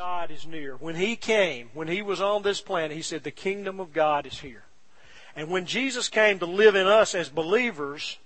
God 0.00 0.30
is 0.30 0.46
near. 0.46 0.76
When 0.76 0.96
He 0.96 1.14
came, 1.14 1.68
when 1.74 1.86
He 1.86 2.00
was 2.00 2.22
on 2.22 2.40
this 2.40 2.62
planet, 2.62 2.96
He 2.96 3.02
said, 3.02 3.22
The 3.22 3.30
kingdom 3.30 3.78
of 3.80 3.92
God 3.92 4.24
is 4.24 4.38
here. 4.38 4.62
And 5.36 5.50
when 5.50 5.66
Jesus 5.66 6.08
came 6.08 6.38
to 6.38 6.46
live 6.46 6.74
in 6.74 6.86
us 6.86 7.14
as 7.14 7.28
believers, 7.28 8.16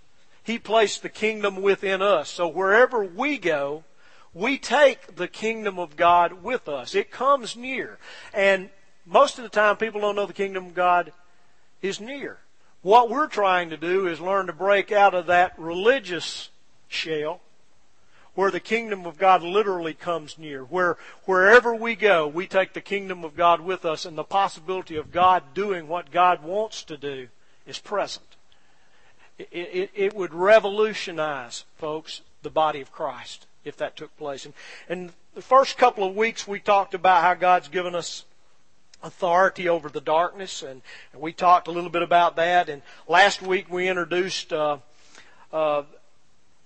He 0.44 0.56
placed 0.56 1.02
the 1.02 1.08
kingdom 1.08 1.60
within 1.60 2.00
us. 2.00 2.30
So 2.30 2.46
wherever 2.46 3.02
we 3.02 3.38
go, 3.38 3.82
we 4.32 4.56
take 4.56 5.16
the 5.16 5.26
kingdom 5.26 5.80
of 5.80 5.96
God 5.96 6.44
with 6.44 6.68
us. 6.68 6.94
It 6.94 7.10
comes 7.10 7.56
near. 7.56 7.98
And 8.32 8.70
most 9.04 9.38
of 9.38 9.42
the 9.42 9.50
time, 9.50 9.76
people 9.76 10.00
don't 10.00 10.14
know 10.14 10.26
the 10.26 10.32
kingdom 10.32 10.66
of 10.66 10.74
God 10.74 11.12
is 11.82 12.00
near. 12.00 12.38
What 12.82 13.10
we're 13.10 13.26
trying 13.26 13.70
to 13.70 13.76
do 13.76 14.06
is 14.06 14.20
learn 14.20 14.46
to 14.46 14.52
break 14.52 14.92
out 14.92 15.12
of 15.12 15.26
that 15.26 15.58
religious 15.58 16.50
shell 16.86 17.40
where 18.34 18.50
the 18.50 18.60
kingdom 18.60 19.06
of 19.06 19.18
God 19.18 19.42
literally 19.42 19.94
comes 19.94 20.38
near, 20.38 20.62
where 20.62 20.96
wherever 21.24 21.74
we 21.74 21.94
go, 21.94 22.26
we 22.26 22.46
take 22.46 22.72
the 22.72 22.80
kingdom 22.80 23.24
of 23.24 23.36
God 23.36 23.60
with 23.60 23.84
us, 23.84 24.04
and 24.04 24.18
the 24.18 24.24
possibility 24.24 24.96
of 24.96 25.12
God 25.12 25.42
doing 25.54 25.88
what 25.88 26.10
God 26.10 26.42
wants 26.42 26.82
to 26.84 26.96
do 26.96 27.28
is 27.66 27.78
present. 27.78 28.26
It, 29.38 29.48
it, 29.52 29.90
it 29.94 30.14
would 30.14 30.34
revolutionize, 30.34 31.64
folks, 31.76 32.22
the 32.42 32.50
body 32.50 32.80
of 32.80 32.92
Christ 32.92 33.46
if 33.64 33.76
that 33.78 33.96
took 33.96 34.16
place. 34.16 34.44
And, 34.44 34.54
and 34.88 35.12
the 35.34 35.42
first 35.42 35.78
couple 35.78 36.06
of 36.06 36.14
weeks 36.14 36.46
we 36.46 36.60
talked 36.60 36.94
about 36.94 37.22
how 37.22 37.34
God's 37.34 37.68
given 37.68 37.94
us 37.94 38.24
authority 39.02 39.68
over 39.68 39.88
the 39.88 40.00
darkness, 40.00 40.62
and, 40.62 40.80
and 41.12 41.20
we 41.20 41.32
talked 41.32 41.68
a 41.68 41.70
little 41.70 41.90
bit 41.90 42.02
about 42.02 42.36
that. 42.36 42.68
And 42.68 42.82
last 43.08 43.42
week 43.42 43.70
we 43.70 43.88
introduced 43.88 44.52
uh, 44.52 44.78
uh, 45.52 45.82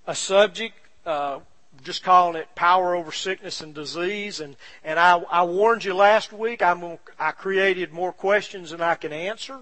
a 0.06 0.14
subject 0.14 0.76
uh, 1.06 1.40
just 1.84 2.02
calling 2.02 2.36
it 2.36 2.54
power 2.54 2.94
over 2.94 3.12
sickness 3.12 3.60
and 3.60 3.74
disease. 3.74 4.40
And, 4.40 4.56
and 4.84 4.98
I, 4.98 5.18
I 5.30 5.42
warned 5.44 5.84
you 5.84 5.94
last 5.94 6.32
week, 6.32 6.62
I'm, 6.62 6.98
I 7.18 7.32
created 7.32 7.92
more 7.92 8.12
questions 8.12 8.70
than 8.70 8.80
I 8.80 8.94
can 8.94 9.12
answer. 9.12 9.54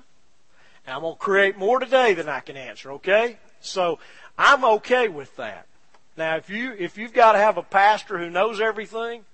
And 0.87 0.95
I'm 0.95 1.01
going 1.01 1.15
to 1.15 1.19
create 1.19 1.59
more 1.59 1.81
today 1.81 2.15
than 2.15 2.29
I 2.29 2.41
can 2.41 2.57
answer, 2.57 2.93
okay? 2.93 3.39
So 3.61 3.99
I'm 4.39 4.65
okay 4.65 5.09
with 5.09 5.35
that. 5.37 5.67
Now, 6.17 6.37
if 6.37 6.49
you, 6.49 6.73
if 6.79 6.97
you've 6.97 7.13
got 7.13 7.33
to 7.33 7.39
have 7.39 7.59
a 7.59 7.63
pastor 7.63 8.19
who 8.19 8.31
knows 8.31 8.61
everything, 8.61 9.25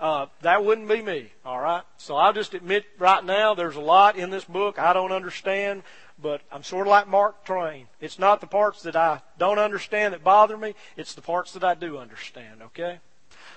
uh, 0.00 0.26
that 0.42 0.64
wouldn't 0.64 0.88
be 0.88 1.02
me, 1.02 1.32
all 1.44 1.60
right? 1.60 1.82
So 1.96 2.16
I'll 2.16 2.32
just 2.32 2.54
admit 2.54 2.84
right 2.98 3.24
now 3.24 3.54
there's 3.54 3.76
a 3.76 3.80
lot 3.80 4.16
in 4.16 4.30
this 4.30 4.44
book 4.44 4.78
I 4.78 4.92
don't 4.92 5.12
understand, 5.12 5.82
but 6.20 6.40
I'm 6.50 6.62
sort 6.62 6.86
of 6.86 6.90
like 6.90 7.08
Mark 7.08 7.44
Twain. 7.44 7.86
It's 8.00 8.18
not 8.18 8.40
the 8.40 8.46
parts 8.46 8.82
that 8.82 8.96
I 8.96 9.22
don't 9.38 9.58
understand 9.58 10.14
that 10.14 10.24
bother 10.24 10.56
me. 10.56 10.74
It's 10.96 11.14
the 11.14 11.22
parts 11.22 11.52
that 11.52 11.64
I 11.64 11.74
do 11.74 11.98
understand. 11.98 12.62
Okay, 12.62 12.98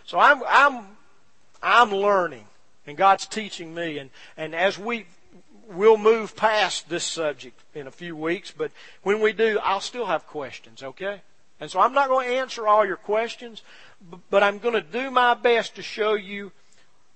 so 0.06 0.20
I'm 0.20 0.42
I'm 0.48 0.86
I'm 1.62 1.92
learning, 1.92 2.46
and 2.86 2.98
God's 2.98 3.26
teaching 3.26 3.74
me, 3.74 3.98
and 3.98 4.10
and 4.38 4.54
as 4.56 4.78
we 4.78 5.06
we'll 5.68 5.98
move 5.98 6.36
past 6.36 6.90
this 6.90 7.04
subject 7.04 7.60
in 7.74 7.88
a 7.88 7.92
few 7.92 8.16
weeks, 8.16 8.52
but 8.52 8.72
when 9.04 9.22
we 9.22 9.32
do, 9.32 9.58
I'll 9.64 9.82
still 9.82 10.06
have 10.06 10.28
questions. 10.28 10.84
Okay, 10.84 11.22
and 11.60 11.72
so 11.72 11.80
I'm 11.80 11.94
not 11.94 12.10
going 12.10 12.28
to 12.28 12.36
answer 12.36 12.68
all 12.68 12.86
your 12.86 12.98
questions, 12.98 13.64
but 14.30 14.44
I'm 14.44 14.60
going 14.60 14.76
to 14.76 14.82
do 14.82 15.10
my 15.10 15.34
best 15.34 15.76
to 15.76 15.82
show 15.82 16.14
you 16.14 16.52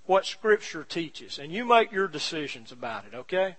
what 0.05 0.25
Scripture 0.25 0.83
teaches, 0.83 1.37
and 1.37 1.51
you 1.51 1.65
make 1.65 1.91
your 1.91 2.07
decisions 2.07 2.71
about 2.71 3.05
it. 3.05 3.15
Okay. 3.15 3.57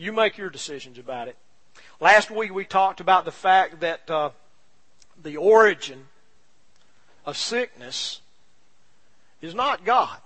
You 0.00 0.12
make 0.14 0.38
your 0.38 0.48
decisions 0.48 0.96
about 0.96 1.28
it. 1.28 1.36
Last 2.00 2.30
week 2.30 2.54
we 2.54 2.64
talked 2.64 3.00
about 3.00 3.26
the 3.26 3.30
fact 3.30 3.80
that 3.80 4.10
uh, 4.10 4.30
the 5.22 5.36
origin 5.36 6.06
of 7.26 7.36
sickness 7.36 8.22
is 9.42 9.54
not 9.54 9.84
God. 9.84 10.16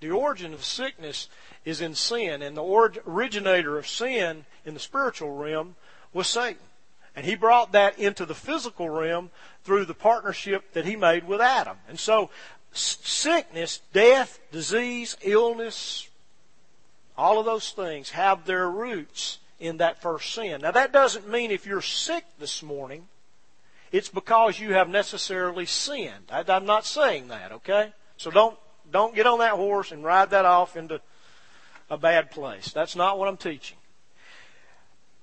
The 0.00 0.10
origin 0.10 0.54
of 0.54 0.64
sickness 0.64 1.28
is 1.66 1.82
in 1.82 1.94
sin, 1.94 2.40
and 2.40 2.56
the 2.56 2.64
originator 3.06 3.76
of 3.76 3.86
sin 3.86 4.46
in 4.64 4.72
the 4.72 4.80
spiritual 4.80 5.36
realm 5.36 5.76
was 6.14 6.26
Satan. 6.26 6.62
And 7.14 7.26
he 7.26 7.34
brought 7.34 7.72
that 7.72 7.98
into 7.98 8.24
the 8.24 8.34
physical 8.34 8.88
realm 8.88 9.28
through 9.64 9.84
the 9.84 9.92
partnership 9.92 10.72
that 10.72 10.86
he 10.86 10.96
made 10.96 11.28
with 11.28 11.42
Adam. 11.42 11.76
And 11.90 12.00
so, 12.00 12.30
sickness, 12.72 13.82
death, 13.92 14.40
disease, 14.50 15.18
illness, 15.20 16.08
all 17.16 17.38
of 17.38 17.46
those 17.46 17.70
things 17.70 18.10
have 18.10 18.44
their 18.44 18.68
roots 18.70 19.38
in 19.58 19.78
that 19.78 20.02
first 20.02 20.34
sin. 20.34 20.60
Now, 20.60 20.70
that 20.70 20.92
doesn't 20.92 21.28
mean 21.28 21.50
if 21.50 21.66
you're 21.66 21.82
sick 21.82 22.24
this 22.38 22.62
morning, 22.62 23.08
it's 23.92 24.08
because 24.08 24.60
you 24.60 24.74
have 24.74 24.88
necessarily 24.88 25.66
sinned. 25.66 26.30
I, 26.30 26.44
am 26.48 26.66
not 26.66 26.84
saying 26.84 27.28
that, 27.28 27.52
okay? 27.52 27.92
So 28.16 28.30
don't, 28.30 28.58
don't 28.90 29.14
get 29.14 29.26
on 29.26 29.38
that 29.38 29.52
horse 29.52 29.92
and 29.92 30.04
ride 30.04 30.30
that 30.30 30.44
off 30.44 30.76
into 30.76 31.00
a 31.88 31.96
bad 31.96 32.30
place. 32.30 32.72
That's 32.72 32.96
not 32.96 33.18
what 33.18 33.28
I'm 33.28 33.36
teaching. 33.36 33.78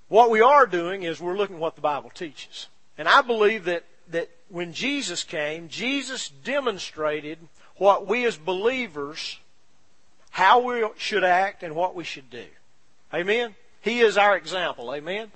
What 0.07 0.29
we 0.29 0.41
are 0.41 0.65
doing 0.65 1.03
is 1.03 1.19
we're 1.19 1.37
looking 1.37 1.57
at 1.57 1.61
what 1.61 1.75
the 1.75 1.81
Bible 1.81 2.09
teaches. 2.09 2.67
And 2.97 3.07
I 3.07 3.21
believe 3.21 3.65
that, 3.65 3.83
that 4.09 4.29
when 4.49 4.73
Jesus 4.73 5.23
came, 5.23 5.67
Jesus 5.69 6.29
demonstrated 6.29 7.39
what 7.77 8.07
we 8.07 8.25
as 8.25 8.37
believers 8.37 9.39
how 10.33 10.59
we 10.59 10.83
should 10.97 11.23
act 11.23 11.61
and 11.61 11.75
what 11.75 11.93
we 11.93 12.03
should 12.03 12.27
do. 12.31 12.45
Amen? 13.13 13.53
He 13.81 13.99
is 13.99 14.17
our 14.17 14.35
example. 14.35 14.91
Amen? 14.91 15.31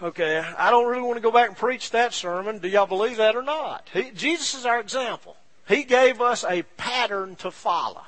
Okay, 0.00 0.38
I 0.38 0.70
don't 0.70 0.86
really 0.86 1.02
want 1.02 1.16
to 1.16 1.20
go 1.20 1.32
back 1.32 1.48
and 1.48 1.56
preach 1.56 1.90
that 1.90 2.14
sermon. 2.14 2.58
Do 2.58 2.68
y'all 2.68 2.86
believe 2.86 3.16
that 3.16 3.34
or 3.34 3.42
not? 3.42 3.88
He, 3.92 4.12
Jesus 4.12 4.54
is 4.54 4.64
our 4.64 4.78
example. 4.78 5.36
He 5.66 5.82
gave 5.82 6.20
us 6.20 6.44
a 6.44 6.62
pattern 6.76 7.34
to 7.36 7.50
follow. 7.50 8.02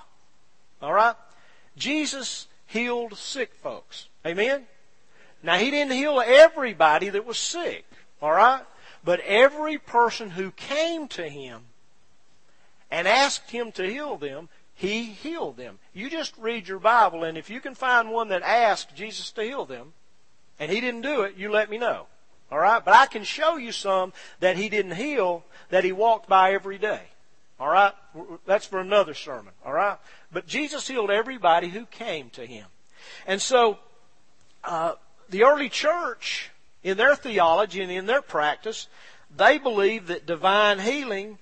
All 0.81 0.93
right? 0.93 1.17
Jesus 1.77 2.47
healed 2.67 3.19
sick 3.19 3.55
folks. 3.55 4.07
Amen? 4.25 4.67
Now, 5.43 5.57
He 5.57 5.73
didn't 5.73 5.95
heal 5.95 6.23
everybody 6.25 7.09
that 7.09 7.27
was 7.27 7.39
sick. 7.39 7.87
All 8.23 8.33
right? 8.33 8.63
But 9.03 9.19
every 9.21 9.79
person 9.79 10.31
who 10.31 10.53
came 10.53 11.09
to 11.09 11.29
Him 11.29 11.63
and 12.89 13.09
asked 13.09 13.51
Him 13.51 13.73
to 13.73 13.83
heal 13.83 14.17
them, 14.17 14.49
he 14.77 15.05
healed 15.05 15.57
them. 15.57 15.79
You 15.95 16.11
just 16.11 16.37
read 16.37 16.69
your 16.69 16.79
Bible, 16.79 17.25
and 17.25 17.37
if 17.37 17.49
you 17.49 17.61
can 17.61 17.75
find 17.75 18.11
one 18.11 18.29
that 18.29 18.43
asked 18.43 18.95
Jesus 18.95 19.33
to 19.33 19.43
heal 19.43 19.65
them, 19.65 19.95
and 20.61 20.71
he 20.71 20.81
didn't 20.81 21.01
do 21.01 21.23
it, 21.23 21.37
you 21.37 21.51
let 21.51 21.71
me 21.71 21.79
know. 21.79 22.07
All 22.53 22.59
right? 22.59 22.85
But 22.85 22.95
I 22.95 23.07
can 23.07 23.25
show 23.25 23.57
you 23.57 23.73
some 23.73 24.13
that 24.41 24.57
he 24.57 24.69
didn't 24.69 24.95
heal 24.95 25.45
that 25.71 25.83
he 25.83 25.93
walked 25.93 26.29
by 26.29 26.53
every 26.53 26.79
day. 26.79 27.01
All 27.59 27.69
right? 27.69 27.93
That's 28.45 28.67
for 28.67 28.79
another 28.79 29.15
sermon. 29.15 29.55
All 29.65 29.73
right? 29.73 29.97
But 30.31 30.47
Jesus 30.47 30.87
healed 30.87 31.11
everybody 31.11 31.71
who 31.71 31.87
came 31.87 32.29
to 32.31 32.45
him. 32.45 32.67
And 33.27 33.41
so, 33.41 33.79
uh, 34.63 34.93
the 35.31 35.45
early 35.45 35.71
church, 35.71 36.51
in 36.83 36.99
their 36.99 37.17
theology 37.17 37.81
and 37.81 37.91
in 37.91 38.07
their 38.07 38.23
practice, 38.23 38.89
they 39.35 39.57
believed 39.59 40.09
that 40.09 40.27
divine 40.27 40.79
healing 40.81 41.39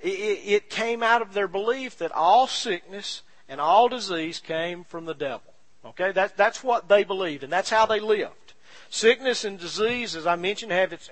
it 0.00 0.70
came 0.70 1.02
out 1.02 1.22
of 1.22 1.32
their 1.32 1.48
belief 1.48 1.98
that 1.98 2.12
all 2.12 2.46
sickness 2.46 3.22
and 3.48 3.60
all 3.60 3.88
disease 3.88 4.38
came 4.38 4.84
from 4.84 5.06
the 5.06 5.14
devil. 5.14 5.54
Okay, 5.84 6.12
that, 6.12 6.36
that's 6.36 6.62
what 6.62 6.88
they 6.88 7.04
believed, 7.04 7.44
and 7.44 7.52
that's 7.52 7.70
how 7.70 7.86
they 7.86 8.00
lived. 8.00 8.52
Sickness 8.90 9.44
and 9.44 9.58
disease, 9.58 10.16
as 10.16 10.26
I 10.26 10.36
mentioned, 10.36 10.72
have 10.72 10.92
its, 10.92 11.10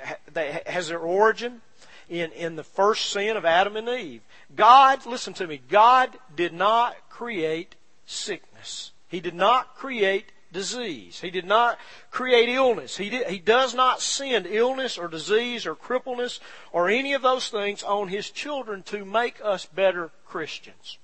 has 0.66 0.88
their 0.88 0.98
origin 0.98 1.62
in, 2.08 2.32
in 2.32 2.56
the 2.56 2.64
first 2.64 3.10
sin 3.10 3.36
of 3.36 3.44
Adam 3.44 3.76
and 3.76 3.88
Eve. 3.88 4.22
God, 4.54 5.06
listen 5.06 5.34
to 5.34 5.46
me, 5.46 5.60
God 5.68 6.18
did 6.34 6.52
not 6.52 6.96
create 7.08 7.74
sickness. 8.06 8.92
He 9.08 9.20
did 9.20 9.34
not 9.34 9.76
create 9.76 10.32
disease. 10.56 11.20
He 11.20 11.30
did 11.30 11.44
not 11.44 11.78
create 12.10 12.48
illness. 12.48 12.96
He, 12.96 13.10
did, 13.10 13.26
he 13.26 13.38
does 13.38 13.74
not 13.74 14.00
send 14.00 14.46
illness 14.46 14.96
or 14.96 15.06
disease 15.06 15.66
or 15.66 15.74
crippleness 15.76 16.40
or 16.72 16.88
any 16.88 17.12
of 17.12 17.20
those 17.20 17.50
things 17.50 17.82
on 17.82 18.08
His 18.08 18.30
children 18.30 18.82
to 18.84 19.04
make 19.04 19.36
us 19.44 19.66
better 19.66 20.10
Christians. 20.26 20.96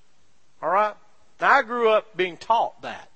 All 0.61 0.71
right? 0.71 0.95
I 1.39 1.61
grew 1.61 1.89
up 1.89 2.17
being 2.17 2.35
taught 2.35 2.81
that. 2.81 3.09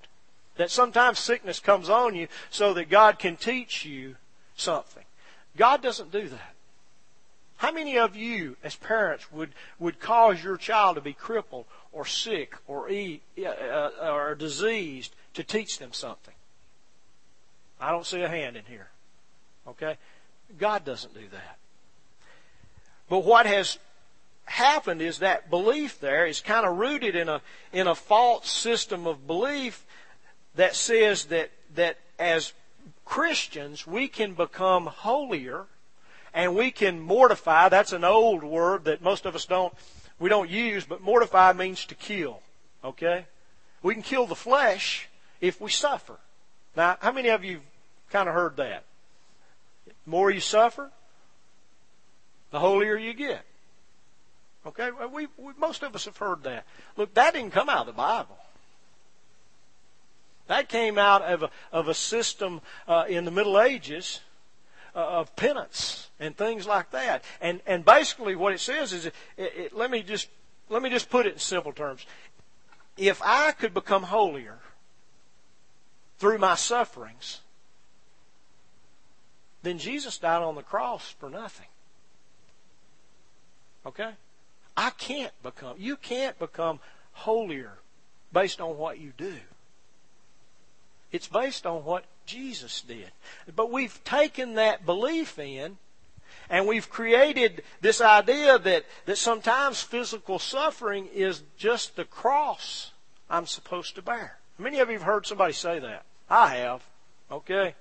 That 0.57 0.69
sometimes 0.69 1.17
sickness 1.17 1.59
comes 1.59 1.89
on 1.89 2.13
you 2.13 2.27
so 2.51 2.73
that 2.75 2.89
God 2.89 3.17
can 3.17 3.35
teach 3.35 3.83
you 3.83 4.15
something. 4.55 5.05
God 5.55 5.81
doesn't 5.81 6.11
do 6.11 6.29
that. 6.29 6.53
How 7.57 7.71
many 7.71 7.97
of 7.97 8.15
you, 8.15 8.57
as 8.63 8.75
parents, 8.75 9.31
would, 9.31 9.49
would 9.79 9.99
cause 9.99 10.43
your 10.43 10.57
child 10.57 10.95
to 10.95 11.01
be 11.01 11.13
crippled 11.13 11.65
or 11.91 12.05
sick 12.05 12.53
or, 12.67 12.91
eat, 12.91 13.23
uh, 13.43 13.89
or 13.99 14.35
diseased 14.35 15.15
to 15.37 15.43
teach 15.43 15.77
them 15.77 15.93
something. 15.93 16.33
I 17.79 17.91
don't 17.91 18.05
see 18.05 18.21
a 18.21 18.29
hand 18.29 18.57
in 18.57 18.65
here. 18.65 18.87
Okay? 19.67 19.97
God 20.57 20.85
doesn't 20.85 21.13
do 21.13 21.27
that. 21.31 21.57
But 23.09 23.19
what 23.19 23.45
has 23.45 23.77
happened 24.45 25.01
is 25.01 25.19
that 25.19 25.49
belief 25.49 25.99
there 25.99 26.25
is 26.25 26.39
kind 26.39 26.65
of 26.65 26.77
rooted 26.77 27.15
in 27.15 27.27
a 27.27 27.41
in 27.73 27.85
a 27.85 27.95
false 27.95 28.49
system 28.49 29.05
of 29.05 29.27
belief 29.27 29.85
that 30.55 30.73
says 30.73 31.25
that 31.25 31.51
that 31.75 31.97
as 32.17 32.53
Christians 33.03 33.85
we 33.85 34.07
can 34.07 34.33
become 34.33 34.85
holier 34.85 35.65
and 36.33 36.55
we 36.55 36.71
can 36.71 37.01
mortify 37.01 37.67
that's 37.67 37.91
an 37.91 38.05
old 38.05 38.41
word 38.41 38.85
that 38.85 39.01
most 39.01 39.25
of 39.25 39.35
us 39.35 39.45
don't 39.45 39.73
we 40.19 40.29
don't 40.29 40.49
use, 40.49 40.85
but 40.85 41.01
mortify 41.01 41.53
means 41.53 41.85
to 41.85 41.95
kill. 41.95 42.41
Okay? 42.83 43.25
We 43.83 43.93
can 43.93 44.03
kill 44.03 44.25
the 44.25 44.35
flesh 44.35 45.09
if 45.41 45.61
we 45.61 45.69
suffer. 45.69 46.17
Now, 46.77 46.95
how 47.01 47.11
many 47.11 47.29
of 47.29 47.43
you 47.43 47.61
kind 48.11 48.29
of 48.29 48.35
heard 48.35 48.57
that? 48.57 48.83
The 49.87 49.93
more 50.05 50.29
you 50.29 50.39
suffer, 50.39 50.91
the 52.51 52.59
holier 52.59 52.95
you 52.95 53.15
get. 53.15 53.41
Okay? 54.63 54.91
We, 55.11 55.27
we, 55.37 55.53
most 55.57 55.81
of 55.81 55.95
us 55.95 56.05
have 56.05 56.17
heard 56.17 56.43
that. 56.43 56.65
Look, 56.95 57.15
that 57.15 57.33
didn't 57.33 57.51
come 57.51 57.67
out 57.67 57.81
of 57.81 57.87
the 57.87 57.93
Bible. 57.93 58.37
That 60.45 60.69
came 60.69 60.99
out 60.99 61.23
of 61.23 61.43
a, 61.43 61.49
of 61.71 61.87
a 61.87 61.95
system 61.95 62.61
uh, 62.87 63.05
in 63.09 63.25
the 63.25 63.31
Middle 63.31 63.59
Ages 63.59 64.21
uh, 64.95 64.99
of 64.99 65.35
penance 65.35 66.11
and 66.19 66.37
things 66.37 66.67
like 66.67 66.91
that. 66.91 67.23
And 67.41 67.59
and 67.65 67.83
basically, 67.83 68.35
what 68.35 68.53
it 68.53 68.59
says 68.61 68.93
is, 68.93 69.07
it, 69.07 69.13
it, 69.35 69.75
let 69.75 69.91
me 69.91 70.03
just 70.03 70.29
let 70.69 70.81
me 70.81 70.89
just 70.89 71.09
put 71.09 71.25
it 71.25 71.33
in 71.33 71.39
simple 71.39 71.73
terms. 71.73 72.05
If 72.95 73.21
I 73.21 73.51
could 73.51 73.73
become 73.73 74.03
holier 74.03 74.59
through 76.19 76.37
my 76.37 76.55
sufferings, 76.55 77.41
then 79.63 79.77
Jesus 79.77 80.17
died 80.17 80.41
on 80.41 80.55
the 80.55 80.63
cross 80.63 81.15
for 81.19 81.29
nothing. 81.29 81.67
Okay? 83.85 84.11
I 84.75 84.91
can't 84.91 85.33
become, 85.43 85.75
you 85.77 85.95
can't 85.95 86.37
become 86.37 86.79
holier 87.13 87.79
based 88.31 88.61
on 88.61 88.77
what 88.77 88.99
you 88.99 89.13
do. 89.17 89.35
It's 91.11 91.27
based 91.27 91.65
on 91.65 91.83
what 91.83 92.05
Jesus 92.25 92.81
did. 92.81 93.11
But 93.55 93.71
we've 93.71 94.03
taken 94.03 94.55
that 94.55 94.85
belief 94.85 95.39
in 95.39 95.77
and 96.49 96.67
we've 96.67 96.89
created 96.89 97.63
this 97.81 98.01
idea 98.01 98.59
that, 98.59 98.85
that 99.05 99.17
sometimes 99.17 99.81
physical 99.81 100.39
suffering 100.39 101.07
is 101.13 101.43
just 101.57 101.95
the 101.95 102.05
cross 102.05 102.91
I'm 103.29 103.45
supposed 103.45 103.95
to 103.95 104.01
bear. 104.01 104.37
Many 104.57 104.79
of 104.79 104.89
you 104.89 104.95
have 104.95 105.03
heard 105.03 105.25
somebody 105.25 105.53
say 105.53 105.79
that. 105.79 106.03
I 106.29 106.55
have. 106.57 106.83
Okay? 107.31 107.75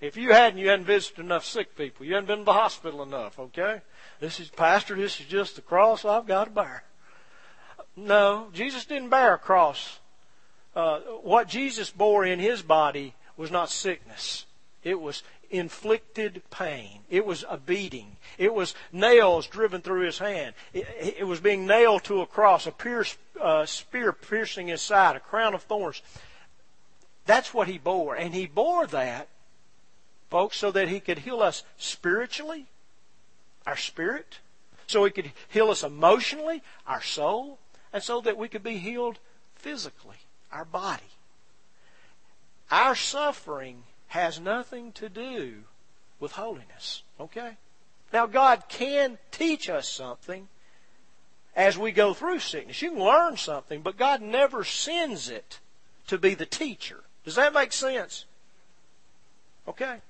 If 0.00 0.16
you 0.16 0.32
hadn't, 0.32 0.58
you 0.58 0.68
hadn't 0.68 0.86
visited 0.86 1.24
enough 1.24 1.44
sick 1.44 1.76
people. 1.76 2.04
You 2.04 2.14
hadn't 2.14 2.26
been 2.26 2.38
to 2.40 2.44
the 2.44 2.52
hospital 2.52 3.02
enough, 3.02 3.38
okay? 3.38 3.80
This 4.20 4.38
is, 4.38 4.50
Pastor, 4.50 4.96
this 4.96 5.18
is 5.20 5.26
just 5.26 5.56
the 5.56 5.62
cross 5.62 6.04
I've 6.04 6.26
got 6.26 6.44
to 6.44 6.50
bear. 6.50 6.84
No, 7.96 8.48
Jesus 8.52 8.84
didn't 8.84 9.08
bear 9.08 9.34
a 9.34 9.38
cross. 9.38 10.00
Uh, 10.74 10.98
what 11.22 11.48
Jesus 11.48 11.90
bore 11.90 12.24
in 12.24 12.38
his 12.38 12.62
body 12.62 13.14
was 13.36 13.50
not 13.50 13.70
sickness. 13.70 14.46
It 14.82 15.00
was 15.00 15.22
inflicted 15.50 16.42
pain. 16.50 17.00
It 17.08 17.24
was 17.24 17.44
a 17.48 17.56
beating. 17.56 18.16
It 18.38 18.52
was 18.52 18.74
nails 18.92 19.46
driven 19.46 19.80
through 19.80 20.04
his 20.04 20.18
hand. 20.18 20.54
It, 20.72 21.16
it 21.18 21.26
was 21.26 21.40
being 21.40 21.66
nailed 21.66 22.04
to 22.04 22.20
a 22.20 22.26
cross, 22.26 22.66
a 22.66 22.72
pierce, 22.72 23.16
uh, 23.40 23.66
spear 23.66 24.12
piercing 24.12 24.68
his 24.68 24.82
side, 24.82 25.16
a 25.16 25.20
crown 25.20 25.54
of 25.54 25.62
thorns. 25.62 26.02
That's 27.26 27.54
what 27.54 27.68
he 27.68 27.78
bore. 27.78 28.14
And 28.14 28.34
he 28.34 28.46
bore 28.46 28.86
that, 28.88 29.28
folks, 30.30 30.56
so 30.58 30.70
that 30.70 30.88
he 30.88 31.00
could 31.00 31.20
heal 31.20 31.40
us 31.40 31.62
spiritually, 31.76 32.66
our 33.66 33.76
spirit, 33.76 34.38
so 34.86 35.04
he 35.04 35.10
could 35.10 35.32
heal 35.48 35.70
us 35.70 35.82
emotionally, 35.82 36.62
our 36.86 37.02
soul, 37.02 37.58
and 37.92 38.02
so 38.02 38.20
that 38.20 38.36
we 38.36 38.48
could 38.48 38.62
be 38.62 38.78
healed 38.78 39.18
physically, 39.54 40.18
our 40.52 40.64
body. 40.64 41.02
Our 42.70 42.94
suffering 42.94 43.84
has 44.08 44.38
nothing 44.38 44.92
to 44.92 45.08
do 45.08 45.64
with 46.20 46.32
holiness. 46.32 47.02
Okay? 47.18 47.56
Now, 48.12 48.26
God 48.26 48.64
can 48.68 49.18
teach 49.30 49.68
us 49.68 49.88
something 49.88 50.48
as 51.56 51.78
we 51.78 51.92
go 51.92 52.14
through 52.14 52.40
sickness. 52.40 52.82
You 52.82 52.90
can 52.90 53.02
learn 53.02 53.36
something, 53.36 53.82
but 53.82 53.96
God 53.96 54.20
never 54.20 54.64
sends 54.64 55.28
it 55.28 55.60
to 56.08 56.18
be 56.18 56.34
the 56.34 56.46
teacher. 56.46 57.04
Does 57.24 57.36
that 57.36 57.54
make 57.54 57.72
sense? 57.72 58.24
Okay? 59.66 60.00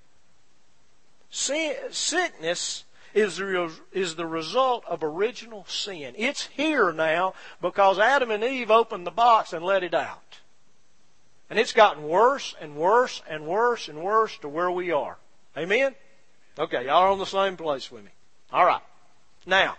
sickness 1.31 2.85
is 3.13 3.37
the, 3.37 3.73
is 3.93 4.15
the 4.15 4.27
result 4.27 4.85
of 4.87 5.03
original 5.03 5.65
sin. 5.69 6.15
It's 6.17 6.47
here 6.47 6.93
now 6.93 7.35
because 7.61 7.99
Adam 7.99 8.31
and 8.31 8.45
Eve 8.45 8.71
opened 8.71 9.07
the 9.07 9.11
box 9.11 9.53
and 9.53 9.65
let 9.65 9.83
it 9.83 9.95
out. 9.95 10.39
And 11.51 11.59
it's 11.59 11.73
gotten 11.73 12.05
worse 12.05 12.55
and 12.61 12.77
worse 12.77 13.23
and 13.29 13.47
worse 13.47 13.89
and 13.89 14.03
worse 14.03 14.39
to 14.39 14.49
where 14.49 14.71
we 14.71 14.91
are. 14.91 15.19
Amen? 15.57 15.95
Okay, 16.59 16.87
y'all 16.87 17.03
are 17.03 17.11
on 17.11 17.19
the 17.19 17.27
same 17.27 17.57
place 17.57 17.91
with 17.91 18.05
me. 18.05 18.11
All 18.53 18.65
right. 18.65 18.83
Now, 19.47 19.77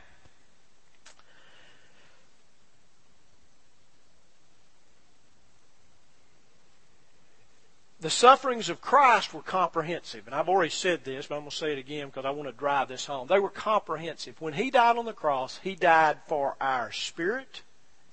the 8.06 8.12
sufferings 8.12 8.70
of 8.70 8.82
Christ 8.82 9.34
were 9.34 9.42
comprehensive. 9.42 10.28
And 10.28 10.36
I've 10.36 10.48
already 10.48 10.70
said 10.70 11.04
this, 11.04 11.26
but 11.26 11.38
I'm 11.38 11.42
going 11.42 11.50
to 11.50 11.58
say 11.58 11.72
it 11.72 11.80
again 11.80 12.06
because 12.06 12.24
I 12.24 12.30
want 12.30 12.48
to 12.48 12.56
drive 12.56 12.88
this 12.88 13.08
home. 13.08 13.26
They 13.28 13.40
were 13.40 13.50
comprehensive. 13.50 14.40
When 14.40 14.54
He 14.54 14.70
died 14.70 14.98
on 14.98 15.06
the 15.06 15.12
cross, 15.12 15.60
He 15.64 15.74
died 15.74 16.18
for 16.28 16.56
our 16.62 16.92
spirit 16.92 17.64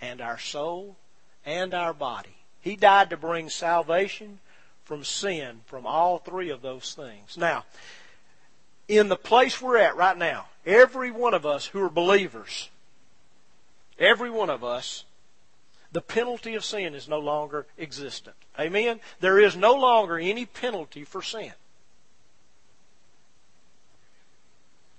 and 0.00 0.22
our 0.22 0.38
soul 0.38 0.96
and 1.44 1.74
our 1.74 1.92
body. 1.92 2.38
He 2.62 2.74
died 2.74 3.10
to 3.10 3.18
bring 3.18 3.50
salvation 3.50 4.38
from 4.82 5.04
sin, 5.04 5.60
from 5.66 5.86
all 5.86 6.16
three 6.16 6.48
of 6.48 6.62
those 6.62 6.94
things. 6.94 7.36
Now, 7.36 7.66
in 8.88 9.10
the 9.10 9.16
place 9.16 9.60
we're 9.60 9.76
at 9.76 9.94
right 9.94 10.16
now, 10.16 10.46
every 10.64 11.10
one 11.10 11.34
of 11.34 11.44
us 11.44 11.66
who 11.66 11.84
are 11.84 11.90
believers, 11.90 12.70
every 13.98 14.30
one 14.30 14.48
of 14.48 14.64
us 14.64 15.04
the 15.92 16.00
penalty 16.00 16.54
of 16.54 16.64
sin 16.64 16.94
is 16.94 17.08
no 17.08 17.18
longer 17.18 17.66
existent. 17.78 18.36
Amen? 18.58 19.00
There 19.20 19.38
is 19.38 19.56
no 19.56 19.74
longer 19.74 20.18
any 20.18 20.46
penalty 20.46 21.04
for 21.04 21.22
sin. 21.22 21.52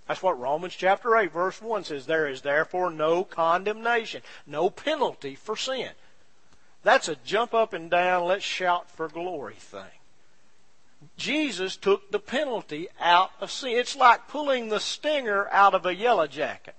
That's 0.07 0.21
what 0.21 0.39
Romans 0.39 0.75
chapter 0.75 1.15
8 1.15 1.31
verse 1.31 1.61
1 1.61 1.85
says. 1.85 2.05
There 2.05 2.27
is 2.27 2.41
therefore 2.41 2.91
no 2.91 3.23
condemnation, 3.23 4.21
no 4.45 4.69
penalty 4.69 5.35
for 5.35 5.55
sin. 5.55 5.91
That's 6.83 7.07
a 7.07 7.15
jump 7.15 7.53
up 7.53 7.73
and 7.73 7.89
down, 7.89 8.25
let's 8.25 8.43
shout 8.43 8.91
for 8.91 9.07
glory 9.07 9.55
thing. 9.55 9.99
Jesus 11.17 11.75
took 11.77 12.11
the 12.11 12.19
penalty 12.19 12.87
out 12.99 13.31
of 13.39 13.51
sin. 13.51 13.71
It's 13.71 13.95
like 13.95 14.27
pulling 14.27 14.69
the 14.69 14.79
stinger 14.79 15.47
out 15.51 15.73
of 15.73 15.85
a 15.85 15.95
yellow 15.95 16.27
jacket. 16.27 16.75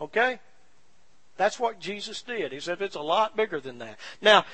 Okay? 0.00 0.40
That's 1.36 1.58
what 1.58 1.80
Jesus 1.80 2.22
did. 2.22 2.52
He 2.52 2.60
said 2.60 2.80
it's 2.80 2.96
a 2.96 3.00
lot 3.00 3.36
bigger 3.36 3.60
than 3.60 3.78
that. 3.78 3.98
Now, 4.20 4.44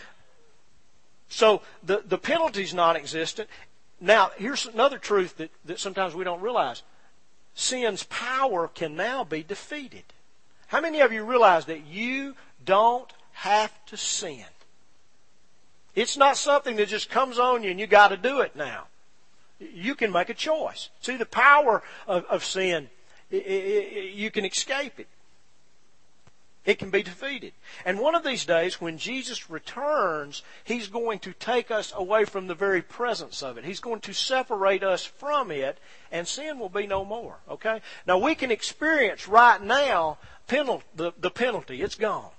so 1.28 1.62
the, 1.82 2.02
the 2.06 2.18
penalty's 2.18 2.74
non 2.74 2.96
existent. 2.96 3.48
Now, 4.00 4.30
here's 4.36 4.66
another 4.66 4.98
truth 4.98 5.36
that, 5.36 5.50
that 5.66 5.78
sometimes 5.78 6.14
we 6.14 6.24
don't 6.24 6.40
realize. 6.40 6.82
Sin's 7.54 8.04
power 8.04 8.68
can 8.68 8.96
now 8.96 9.24
be 9.24 9.42
defeated. 9.42 10.04
How 10.68 10.80
many 10.80 11.00
of 11.00 11.12
you 11.12 11.24
realize 11.24 11.66
that 11.66 11.86
you 11.86 12.34
don't 12.64 13.12
have 13.32 13.72
to 13.86 13.96
sin? 13.96 14.44
It's 15.94 16.16
not 16.16 16.36
something 16.36 16.76
that 16.76 16.88
just 16.88 17.10
comes 17.10 17.38
on 17.38 17.62
you 17.62 17.70
and 17.70 17.80
you 17.80 17.86
got 17.86 18.08
to 18.08 18.16
do 18.16 18.40
it 18.40 18.56
now. 18.56 18.86
You 19.58 19.94
can 19.94 20.12
make 20.12 20.30
a 20.30 20.34
choice. 20.34 20.88
See, 21.00 21.16
the 21.16 21.26
power 21.26 21.82
of, 22.06 22.24
of 22.26 22.44
sin, 22.44 22.88
it, 23.30 23.36
it, 23.36 24.14
you 24.14 24.30
can 24.30 24.44
escape 24.44 24.98
it. 24.98 25.08
It 26.66 26.78
can 26.78 26.90
be 26.90 27.02
defeated. 27.02 27.52
And 27.86 27.98
one 27.98 28.14
of 28.14 28.22
these 28.22 28.44
days, 28.44 28.80
when 28.80 28.98
Jesus 28.98 29.48
returns, 29.48 30.42
He's 30.62 30.88
going 30.88 31.18
to 31.20 31.32
take 31.32 31.70
us 31.70 31.92
away 31.96 32.26
from 32.26 32.46
the 32.46 32.54
very 32.54 32.82
presence 32.82 33.42
of 33.42 33.56
it. 33.56 33.64
He's 33.64 33.80
going 33.80 34.00
to 34.00 34.12
separate 34.12 34.82
us 34.82 35.04
from 35.04 35.50
it, 35.50 35.78
and 36.12 36.28
sin 36.28 36.58
will 36.58 36.68
be 36.68 36.86
no 36.86 37.04
more. 37.04 37.38
Okay? 37.48 37.80
Now, 38.06 38.18
we 38.18 38.34
can 38.34 38.50
experience 38.50 39.26
right 39.26 39.60
now 39.62 40.18
penalty, 40.48 40.84
the, 40.94 41.12
the 41.18 41.30
penalty. 41.30 41.80
It's 41.80 41.94
gone. 41.94 42.30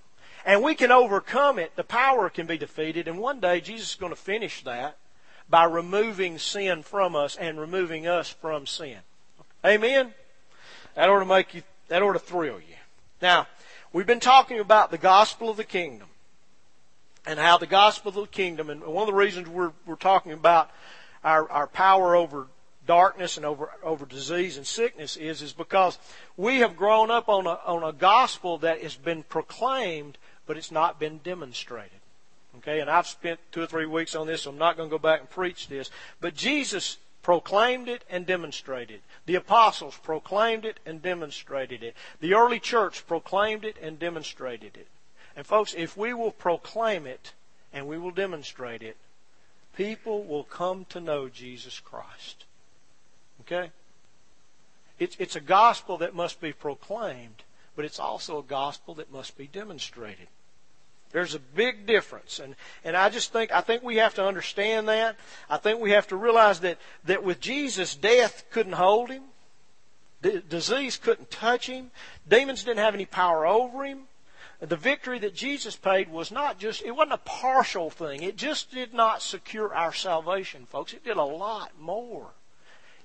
And 0.46 0.64
we 0.64 0.76
can 0.76 0.92
overcome 0.92 1.58
it. 1.58 1.76
The 1.76 1.84
power 1.84 2.30
can 2.30 2.46
be 2.46 2.58
defeated. 2.58 3.08
And 3.08 3.18
one 3.18 3.40
day, 3.40 3.60
Jesus 3.60 3.92
is 3.92 3.96
going 3.96 4.12
to 4.12 4.16
finish 4.16 4.64
that 4.64 4.98
by 5.50 5.64
removing 5.66 6.38
sin 6.38 6.84
from 6.84 7.16
us 7.16 7.36
and 7.36 7.60
removing 7.60 8.08
us 8.08 8.30
from 8.30 8.68
sin. 8.68 8.98
Amen? 9.66 10.14
That 10.96 11.10
ought 11.10 11.20
to 11.20 11.26
make 11.26 11.54
you, 11.54 11.64
that 11.88 12.02
ought 12.02 12.14
to 12.14 12.20
thrill 12.20 12.60
you. 12.60 12.76
Now, 13.22 13.48
We've 13.94 14.08
been 14.08 14.22
talking 14.22 14.60
about 14.60 14.90
the 14.90 14.98
gospel 14.98 15.50
of 15.50 15.58
the 15.58 15.66
kingdom 15.66 16.08
and 17.26 17.38
how 17.38 17.58
the 17.58 17.68
gospel 17.68 18.10
of 18.10 18.16
the 18.16 18.26
kingdom, 18.28 18.70
and 18.70 18.82
one 18.82 19.02
of 19.02 19.08
the 19.08 19.14
reasons 19.14 19.50
we're, 19.50 19.74
we're 19.86 19.96
talking 19.96 20.32
about 20.32 20.72
our, 21.26 21.50
our 21.52 21.68
power 21.68 22.16
over 22.16 22.48
darkness 22.88 23.36
and 23.36 23.46
over, 23.46 23.70
over 23.84 24.06
disease 24.06 24.56
and 24.56 24.66
sickness 24.66 25.18
is, 25.18 25.42
is 25.42 25.52
because 25.52 26.00
we 26.38 26.60
have 26.60 26.78
grown 26.78 27.12
up 27.12 27.28
on 27.28 27.46
a, 27.48 27.60
on 27.66 27.84
a 27.84 27.92
gospel 27.92 28.58
that 28.60 28.82
has 28.82 28.96
been 28.96 29.24
proclaimed, 29.24 30.18
but 30.48 30.56
it's 30.56 30.72
not 30.72 30.98
been 30.98 31.18
demonstrated. 31.18 32.00
Okay, 32.60 32.80
and 32.80 32.90
I've 32.90 33.08
spent 33.08 33.42
two 33.52 33.62
or 33.62 33.68
three 33.68 33.86
weeks 33.86 34.16
on 34.16 34.26
this, 34.26 34.44
so 34.44 34.52
I'm 34.52 34.58
not 34.58 34.78
going 34.78 34.90
to 34.90 34.94
go 34.94 35.00
back 35.00 35.20
and 35.20 35.30
preach 35.30 35.68
this. 35.68 35.90
But 36.22 36.34
Jesus 36.34 36.98
proclaimed 37.22 37.88
it 37.88 38.04
and 38.10 38.26
demonstrated 38.26 38.96
it. 38.96 39.02
The 39.26 39.36
apostles 39.36 39.98
proclaimed 40.02 40.66
it 40.66 40.80
and 40.86 41.02
demonstrated 41.02 41.84
it. 41.84 41.96
The 42.20 42.34
early 42.34 42.60
church 42.60 43.06
proclaimed 43.08 43.66
it 43.66 43.78
and 43.82 44.00
demonstrated 44.00 44.76
it. 44.76 44.88
And 45.36 45.46
folks, 45.46 45.74
if 45.78 45.96
we 45.96 46.14
will 46.14 46.32
proclaim 46.32 47.06
it 47.06 47.34
and 47.72 47.88
we 47.88 47.98
will 47.98 48.12
demonstrate 48.12 48.82
it, 48.82 48.98
people 49.76 50.24
will 50.24 50.44
come 50.44 50.86
to 50.90 51.00
know 51.00 51.30
Jesus 51.30 51.80
Christ. 51.80 52.46
Okay? 53.42 53.72
It's, 55.00 55.16
it's 55.20 55.36
a 55.36 55.42
gospel 55.42 55.98
that 55.98 56.14
must 56.14 56.42
be 56.42 56.54
proclaimed, 56.54 57.44
but 57.76 57.86
it's 57.86 58.00
also 58.00 58.40
a 58.40 58.44
gospel 58.44 58.94
that 58.96 59.12
must 59.12 59.38
be 59.38 59.48
demonstrated. 59.48 60.28
There's 61.12 61.36
a 61.36 61.40
big 61.40 61.86
difference. 61.86 62.40
And, 62.40 62.56
and 62.84 62.96
I 62.96 63.10
just 63.10 63.32
think, 63.32 63.52
I 63.52 63.62
think 63.62 63.84
we 63.84 63.98
have 63.98 64.16
to 64.16 64.26
understand 64.26 64.88
that. 64.88 65.16
I 65.50 65.58
think 65.58 65.80
we 65.80 65.92
have 65.92 66.08
to 66.08 66.16
realize 66.16 66.62
that, 66.62 66.78
that 67.06 67.24
with 67.24 67.40
Jesus, 67.40 67.96
death 67.96 68.46
couldn't 68.52 68.74
hold 68.74 69.10
him. 69.10 69.24
D- 70.22 70.42
disease 70.48 70.98
couldn't 70.98 71.32
touch 71.32 71.68
him. 71.68 71.92
Demons 72.28 72.64
didn't 72.64 72.80
have 72.80 72.94
any 72.94 73.06
power 73.06 73.46
over 73.46 73.84
him. 73.84 74.04
The 74.60 74.76
victory 74.76 75.18
that 75.20 75.34
Jesus 75.34 75.76
paid 75.76 76.12
was 76.12 76.32
not 76.32 76.60
just, 76.60 76.84
it 76.84 76.92
wasn't 76.92 77.14
a 77.14 77.18
partial 77.18 77.90
thing. 77.90 78.22
It 78.22 78.38
just 78.38 78.72
did 78.72 78.94
not 78.94 79.24
secure 79.24 79.74
our 79.74 79.92
salvation, 79.92 80.68
folks. 80.68 80.94
It 80.94 81.04
did 81.04 81.18
a 81.18 81.24
lot 81.24 81.72
more. 81.80 82.28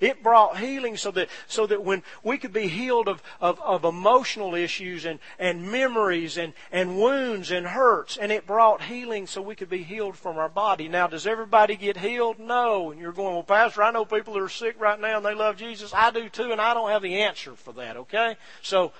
It 0.01 0.23
brought 0.23 0.59
healing 0.59 0.97
so 0.97 1.11
that, 1.13 1.29
so 1.47 1.67
that 1.67 1.83
when 1.83 2.03
we 2.23 2.39
could 2.39 2.53
be 2.53 2.69
healed 2.69 3.09
of, 3.09 3.23
of, 3.41 3.61
of 3.61 3.85
emotional 3.85 4.55
issues 4.55 5.05
and, 5.05 5.19
and 5.39 5.71
memories 5.71 6.37
and, 6.37 6.53
and 6.71 6.99
wounds 6.99 7.51
and 7.51 7.67
hurts, 7.67 8.17
and 8.17 8.31
it 8.31 8.47
brought 8.47 8.83
healing 8.83 9.27
so 9.27 9.41
we 9.41 9.55
could 9.55 9.71
be 9.71 9.83
healed 9.83 10.17
from 10.17 10.39
our 10.39 10.49
body. 10.49 10.89
Now, 10.89 11.07
does 11.07 11.27
everybody 11.27 11.77
get 11.77 11.97
healed? 11.97 12.39
No. 12.39 12.91
And 12.91 13.01
you're 13.01 13.13
going, 13.13 13.35
well, 13.35 13.43
Pastor, 13.43 13.83
I 13.83 13.91
know 13.91 14.05
people 14.05 14.35
that 14.35 14.43
are 14.43 14.49
sick 14.49 14.77
right 14.81 15.01
now 15.01 15.19
and 15.19 15.27
they 15.27 15.35
love 15.35 15.57
Jesus. 15.57 15.93
I 15.95 16.11
do 16.11 16.29
too, 16.29 16.53
and 16.53 16.61
I 16.61 16.75
don't 16.75 16.91
have 16.91 17.03
the 17.03 17.23
answer 17.23 17.55
for 17.55 17.73
that, 17.75 17.97
okay? 17.97 18.37
So, 18.63 18.93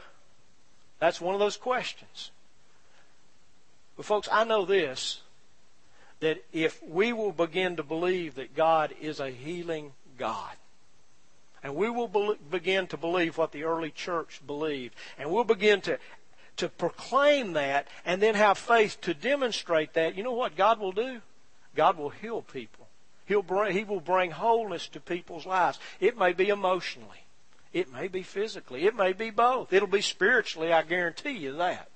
that's 0.99 1.21
one 1.21 1.35
of 1.35 1.41
those 1.41 1.57
questions. 1.57 2.31
But 3.97 4.07
folks, 4.07 4.29
I 4.31 4.45
know 4.45 4.65
this, 4.65 5.21
that 6.21 6.45
if 6.53 6.83
we 6.83 7.13
will 7.13 7.33
begin 7.33 7.77
to 7.77 7.83
believe 7.83 8.37
that 8.37 8.55
God 8.55 8.95
is 9.01 9.21
a 9.21 9.31
healing 9.31 9.93
God, 10.19 10.57
and 11.67 11.75
we 11.75 11.91
will 11.91 12.07
be- 12.07 12.39
begin 12.49 12.87
to 12.87 12.97
believe 12.97 13.37
what 13.37 13.51
the 13.51 13.65
early 13.65 13.91
church 13.91 14.41
believed. 14.47 14.95
And 15.19 15.33
we'll 15.33 15.43
begin 15.43 15.81
to, 15.81 15.99
to 16.59 16.69
proclaim 16.69 17.55
that 17.55 17.89
and 18.05 18.23
then 18.23 18.37
have 18.37 18.57
faith 18.57 19.01
to 19.01 19.13
demonstrate 19.13 19.95
that. 19.95 20.15
You 20.15 20.23
know 20.23 20.33
what 20.33 20.57
God 20.57 20.79
will 20.79 20.93
do? 20.93 21.23
God 21.75 21.99
will 21.99 22.11
heal 22.11 22.41
people. 22.41 22.87
He'll 23.25 23.43
bring, 23.43 23.73
he 23.73 23.83
will 23.83 23.99
bring 23.99 24.31
wholeness 24.31 24.87
to 24.91 25.01
people's 25.01 25.45
lives. 25.45 25.81
It 25.99 26.17
may 26.17 26.33
be 26.33 26.51
emotionally. 26.51 27.25
It 27.73 27.93
may 27.93 28.07
be 28.07 28.23
physically. 28.23 28.85
It 28.85 28.95
may 28.95 29.13
be 29.13 29.31
both. 29.31 29.73
It'll 29.73 29.89
be 29.89 30.03
spiritually, 30.03 30.73
I 30.73 30.83
guarantee 30.83 31.37
you 31.37 31.55
that. 31.55 31.89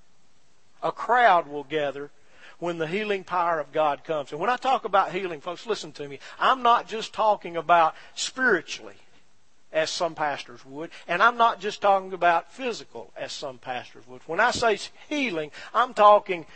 A 0.82 0.90
crowd 0.90 1.46
will 1.46 1.62
gather 1.62 2.10
when 2.58 2.78
the 2.78 2.88
healing 2.88 3.22
power 3.22 3.60
of 3.60 3.70
God 3.70 4.02
comes. 4.02 4.32
And 4.32 4.40
when 4.40 4.50
I 4.50 4.56
talk 4.56 4.84
about 4.84 5.12
healing, 5.12 5.40
folks, 5.40 5.64
listen 5.64 5.92
to 5.92 6.08
me. 6.08 6.18
I'm 6.40 6.60
not 6.60 6.88
just 6.88 7.12
talking 7.12 7.56
about 7.56 7.94
spiritually 8.16 8.96
as 9.72 9.90
some 9.90 10.14
pastors 10.14 10.64
would. 10.64 10.90
And 11.06 11.22
I'm 11.22 11.36
not 11.36 11.60
just 11.60 11.80
talking 11.80 12.12
about 12.12 12.52
physical, 12.52 13.12
as 13.16 13.32
some 13.32 13.58
pastors 13.58 14.06
would. 14.08 14.22
When 14.26 14.40
I 14.40 14.50
say 14.50 14.78
healing, 15.08 15.50
I'm 15.72 15.94
talking 15.94 16.46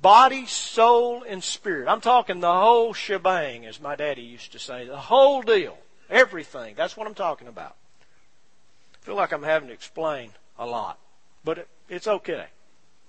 body, 0.00 0.46
soul, 0.46 1.22
and 1.22 1.42
spirit. 1.42 1.88
I'm 1.88 2.00
talking 2.00 2.40
the 2.40 2.52
whole 2.52 2.92
shebang, 2.92 3.66
as 3.66 3.80
my 3.80 3.96
daddy 3.96 4.22
used 4.22 4.52
to 4.52 4.58
say. 4.58 4.86
The 4.86 4.96
whole 4.96 5.42
deal. 5.42 5.78
Everything. 6.10 6.74
That's 6.76 6.96
what 6.96 7.06
I'm 7.06 7.14
talking 7.14 7.48
about. 7.48 7.76
I 8.94 9.04
feel 9.04 9.16
like 9.16 9.32
I'm 9.32 9.42
having 9.42 9.68
to 9.68 9.74
explain 9.74 10.30
a 10.58 10.66
lot. 10.66 10.98
But 11.44 11.58
it, 11.58 11.68
it's 11.88 12.06
okay. 12.06 12.46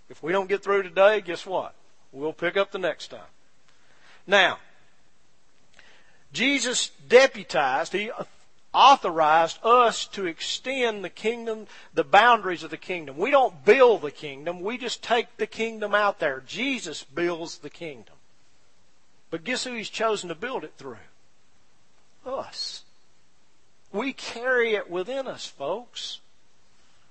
If 0.09 0.23
we 0.23 0.31
don't 0.31 0.49
get 0.49 0.63
through 0.63 0.83
today, 0.83 1.21
guess 1.21 1.45
what? 1.45 1.73
We'll 2.11 2.33
pick 2.33 2.57
up 2.57 2.71
the 2.71 2.79
next 2.79 3.09
time. 3.09 3.19
Now, 4.25 4.59
Jesus 6.31 6.91
deputized, 7.07 7.93
he 7.93 8.11
authorized 8.77 9.57
us 9.63 10.05
to 10.05 10.27
extend 10.27 11.03
the 11.03 11.09
kingdom, 11.09 11.65
the 11.95 12.03
boundaries 12.03 12.61
of 12.61 12.69
the 12.69 12.77
kingdom. 12.77 13.17
We 13.17 13.31
don't 13.31 13.65
build 13.65 14.03
the 14.03 14.11
kingdom, 14.11 14.61
we 14.61 14.77
just 14.77 15.01
take 15.01 15.35
the 15.37 15.47
kingdom 15.47 15.95
out 15.95 16.19
there. 16.19 16.43
Jesus 16.45 17.03
builds 17.03 17.57
the 17.57 17.71
kingdom. 17.71 18.13
But 19.31 19.43
guess 19.43 19.63
who 19.63 19.73
he's 19.73 19.89
chosen 19.89 20.29
to 20.29 20.35
build 20.35 20.63
it 20.63 20.73
through? 20.77 20.97
Us. 22.23 22.83
We 23.91 24.13
carry 24.13 24.75
it 24.75 24.91
within 24.91 25.27
us, 25.27 25.47
folks. 25.47 26.19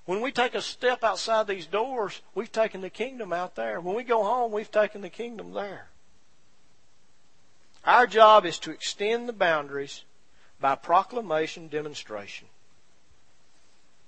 When 0.04 0.20
we 0.20 0.30
take 0.30 0.54
a 0.54 0.62
step 0.62 1.02
outside 1.02 1.49
these 1.49 1.66
doors, 1.66 2.20
we've 2.32 2.52
taken 2.52 2.80
the 2.80 2.90
kingdom 2.90 3.32
out 3.32 3.56
there. 3.56 3.80
When 3.80 3.96
we 3.96 4.04
go 4.04 4.23
home, 4.23 4.52
we've 4.52 4.70
taken 4.70 5.00
the 5.00 5.08
kingdom 5.11 5.52
there. 5.52 5.88
Our 7.85 8.06
job 8.06 8.46
is 8.46 8.61
to 8.61 8.70
extend 8.70 9.28
the 9.28 9.32
boundaries 9.32 10.04
by 10.61 10.75
proclamation 10.75 11.69
demonstration. 11.69 12.49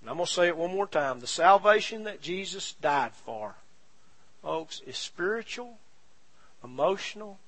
And 0.00 0.11
I'm 0.11 0.17
going 0.17 0.26
to 0.26 0.33
say 0.33 0.49
it 0.49 0.57
one 0.57 0.73
more 0.73 0.87
time. 0.87 1.21
The 1.21 1.26
salvation 1.26 2.05
that 2.05 2.23
Jesus 2.23 2.75
died 2.81 3.12
for, 3.25 3.57
folks, 4.43 4.81
is 4.87 4.97
spiritual, 4.97 5.78
emotional, 6.62 7.38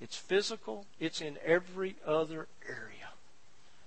it's 0.00 0.16
physical, 0.16 0.86
it's 0.98 1.20
in 1.20 1.36
every 1.44 1.96
other 2.06 2.48
area. 2.66 3.10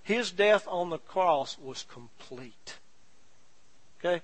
His 0.03 0.31
death 0.31 0.67
on 0.67 0.89
the 0.89 0.97
cross 0.97 1.57
was 1.57 1.85
complete. 1.91 2.77
Okay? 3.99 4.21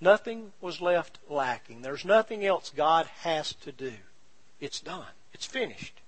Nothing 0.00 0.52
was 0.60 0.80
left 0.80 1.18
lacking. 1.28 1.82
There's 1.82 2.04
nothing 2.04 2.44
else 2.44 2.72
God 2.74 3.06
has 3.20 3.54
to 3.54 3.72
do. 3.72 3.92
It's 4.60 4.80
done. 4.80 5.04
It's 5.32 5.46
finished. 5.46 5.99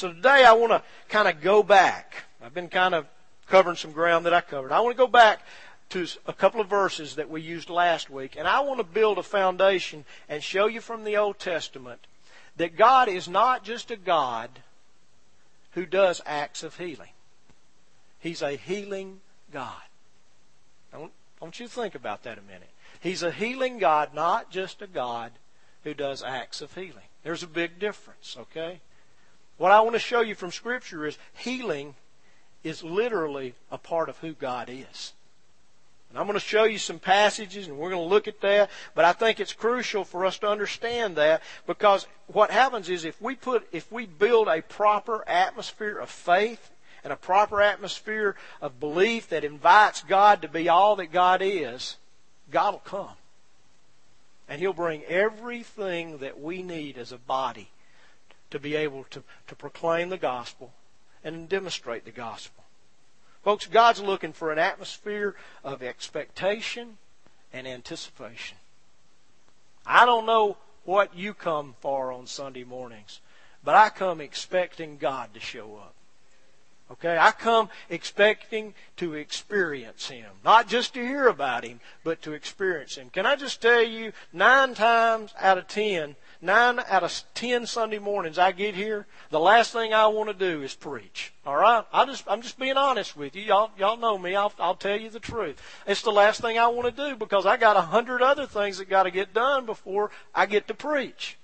So 0.00 0.14
today 0.14 0.46
I 0.46 0.54
want 0.54 0.72
to 0.72 0.82
kind 1.10 1.28
of 1.28 1.42
go 1.42 1.62
back 1.62 2.24
I've 2.42 2.54
been 2.54 2.70
kind 2.70 2.94
of 2.94 3.06
covering 3.48 3.76
some 3.76 3.92
ground 3.92 4.24
that 4.24 4.32
I 4.32 4.40
covered. 4.40 4.72
I 4.72 4.80
want 4.80 4.96
to 4.96 4.98
go 4.98 5.06
back 5.06 5.42
to 5.90 6.06
a 6.26 6.32
couple 6.32 6.62
of 6.62 6.68
verses 6.68 7.16
that 7.16 7.28
we 7.28 7.42
used 7.42 7.68
last 7.68 8.08
week, 8.08 8.34
and 8.38 8.48
I 8.48 8.60
want 8.60 8.78
to 8.78 8.84
build 8.84 9.18
a 9.18 9.22
foundation 9.22 10.06
and 10.26 10.42
show 10.42 10.68
you 10.68 10.80
from 10.80 11.04
the 11.04 11.18
Old 11.18 11.38
Testament 11.38 12.06
that 12.56 12.78
God 12.78 13.10
is 13.10 13.28
not 13.28 13.62
just 13.62 13.90
a 13.90 13.96
God 13.96 14.48
who 15.72 15.84
does 15.84 16.22
acts 16.24 16.62
of 16.62 16.78
healing. 16.78 17.10
He's 18.20 18.40
a 18.40 18.52
healing 18.52 19.20
God. 19.52 19.82
I 20.94 20.96
want, 20.96 21.60
you 21.60 21.66
to 21.66 21.72
think 21.72 21.94
about 21.94 22.22
that 22.22 22.38
a 22.38 22.42
minute. 22.42 22.70
He's 23.00 23.22
a 23.22 23.30
healing 23.30 23.78
God, 23.78 24.14
not 24.14 24.50
just 24.50 24.80
a 24.80 24.86
God 24.86 25.32
who 25.84 25.92
does 25.92 26.22
acts 26.22 26.62
of 26.62 26.74
healing. 26.74 27.10
There's 27.22 27.42
a 27.42 27.48
big 27.48 27.78
difference, 27.78 28.34
okay? 28.38 28.80
What 29.60 29.72
I 29.72 29.82
want 29.82 29.92
to 29.92 29.98
show 29.98 30.22
you 30.22 30.34
from 30.34 30.52
Scripture 30.52 31.04
is 31.04 31.18
healing 31.34 31.94
is 32.64 32.82
literally 32.82 33.52
a 33.70 33.76
part 33.76 34.08
of 34.08 34.16
who 34.16 34.32
God 34.32 34.70
is. 34.70 35.12
And 36.08 36.18
I'm 36.18 36.24
going 36.24 36.32
to 36.32 36.40
show 36.40 36.64
you 36.64 36.78
some 36.78 36.98
passages 36.98 37.66
and 37.66 37.76
we're 37.76 37.90
going 37.90 38.00
to 38.00 38.08
look 38.08 38.26
at 38.26 38.40
that, 38.40 38.70
but 38.94 39.04
I 39.04 39.12
think 39.12 39.38
it's 39.38 39.52
crucial 39.52 40.02
for 40.02 40.24
us 40.24 40.38
to 40.38 40.48
understand 40.48 41.16
that 41.16 41.42
because 41.66 42.06
what 42.28 42.50
happens 42.50 42.88
is 42.88 43.04
if 43.04 43.20
we 43.20 43.34
put, 43.34 43.68
if 43.70 43.92
we 43.92 44.06
build 44.06 44.48
a 44.48 44.62
proper 44.62 45.28
atmosphere 45.28 45.98
of 45.98 46.08
faith 46.08 46.70
and 47.04 47.12
a 47.12 47.16
proper 47.16 47.60
atmosphere 47.60 48.36
of 48.62 48.80
belief 48.80 49.28
that 49.28 49.44
invites 49.44 50.02
God 50.04 50.40
to 50.40 50.48
be 50.48 50.70
all 50.70 50.96
that 50.96 51.12
God 51.12 51.42
is, 51.44 51.98
God 52.50 52.72
will 52.72 52.78
come. 52.78 53.18
And 54.48 54.58
He'll 54.58 54.72
bring 54.72 55.04
everything 55.04 56.16
that 56.18 56.40
we 56.40 56.62
need 56.62 56.96
as 56.96 57.12
a 57.12 57.18
body 57.18 57.68
to 58.50 58.58
be 58.58 58.76
able 58.76 59.04
to, 59.10 59.22
to 59.46 59.54
proclaim 59.54 60.08
the 60.08 60.18
gospel 60.18 60.72
and 61.22 61.48
demonstrate 61.48 62.04
the 62.04 62.10
gospel. 62.10 62.64
Folks, 63.44 63.66
God's 63.66 64.02
looking 64.02 64.32
for 64.32 64.52
an 64.52 64.58
atmosphere 64.58 65.34
of 65.64 65.82
expectation 65.82 66.98
and 67.52 67.66
anticipation. 67.66 68.58
I 69.86 70.04
don't 70.04 70.26
know 70.26 70.56
what 70.84 71.16
you 71.16 71.34
come 71.34 71.74
for 71.80 72.12
on 72.12 72.26
Sunday 72.26 72.64
mornings, 72.64 73.20
but 73.64 73.74
I 73.74 73.88
come 73.88 74.20
expecting 74.20 74.98
God 74.98 75.32
to 75.34 75.40
show 75.40 75.76
up. 75.76 75.94
Okay, 76.92 77.16
I 77.16 77.30
come 77.30 77.68
expecting 77.88 78.74
to 78.96 79.14
experience 79.14 80.08
Him. 80.08 80.26
Not 80.44 80.66
just 80.66 80.94
to 80.94 81.06
hear 81.06 81.28
about 81.28 81.64
Him, 81.64 81.78
but 82.02 82.20
to 82.22 82.32
experience 82.32 82.96
Him. 82.96 83.10
Can 83.10 83.26
I 83.26 83.36
just 83.36 83.62
tell 83.62 83.82
you, 83.82 84.12
nine 84.32 84.74
times 84.74 85.32
out 85.38 85.56
of 85.56 85.68
ten, 85.68 86.16
nine 86.40 86.80
out 86.88 87.02
of 87.02 87.22
ten 87.34 87.66
Sunday 87.66 87.98
mornings 87.98 88.38
I 88.38 88.52
get 88.52 88.74
here, 88.74 89.06
the 89.30 89.40
last 89.40 89.72
thing 89.72 89.92
I 89.92 90.06
want 90.06 90.28
to 90.28 90.34
do 90.34 90.62
is 90.62 90.74
preach. 90.74 91.32
All 91.44 91.56
right, 91.56 91.84
I 91.92 92.04
just 92.04 92.24
I'm 92.26 92.42
just 92.42 92.58
being 92.58 92.76
honest 92.76 93.16
with 93.16 93.36
you. 93.36 93.42
Y'all 93.42 93.70
y'all 93.78 93.96
know 93.96 94.18
me. 94.18 94.34
I'll 94.34 94.52
I'll 94.58 94.74
tell 94.74 94.98
you 94.98 95.10
the 95.10 95.20
truth. 95.20 95.60
It's 95.86 96.02
the 96.02 96.12
last 96.12 96.40
thing 96.40 96.58
I 96.58 96.68
want 96.68 96.94
to 96.94 97.08
do 97.08 97.16
because 97.16 97.46
I 97.46 97.56
got 97.56 97.76
a 97.76 97.82
hundred 97.82 98.22
other 98.22 98.46
things 98.46 98.78
that 98.78 98.88
got 98.88 99.04
to 99.04 99.10
get 99.10 99.34
done 99.34 99.66
before 99.66 100.10
I 100.34 100.46
get 100.46 100.68
to 100.68 100.74
preach. 100.74 101.36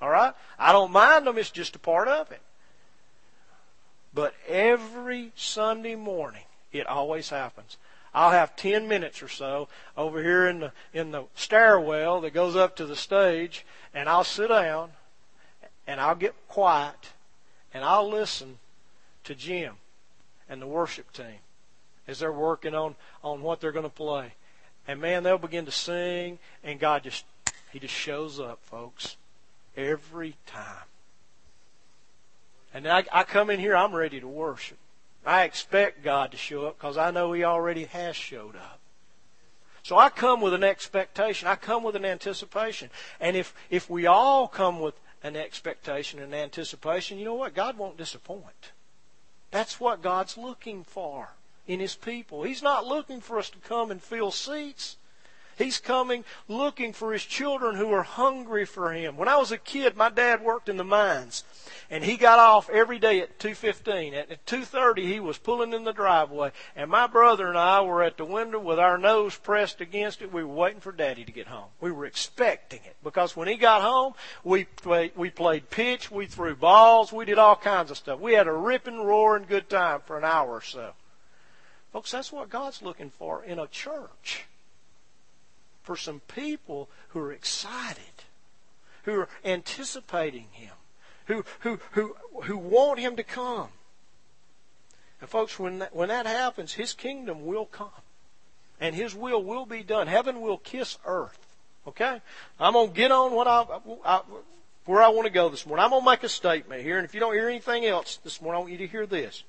All 0.00 0.10
right, 0.10 0.34
I 0.58 0.72
don't 0.72 0.92
mind 0.92 1.26
them. 1.26 1.38
It's 1.38 1.50
just 1.50 1.76
a 1.76 1.78
part 1.78 2.08
of 2.08 2.32
it. 2.32 2.42
But 4.14 4.34
every 4.46 5.32
Sunday 5.36 5.94
morning, 5.94 6.42
it 6.72 6.86
always 6.86 7.30
happens. 7.30 7.76
I'll 8.14 8.30
have 8.30 8.56
10 8.56 8.88
minutes 8.88 9.22
or 9.22 9.28
so 9.28 9.68
over 9.96 10.22
here 10.22 10.46
in 10.46 10.60
the, 10.60 10.72
in 10.92 11.12
the 11.12 11.24
stairwell 11.34 12.20
that 12.20 12.34
goes 12.34 12.56
up 12.56 12.76
to 12.76 12.86
the 12.86 12.96
stage, 12.96 13.64
and 13.94 14.08
I'll 14.08 14.24
sit 14.24 14.48
down, 14.48 14.90
and 15.86 16.00
I'll 16.00 16.14
get 16.14 16.34
quiet, 16.48 17.12
and 17.72 17.84
I'll 17.84 18.08
listen 18.08 18.58
to 19.24 19.34
Jim 19.34 19.74
and 20.48 20.60
the 20.60 20.66
worship 20.66 21.12
team 21.12 21.40
as 22.06 22.18
they're 22.18 22.32
working 22.32 22.74
on, 22.74 22.96
on 23.22 23.42
what 23.42 23.60
they're 23.60 23.72
going 23.72 23.84
to 23.84 23.88
play. 23.88 24.34
And 24.86 25.00
man, 25.00 25.22
they'll 25.22 25.38
begin 25.38 25.64
to 25.64 25.70
sing, 25.70 26.38
and 26.62 26.78
God 26.78 27.04
just, 27.04 27.24
He 27.72 27.78
just 27.78 27.94
shows 27.94 28.40
up, 28.40 28.58
folks, 28.62 29.16
every 29.76 30.36
time. 30.46 30.86
And 32.74 32.88
I, 32.88 33.04
I 33.12 33.24
come 33.24 33.50
in 33.50 33.60
here, 33.60 33.76
I'm 33.76 33.94
ready 33.94 34.20
to 34.20 34.28
worship. 34.28 34.78
I 35.24 35.44
expect 35.44 36.02
God 36.02 36.32
to 36.32 36.36
show 36.36 36.66
up 36.66 36.78
because 36.78 36.96
I 36.96 37.10
know 37.10 37.32
He 37.32 37.44
already 37.44 37.84
has 37.84 38.16
showed 38.16 38.56
up. 38.56 38.80
So 39.82 39.96
I 39.96 40.10
come 40.10 40.40
with 40.40 40.54
an 40.54 40.64
expectation. 40.64 41.48
I 41.48 41.56
come 41.56 41.82
with 41.82 41.96
an 41.96 42.04
anticipation. 42.04 42.90
And 43.20 43.36
if, 43.36 43.54
if 43.68 43.90
we 43.90 44.06
all 44.06 44.46
come 44.46 44.80
with 44.80 44.94
an 45.22 45.36
expectation 45.36 46.20
and 46.20 46.34
anticipation, 46.34 47.18
you 47.18 47.24
know 47.24 47.34
what? 47.34 47.54
God 47.54 47.78
won't 47.78 47.96
disappoint. 47.96 48.72
That's 49.50 49.80
what 49.80 50.02
God's 50.02 50.36
looking 50.36 50.84
for 50.84 51.30
in 51.66 51.80
His 51.80 51.94
people. 51.94 52.42
He's 52.42 52.62
not 52.62 52.86
looking 52.86 53.20
for 53.20 53.38
us 53.38 53.50
to 53.50 53.58
come 53.58 53.90
and 53.90 54.02
fill 54.02 54.30
seats. 54.30 54.96
He's 55.56 55.78
coming 55.78 56.24
looking 56.48 56.92
for 56.92 57.12
his 57.12 57.24
children 57.24 57.76
who 57.76 57.92
are 57.92 58.02
hungry 58.02 58.64
for 58.64 58.92
him. 58.92 59.16
When 59.16 59.28
I 59.28 59.36
was 59.36 59.52
a 59.52 59.58
kid, 59.58 59.96
my 59.96 60.08
dad 60.08 60.42
worked 60.42 60.68
in 60.68 60.76
the 60.76 60.84
mines, 60.84 61.44
and 61.90 62.04
he 62.04 62.16
got 62.16 62.38
off 62.38 62.70
every 62.70 62.98
day 62.98 63.20
at 63.20 63.38
2:15. 63.38 64.14
At 64.14 64.46
2:30, 64.46 65.06
he 65.06 65.20
was 65.20 65.38
pulling 65.38 65.72
in 65.72 65.84
the 65.84 65.92
driveway, 65.92 66.52
and 66.74 66.90
my 66.90 67.06
brother 67.06 67.48
and 67.48 67.58
I 67.58 67.80
were 67.82 68.02
at 68.02 68.16
the 68.16 68.24
window 68.24 68.58
with 68.58 68.78
our 68.78 68.96
nose 68.96 69.36
pressed 69.36 69.80
against 69.80 70.22
it. 70.22 70.32
We 70.32 70.42
were 70.42 70.54
waiting 70.54 70.80
for 70.80 70.92
Daddy 70.92 71.24
to 71.24 71.32
get 71.32 71.48
home. 71.48 71.70
We 71.80 71.92
were 71.92 72.06
expecting 72.06 72.80
it 72.84 72.96
because 73.02 73.36
when 73.36 73.48
he 73.48 73.56
got 73.56 73.82
home, 73.82 74.14
we 74.44 74.66
we 75.14 75.30
played 75.30 75.70
pitch, 75.70 76.10
we 76.10 76.26
threw 76.26 76.56
balls, 76.56 77.12
we 77.12 77.24
did 77.24 77.38
all 77.38 77.56
kinds 77.56 77.90
of 77.90 77.98
stuff. 77.98 78.20
We 78.20 78.32
had 78.32 78.46
a 78.46 78.52
ripping, 78.52 79.02
roaring 79.02 79.44
good 79.48 79.68
time 79.68 80.00
for 80.06 80.16
an 80.16 80.24
hour 80.24 80.50
or 80.50 80.62
so. 80.62 80.94
Folks, 81.92 82.10
that's 82.10 82.32
what 82.32 82.48
God's 82.48 82.80
looking 82.80 83.10
for 83.10 83.44
in 83.44 83.58
a 83.58 83.66
church 83.66 84.46
for 85.82 85.96
some 85.96 86.20
people 86.28 86.88
who 87.08 87.20
are 87.20 87.32
excited, 87.32 88.24
who 89.04 89.20
are 89.20 89.28
anticipating 89.44 90.46
Him, 90.52 90.74
who, 91.26 91.44
who, 91.60 91.80
who, 91.92 92.16
who 92.44 92.56
want 92.56 93.00
Him 93.00 93.16
to 93.16 93.22
come. 93.22 93.68
And 95.20 95.28
folks, 95.28 95.58
when 95.58 95.80
that, 95.80 95.94
when 95.94 96.08
that 96.08 96.26
happens, 96.26 96.74
His 96.74 96.92
kingdom 96.92 97.46
will 97.46 97.66
come. 97.66 97.88
And 98.80 98.94
His 98.94 99.14
will 99.14 99.42
will 99.42 99.66
be 99.66 99.82
done. 99.82 100.08
Heaven 100.08 100.40
will 100.40 100.58
kiss 100.58 100.98
earth. 101.04 101.38
Okay? 101.86 102.20
I'm 102.58 102.72
going 102.72 102.88
to 102.88 102.94
get 102.94 103.12
on 103.12 103.32
what 103.32 103.46
I, 103.46 103.64
I, 104.04 104.22
where 104.84 105.02
I 105.02 105.08
want 105.08 105.26
to 105.26 105.32
go 105.32 105.48
this 105.48 105.66
morning. 105.66 105.84
I'm 105.84 105.90
going 105.90 106.02
to 106.02 106.10
make 106.10 106.22
a 106.24 106.28
statement 106.28 106.82
here, 106.82 106.98
and 106.98 107.04
if 107.04 107.14
you 107.14 107.20
don't 107.20 107.34
hear 107.34 107.48
anything 107.48 107.86
else 107.86 108.18
this 108.24 108.42
morning, 108.42 108.56
I 108.56 108.60
want 108.60 108.72
you 108.72 108.78
to 108.78 108.86
hear 108.86 109.06
this. 109.06 109.44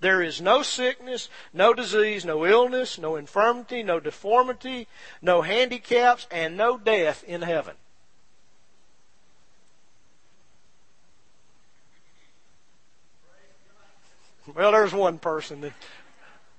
There 0.00 0.22
is 0.22 0.40
no 0.40 0.62
sickness, 0.62 1.28
no 1.52 1.74
disease, 1.74 2.24
no 2.24 2.46
illness, 2.46 2.98
no 2.98 3.16
infirmity, 3.16 3.82
no 3.82 4.00
deformity, 4.00 4.86
no 5.20 5.42
handicaps, 5.42 6.26
and 6.30 6.56
no 6.56 6.78
death 6.78 7.24
in 7.24 7.42
heaven. 7.42 7.74
Well, 14.54 14.72
there's 14.72 14.92
one 14.92 15.18
person 15.18 15.60
that, 15.60 15.72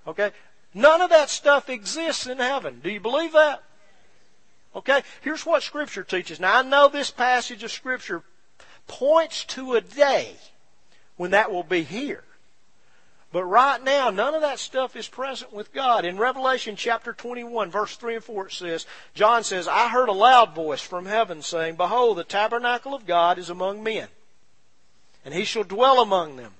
okay? 0.07 0.31
None 0.73 1.01
of 1.01 1.09
that 1.09 1.29
stuff 1.29 1.69
exists 1.69 2.27
in 2.27 2.37
heaven. 2.37 2.79
Do 2.83 2.89
you 2.89 2.99
believe 2.99 3.33
that? 3.33 3.63
Okay? 4.75 5.03
Here's 5.21 5.45
what 5.45 5.63
Scripture 5.63 6.03
teaches. 6.03 6.39
Now, 6.39 6.59
I 6.59 6.61
know 6.61 6.87
this 6.87 7.11
passage 7.11 7.63
of 7.63 7.71
Scripture 7.71 8.23
points 8.87 9.43
to 9.45 9.73
a 9.73 9.81
day 9.81 10.35
when 11.17 11.31
that 11.31 11.51
will 11.51 11.63
be 11.63 11.83
here. 11.83 12.23
But 13.31 13.45
right 13.45 13.81
now, 13.81 14.09
none 14.09 14.35
of 14.35 14.41
that 14.41 14.59
stuff 14.59 14.95
is 14.97 15.07
present 15.07 15.53
with 15.53 15.73
God. 15.73 16.03
In 16.03 16.17
Revelation 16.17 16.75
chapter 16.75 17.13
21, 17.13 17.71
verse 17.71 17.95
3 17.95 18.15
and 18.15 18.23
4, 18.23 18.47
it 18.47 18.51
says, 18.51 18.85
John 19.13 19.45
says, 19.45 19.69
I 19.69 19.87
heard 19.87 20.09
a 20.09 20.13
loud 20.13 20.53
voice 20.53 20.81
from 20.81 21.05
heaven 21.05 21.41
saying, 21.41 21.75
Behold, 21.75 22.17
the 22.17 22.25
tabernacle 22.25 22.93
of 22.93 23.05
God 23.05 23.37
is 23.37 23.49
among 23.49 23.83
men, 23.83 24.09
and 25.23 25.33
he 25.33 25.45
shall 25.45 25.63
dwell 25.63 26.01
among 26.01 26.35
them. 26.35 26.51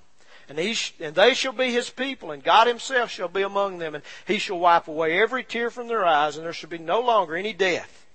And, 0.48 0.58
he 0.58 0.74
sh- 0.74 0.94
and 0.98 1.14
they 1.14 1.34
shall 1.34 1.52
be 1.52 1.72
his 1.72 1.90
people, 1.90 2.30
and 2.30 2.42
God 2.42 2.66
himself 2.66 3.10
shall 3.10 3.28
be 3.28 3.42
among 3.42 3.78
them, 3.78 3.94
and 3.94 4.04
he 4.26 4.38
shall 4.38 4.58
wipe 4.58 4.88
away 4.88 5.20
every 5.20 5.44
tear 5.44 5.70
from 5.70 5.88
their 5.88 6.04
eyes, 6.04 6.36
and 6.36 6.44
there 6.44 6.52
shall 6.54 6.70
be 6.70 6.78
no 6.78 7.00
longer 7.00 7.36
any 7.36 7.52
death. 7.52 8.06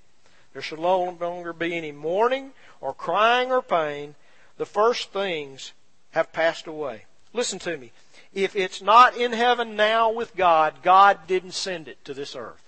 There 0.54 0.62
shall 0.64 0.80
no 0.80 1.16
longer 1.20 1.54
be 1.54 1.78
any 1.78 1.92
mourning, 1.92 2.52
or 2.82 2.94
crying, 2.94 3.52
or 3.52 3.62
pain. 3.62 4.16
The 4.58 4.66
first 4.66 5.12
things 5.12 5.74
have 6.12 6.34
passed 6.34 6.66
away. 6.66 7.06
Listen 7.34 7.60
to 7.60 7.78
me 7.78 7.92
if 8.34 8.56
it's 8.56 8.82
not 8.82 9.18
in 9.18 9.34
heaven 9.34 9.76
now 9.76 10.12
with 10.12 10.36
God, 10.36 10.76
God 10.84 11.20
didn't 11.28 11.54
send 11.54 11.88
it 11.88 12.04
to 12.06 12.14
this 12.14 12.36
earth. 12.36 12.64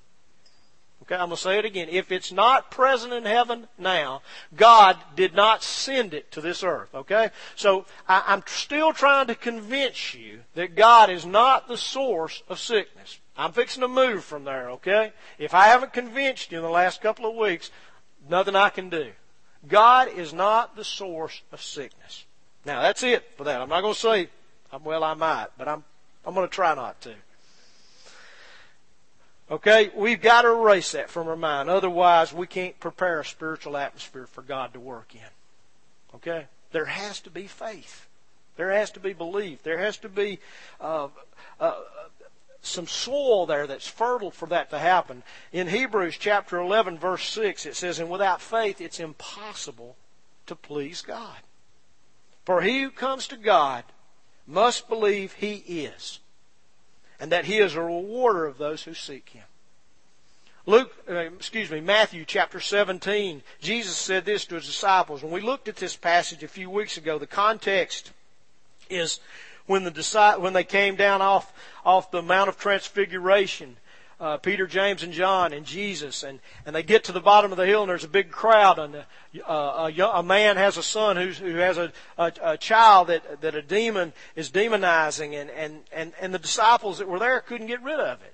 Okay, 1.04 1.16
I'm 1.16 1.30
going 1.30 1.38
to 1.38 1.42
say 1.42 1.58
it 1.58 1.66
again. 1.66 1.88
If 1.90 2.12
it's 2.12 2.32
not 2.32 2.70
present 2.70 3.14
in 3.14 3.26
heaven 3.26 3.68
now, 3.80 4.22
God 4.56 4.98
did 5.16 5.34
not 5.34 5.64
send 5.64 6.14
it 6.14 6.32
to 6.34 6.42
this 6.42 6.64
earth. 6.64 6.94
Okay? 6.94 7.32
So 7.56 7.86
I, 8.08 8.24
am 8.28 8.44
still 8.46 8.94
trying 8.94 9.28
to 9.28 9.36
convince 9.36 10.14
you 10.14 10.42
that 10.54 10.76
God 10.76 11.10
is 11.10 11.26
not 11.26 11.68
the 11.68 11.78
source 11.78 12.44
of 12.48 12.60
sickness. 12.60 13.20
I'm 13.36 13.54
fixing 13.54 13.82
to 13.82 13.88
move 13.88 14.24
from 14.24 14.44
there, 14.44 14.70
okay? 14.72 15.14
If 15.38 15.54
I 15.54 15.68
haven't 15.68 15.94
convinced 15.94 16.52
you 16.52 16.58
in 16.58 16.64
the 16.64 16.70
last 16.70 17.02
couple 17.02 17.26
of 17.26 17.38
weeks, 17.38 17.72
nothing 18.30 18.56
I 18.56 18.70
can 18.70 18.90
do. 18.90 19.12
God 19.68 20.10
is 20.10 20.34
not 20.34 20.76
the 20.76 20.84
source 20.84 21.42
of 21.52 21.62
sickness. 21.62 22.26
Now, 22.66 22.82
that's 22.82 23.02
it 23.02 23.24
for 23.38 23.46
that. 23.46 23.62
I'm 23.62 23.70
not 23.70 23.82
going 23.82 23.94
to 23.94 24.00
say 24.00 24.30
well, 24.78 25.04
I 25.04 25.14
might, 25.14 25.48
but 25.58 25.68
I'm, 25.68 25.84
I'm 26.26 26.34
going 26.34 26.48
to 26.48 26.54
try 26.54 26.76
not 26.76 27.02
to. 27.02 27.14
Okay, 29.52 29.90
we've 29.96 30.22
got 30.22 30.44
to 30.44 30.50
erase 30.50 30.92
that 30.92 31.10
from 31.10 31.28
our 31.28 31.36
mind. 31.36 31.70
Otherwise, 31.70 32.32
we 32.32 32.46
can't 32.46 32.80
prepare 32.80 33.22
a 33.22 33.26
spiritual 33.26 33.78
atmosphere 33.78 34.28
for 34.28 34.44
God 34.44 34.74
to 34.74 34.80
work 34.80 35.16
in. 35.16 36.16
Okay? 36.16 36.46
There 36.72 36.86
has 36.86 37.20
to 37.22 37.32
be 37.32 37.48
faith. 37.48 38.08
There 38.58 38.72
has 38.72 38.92
to 38.92 39.00
be 39.00 39.14
belief. 39.14 39.64
There 39.64 39.80
has 39.80 39.98
to 40.00 40.10
be 40.10 40.40
uh, 40.80 41.08
uh, 41.60 41.76
some 42.62 42.88
soil 42.88 43.48
there 43.48 43.66
that's 43.66 43.88
fertile 43.88 44.30
for 44.30 44.48
that 44.50 44.70
to 44.70 44.78
happen. 44.78 45.24
In 45.52 45.68
Hebrews 45.68 46.18
chapter 46.20 46.60
11, 46.60 47.00
verse 47.00 47.28
6, 47.30 47.66
it 47.66 47.76
says, 47.76 48.00
And 48.00 48.10
without 48.10 48.42
faith, 48.42 48.82
it's 48.82 49.00
impossible 49.00 49.96
to 50.46 50.56
please 50.56 51.02
God. 51.02 51.38
For 52.46 52.62
he 52.62 52.84
who 52.84 52.92
comes 52.92 53.28
to 53.28 53.38
God 53.38 53.84
must 54.50 54.90
believe 54.90 55.34
he 55.34 55.56
is, 55.68 56.20
and 57.20 57.32
that 57.32 57.46
he 57.46 57.60
is 57.60 57.76
a 57.76 57.82
rewarder 57.82 58.46
of 58.46 58.58
those 58.58 58.84
who 58.84 58.94
seek 58.94 59.30
him. 59.30 59.44
Luke, 60.66 60.92
excuse 61.08 61.72
me, 61.72 61.80
Matthew 61.80 62.26
chapter 62.26 62.60
17, 62.60 63.42
Jesus 63.62 63.96
said 63.96 64.26
this 64.26 64.46
to 64.46 64.56
his 64.56 64.66
disciples. 64.66 65.24
When 65.24 65.32
we 65.32 65.42
looked 65.42 65.68
at 65.68 65.78
this 65.78 65.96
passage 65.96 66.44
a 66.44 66.48
few 66.48 66.70
weeks 66.70 66.98
ago, 66.98 67.18
the 67.18 67.28
context 67.28 68.12
is 68.90 69.20
when 69.66 69.84
the 69.84 70.36
when 70.40 70.54
they 70.54 70.64
came 70.64 70.96
down 70.96 71.22
off 71.22 71.54
off 71.86 72.12
the 72.12 72.22
Mount 72.22 72.50
of 72.50 72.58
Transfiguration 72.58 73.78
uh, 74.20 74.38
Peter, 74.38 74.68
James, 74.68 75.04
and 75.04 75.14
John 75.14 75.54
and 75.54 75.66
Jesus, 75.66 76.24
and, 76.24 76.40
and 76.66 76.76
they 76.76 76.84
get 76.84 77.06
to 77.06 77.12
the 77.12 77.22
bottom 77.22 77.52
of 77.52 77.58
the 77.58 77.66
hill, 77.66 77.82
and 77.82 77.90
there's 77.90 78.04
a 78.04 78.10
big 78.10 78.32
crowd, 78.32 78.78
and 78.78 78.96
uh, 78.96 79.04
a, 79.48 79.94
a, 79.98 80.20
a, 80.20 80.24
man 80.24 80.58
has 80.58 80.78
a 80.78 80.84
son 80.84 81.16
who's, 81.16 81.38
who 81.38 81.56
has 81.56 81.78
a, 81.78 81.92
a, 82.18 82.32
a, 82.44 82.58
child 82.58 83.08
that, 83.08 83.42
that 83.42 83.56
a 83.56 83.62
demon 83.62 84.12
is 84.36 84.52
demonizing, 84.52 85.40
and, 85.40 85.50
and, 85.52 85.82
and, 85.92 86.14
and 86.20 86.34
the 86.34 86.40
disciples 86.40 86.98
that 86.98 87.08
were 87.08 87.20
there 87.20 87.40
couldn't 87.40 87.68
get 87.68 87.82
rid 87.82 88.00
of 88.00 88.22
it. 88.22 88.34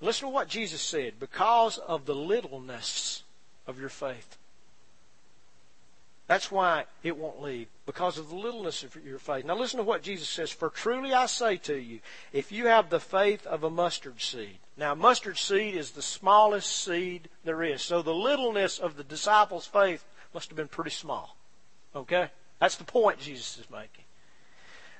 Listen 0.00 0.28
to 0.28 0.34
what 0.34 0.48
Jesus 0.48 0.80
said 0.80 1.20
because 1.20 1.78
of 1.78 2.06
the 2.06 2.14
littleness 2.14 3.22
of 3.66 3.78
your 3.78 3.90
faith. 3.90 4.38
That's 6.30 6.50
why 6.50 6.84
it 7.02 7.16
won't 7.16 7.42
leave, 7.42 7.66
because 7.86 8.16
of 8.16 8.28
the 8.28 8.36
littleness 8.36 8.84
of 8.84 8.96
your 9.04 9.18
faith. 9.18 9.44
Now 9.44 9.56
listen 9.56 9.78
to 9.78 9.82
what 9.82 10.02
Jesus 10.02 10.28
says. 10.28 10.48
For 10.48 10.70
truly 10.70 11.12
I 11.12 11.26
say 11.26 11.56
to 11.56 11.74
you, 11.76 11.98
if 12.32 12.52
you 12.52 12.66
have 12.68 12.88
the 12.88 13.00
faith 13.00 13.44
of 13.48 13.64
a 13.64 13.68
mustard 13.68 14.20
seed. 14.20 14.58
Now 14.80 14.94
mustard 14.94 15.38
seed 15.38 15.76
is 15.76 15.92
the 15.92 16.02
smallest 16.02 16.84
seed 16.84 17.28
there 17.44 17.62
is. 17.62 17.82
So 17.82 18.02
the 18.02 18.14
littleness 18.14 18.78
of 18.78 18.96
the 18.96 19.04
disciples' 19.04 19.66
faith 19.66 20.04
must 20.34 20.48
have 20.48 20.56
been 20.56 20.68
pretty 20.68 20.90
small. 20.90 21.36
Okay? 21.94 22.30
That's 22.58 22.76
the 22.76 22.84
point 22.84 23.20
Jesus 23.20 23.58
is 23.58 23.70
making. 23.70 24.04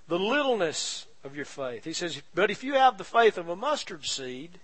The 0.07 0.19
littleness 0.19 1.07
of 1.25 1.35
your 1.35 1.45
faith. 1.45 1.85
He 1.85 1.93
says, 1.93 2.21
but 2.35 2.51
if 2.51 2.63
you 2.63 2.75
have 2.75 2.99
the 2.99 3.05
faith 3.05 3.39
of 3.39 3.49
a 3.49 3.57
mustard 3.57 4.05
seed, 4.05 4.61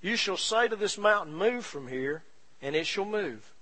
you 0.00 0.16
shall 0.16 0.36
say 0.36 0.68
to 0.68 0.76
this 0.76 0.96
mountain, 0.96 1.34
move 1.34 1.66
from 1.66 1.88
here, 1.88 2.22
and 2.62 2.74
it 2.74 2.86
shall 2.86 3.04
move 3.04 3.52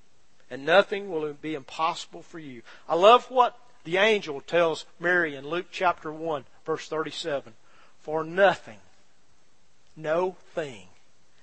and 0.51 0.65
nothing 0.65 1.11
will 1.11 1.33
be 1.33 1.55
impossible 1.55 2.23
for 2.23 2.39
you. 2.39 2.63
I 2.89 2.95
love 2.95 3.31
what 3.31 3.59
The 3.85 3.97
angel 3.99 4.41
tells 4.41 4.87
Mary 4.99 5.35
in 5.35 5.47
Luke 5.47 5.67
chapter 5.71 6.13
1, 6.13 6.45
verse 6.65 6.89
37, 6.89 7.53
For 7.99 8.25
nothing, 8.25 8.79
no 9.97 10.37
thing, 10.55 10.89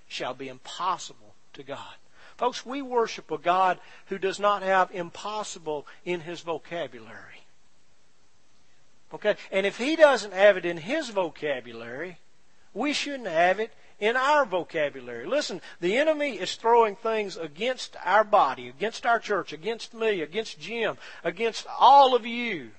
shall 0.07 0.33
be 0.33 0.47
impossible 0.49 1.35
to 1.53 1.63
God. 1.63 1.95
Folks, 2.37 2.65
we 2.65 2.81
worship 2.81 3.29
a 3.31 3.37
God 3.37 3.79
who 4.07 4.17
does 4.17 4.39
not 4.39 4.63
have 4.63 4.89
impossible 4.91 5.85
in 6.05 6.21
his 6.21 6.41
vocabulary. 6.41 7.45
Okay? 9.13 9.35
And 9.51 9.65
if 9.65 9.77
he 9.77 9.95
doesn't 9.95 10.33
have 10.33 10.57
it 10.57 10.65
in 10.65 10.77
his 10.77 11.09
vocabulary, 11.09 12.17
we 12.73 12.93
shouldn't 12.93 13.27
have 13.27 13.59
it 13.59 13.71
in 13.99 14.15
our 14.15 14.45
vocabulary. 14.45 15.27
Listen, 15.27 15.61
the 15.79 15.97
enemy 15.97 16.39
is 16.39 16.55
throwing 16.55 16.95
things 16.95 17.37
against 17.37 17.95
our 18.03 18.23
body, 18.23 18.69
against 18.69 19.05
our 19.05 19.19
church, 19.19 19.53
against 19.53 19.93
me, 19.93 20.21
against 20.21 20.59
Jim, 20.59 20.97
against 21.23 21.67
all 21.79 22.15
of 22.15 22.25
you 22.25 22.71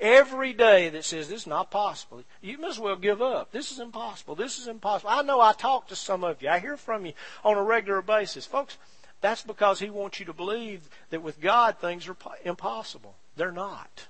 every 0.00 0.52
day 0.52 0.88
that 0.90 1.04
says 1.04 1.28
this 1.28 1.42
is 1.42 1.46
not 1.46 1.70
possible. 1.70 2.22
You 2.40 2.58
must 2.58 2.78
well 2.78 2.96
give 2.96 3.20
up. 3.20 3.52
This 3.52 3.72
is 3.72 3.78
impossible. 3.78 4.34
This 4.34 4.58
is 4.58 4.66
impossible. 4.66 5.10
I 5.10 5.22
know 5.22 5.40
I 5.40 5.52
talk 5.52 5.88
to 5.88 5.96
some 5.96 6.24
of 6.24 6.42
you. 6.42 6.48
I 6.48 6.58
hear 6.58 6.76
from 6.76 7.06
you 7.06 7.12
on 7.44 7.56
a 7.56 7.62
regular 7.62 8.02
basis. 8.02 8.46
Folks, 8.46 8.78
that's 9.20 9.42
because 9.42 9.80
he 9.80 9.90
wants 9.90 10.20
you 10.20 10.26
to 10.26 10.32
believe 10.32 10.88
that 11.10 11.22
with 11.22 11.40
God 11.40 11.78
things 11.78 12.08
are 12.08 12.16
impossible. 12.44 13.16
They're 13.36 13.52
not. 13.52 14.06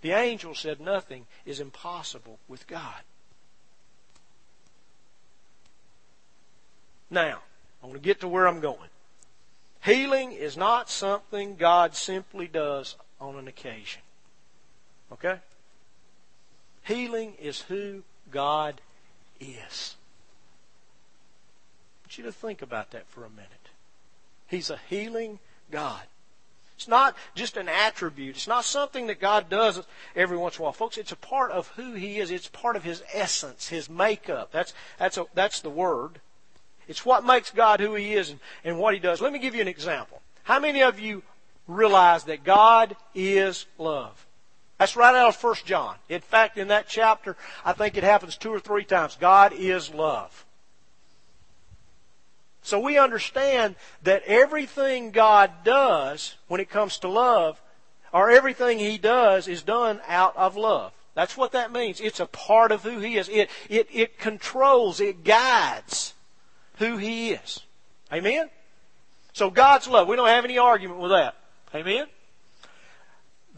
The 0.00 0.12
angel 0.12 0.54
said 0.54 0.80
nothing 0.80 1.26
is 1.44 1.60
impossible 1.60 2.38
with 2.46 2.66
God. 2.66 3.02
Now, 7.10 7.38
I 7.82 7.86
want 7.86 7.96
to 7.96 8.04
get 8.04 8.20
to 8.20 8.28
where 8.28 8.46
I'm 8.46 8.60
going. 8.60 8.90
Healing 9.82 10.32
is 10.32 10.56
not 10.56 10.90
something 10.90 11.56
God 11.56 11.94
simply 11.94 12.46
does 12.46 12.96
on 13.20 13.36
an 13.36 13.48
occasion. 13.48 14.02
Okay? 15.12 15.38
Healing 16.82 17.34
is 17.40 17.62
who 17.62 18.02
God 18.30 18.80
is. 19.40 19.96
I 22.00 22.06
want 22.06 22.18
you 22.18 22.24
to 22.24 22.32
think 22.32 22.62
about 22.62 22.92
that 22.92 23.06
for 23.08 23.24
a 23.24 23.30
minute. 23.30 23.50
He's 24.46 24.70
a 24.70 24.80
healing 24.88 25.38
God. 25.70 26.02
It's 26.76 26.88
not 26.88 27.16
just 27.34 27.56
an 27.56 27.68
attribute. 27.68 28.36
It's 28.36 28.46
not 28.46 28.64
something 28.64 29.08
that 29.08 29.20
God 29.20 29.50
does 29.50 29.82
every 30.14 30.36
once 30.36 30.56
in 30.56 30.60
a 30.60 30.64
while. 30.64 30.72
Folks, 30.72 30.96
it's 30.96 31.10
a 31.10 31.16
part 31.16 31.50
of 31.50 31.66
who 31.68 31.94
He 31.94 32.20
is. 32.20 32.30
It's 32.30 32.46
part 32.46 32.76
of 32.76 32.84
His 32.84 33.02
essence, 33.12 33.68
His 33.68 33.90
makeup. 33.90 34.52
That's, 34.52 34.72
that's, 34.96 35.18
a, 35.18 35.26
that's 35.34 35.60
the 35.60 35.70
word. 35.70 36.20
It's 36.86 37.04
what 37.04 37.26
makes 37.26 37.50
God 37.50 37.80
who 37.80 37.94
He 37.94 38.14
is 38.14 38.30
and, 38.30 38.38
and 38.64 38.78
what 38.78 38.94
He 38.94 39.00
does. 39.00 39.20
Let 39.20 39.32
me 39.32 39.40
give 39.40 39.56
you 39.56 39.60
an 39.60 39.68
example. 39.68 40.22
How 40.44 40.60
many 40.60 40.82
of 40.82 41.00
you 41.00 41.24
realize 41.66 42.24
that 42.24 42.44
God 42.44 42.94
is 43.12 43.66
love? 43.76 44.24
That's 44.78 44.94
right 44.94 45.14
out 45.14 45.28
of 45.28 45.42
1 45.42 45.54
John. 45.64 45.96
In 46.08 46.20
fact, 46.20 46.56
in 46.56 46.68
that 46.68 46.88
chapter, 46.88 47.36
I 47.64 47.72
think 47.72 47.96
it 47.96 48.04
happens 48.04 48.36
two 48.36 48.50
or 48.50 48.60
three 48.60 48.84
times. 48.84 49.16
God 49.20 49.52
is 49.52 49.92
love. 49.92 50.46
So 52.62 52.78
we 52.78 52.98
understand 52.98 53.74
that 54.02 54.22
everything 54.24 55.10
God 55.10 55.50
does 55.64 56.36
when 56.46 56.60
it 56.60 56.70
comes 56.70 56.98
to 56.98 57.08
love, 57.08 57.60
or 58.12 58.30
everything 58.30 58.78
He 58.78 58.98
does, 58.98 59.48
is 59.48 59.62
done 59.62 60.00
out 60.06 60.36
of 60.36 60.56
love. 60.56 60.92
That's 61.14 61.36
what 61.36 61.52
that 61.52 61.72
means. 61.72 62.00
It's 62.00 62.20
a 62.20 62.26
part 62.26 62.70
of 62.70 62.82
who 62.84 63.00
He 63.00 63.16
is. 63.16 63.28
It, 63.28 63.50
it, 63.68 63.88
it 63.92 64.18
controls, 64.18 65.00
it 65.00 65.24
guides 65.24 66.14
who 66.76 66.98
He 66.98 67.30
is. 67.30 67.60
Amen? 68.12 68.48
So 69.32 69.50
God's 69.50 69.88
love. 69.88 70.06
We 70.06 70.16
don't 70.16 70.28
have 70.28 70.44
any 70.44 70.58
argument 70.58 71.00
with 71.00 71.10
that. 71.10 71.34
Amen? 71.74 72.06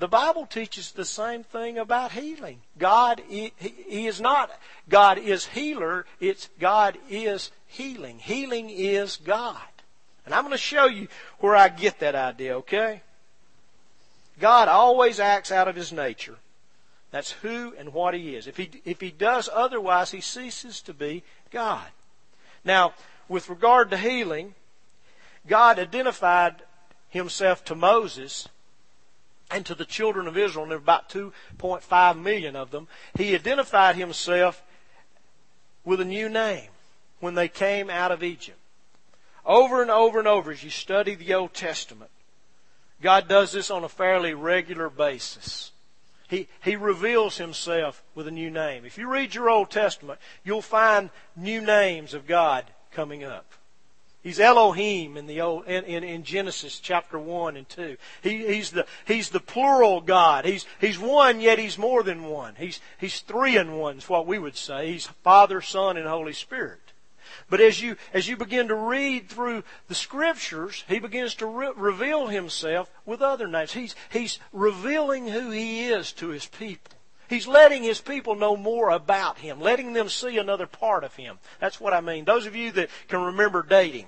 The 0.01 0.09
Bible 0.09 0.47
teaches 0.47 0.93
the 0.93 1.05
same 1.05 1.45
thing 1.45 1.77
about 1.77 2.13
healing. 2.13 2.63
God, 2.79 3.21
he, 3.29 3.53
he 3.59 4.07
is 4.07 4.19
not, 4.19 4.51
God 4.89 5.19
is 5.19 5.45
healer, 5.45 6.07
it's 6.21 6.49
God 6.59 6.97
is 7.11 7.51
healing. 7.67 8.19
Healing 8.19 8.71
is 8.71 9.19
God. 9.19 9.61
And 10.25 10.35
I'm 10.35 10.45
going 10.45 10.53
to 10.53 10.59
show 10.59 10.87
you 10.87 11.09
where 11.41 11.55
I 11.55 11.69
get 11.69 11.99
that 11.99 12.15
idea, 12.15 12.57
okay? 12.57 13.03
God 14.39 14.69
always 14.69 15.21
acts 15.21 15.53
out 15.53 15.69
of 15.69 15.77
his 15.77 15.93
nature. 15.93 16.37
That's 17.11 17.33
who 17.33 17.75
and 17.79 17.93
what 17.93 18.15
he 18.15 18.35
is. 18.37 18.47
If 18.47 18.57
he, 18.57 18.71
if 18.87 19.03
he 19.03 19.11
does 19.11 19.51
otherwise, 19.53 20.13
he 20.13 20.23
ceases 20.23 20.81
to 20.83 20.95
be 20.95 21.25
God. 21.51 21.89
Now, 22.65 22.95
with 23.29 23.51
regard 23.51 23.91
to 23.91 23.99
healing, 23.99 24.55
God 25.47 25.79
identified 25.79 26.63
himself 27.11 27.63
to 27.67 27.75
Moses 27.75 28.49
and 29.51 29.67
to 29.67 29.75
the 29.75 29.85
children 29.85 30.27
of 30.27 30.39
Israel, 30.39 30.65
and 30.65 30.71
there 30.71 30.79
were 30.79 30.83
about 30.83 31.09
2.5 31.09 32.21
million 32.21 32.57
of 32.57 32.71
them, 32.71 32.89
he 33.17 33.35
identified 33.35 33.97
himself 33.97 34.63
with 35.85 36.01
a 36.01 36.05
new 36.05 36.29
name 36.29 36.69
when 37.21 37.35
they 37.35 37.49
came 37.49 37.91
out 37.91 38.13
of 38.13 38.23
Egypt. 38.23 38.59
Over 39.45 39.83
and 39.83 39.91
over 39.91 40.19
and 40.19 40.29
over 40.29 40.51
as 40.51 40.63
you 40.63 40.71
study 40.71 41.15
the 41.15 41.35
Old 41.35 41.55
Testament, 41.55 42.11
God 43.03 43.29
does 43.29 43.53
this 43.53 43.71
on 43.71 43.85
a 43.85 43.89
fairly 43.89 44.35
regular 44.35 44.91
basis. 44.91 45.73
He, 46.29 46.47
he 46.63 46.77
reveals 46.77 47.39
himself 47.39 48.05
with 48.15 48.29
a 48.29 48.31
new 48.31 48.51
name. 48.51 48.85
If 48.85 48.99
you 48.99 49.11
read 49.11 49.35
your 49.35 49.51
Old 49.51 49.71
Testament, 49.71 50.21
you'll 50.45 50.63
find 50.63 51.11
new 51.35 51.61
names 51.61 52.15
of 52.15 52.27
God 52.27 52.67
coming 52.93 53.25
up. 53.25 53.47
He's 54.23 54.39
Elohim 54.39 55.17
in 55.17 55.27
the 55.27 55.41
old 55.41 55.67
in, 55.67 55.85
in, 55.85 56.05
in, 56.05 56.25
Genesis 56.25 56.79
chapter 56.79 57.19
one 57.19 57.57
and 57.57 57.67
two. 57.67 57.97
He, 58.23 58.47
he's 58.47 58.71
the 58.71 58.87
he's 59.07 59.31
the 59.31 59.41
plural 59.41 60.03
God. 60.03 60.45
He's 60.45 60.67
he's 60.79 60.99
one, 60.99 61.41
yet 61.41 61.59
he's 61.59 61.79
more 61.79 62.03
than 62.03 62.25
one. 62.25 62.55
He's 62.57 62.81
he's 62.99 63.21
three 63.21 63.57
in 63.57 63.77
one 63.79 63.97
is 63.97 64.11
what 64.11 64.27
we 64.27 64.39
would 64.39 64.57
say. 64.57 64.93
He's 64.93 65.07
Father, 65.07 65.63
Son, 65.63 65.97
and 65.97 66.07
Holy 66.07 66.35
Spirit. 66.35 66.81
But 67.49 67.63
as 67.63 67.81
you 67.81 67.97
as 68.13 68.29
you 68.29 68.37
begin 68.37 68.69
to 68.69 68.75
read 68.75 69.31
through 69.31 69.65
the 69.89 69.95
scriptures, 69.95 70.85
he 70.87 70.99
begins 70.99 71.35
to 71.37 71.47
re- 71.47 71.73
reveal 71.75 72.27
himself 72.27 72.91
with 73.07 73.23
other 73.23 73.49
names. 73.49 73.73
He's 73.73 73.95
he's 74.11 74.39
revealing 74.53 75.29
who 75.29 75.51
he 75.51 75.89
is 75.89 76.13
to 76.13 76.29
his 76.29 76.45
people. 76.45 77.00
He's 77.31 77.47
letting 77.47 77.85
his 77.85 78.01
people 78.01 78.35
know 78.35 78.57
more 78.57 78.91
about 78.91 79.39
him, 79.39 79.61
letting 79.61 79.93
them 79.93 80.09
see 80.09 80.37
another 80.37 80.67
part 80.67 81.05
of 81.05 81.15
him. 81.15 81.39
That's 81.61 81.81
what 81.81 81.95
I 81.95 82.01
mean. 82.01 82.25
Those 82.25 82.45
of 82.45 82.57
you 82.57 82.73
that 82.73 82.91
can 83.07 83.23
remember 83.23 83.63
dating, 83.63 84.07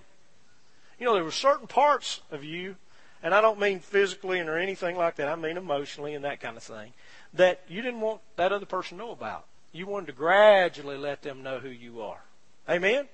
you 0.99 1.07
know, 1.07 1.15
there 1.15 1.23
were 1.23 1.31
certain 1.31 1.69
parts 1.69 2.21
of 2.33 2.43
you, 2.43 2.75
and 3.23 3.33
I 3.33 3.41
don't 3.41 3.61
mean 3.61 3.79
physically 3.79 4.41
or 4.41 4.59
anything 4.59 4.97
like 4.97 5.15
that, 5.17 5.29
I 5.29 5.37
mean 5.37 5.57
emotionally 5.57 6.15
and 6.15 6.25
that 6.25 6.41
kind 6.41 6.57
of 6.57 6.65
thing, 6.65 6.95
that 7.33 7.61
you 7.69 7.81
didn't 7.81 8.01
want 8.01 8.23
that 8.35 8.51
other 8.51 8.67
person 8.67 8.99
to 8.99 9.05
know 9.05 9.13
about. 9.13 9.45
You 9.71 9.87
wanted 9.87 10.07
to 10.07 10.13
gradually 10.15 10.97
let 10.97 11.23
them 11.23 11.45
know 11.45 11.61
who 11.61 11.71
you 11.71 12.03
are. 12.03 12.25
Amen? 12.69 13.07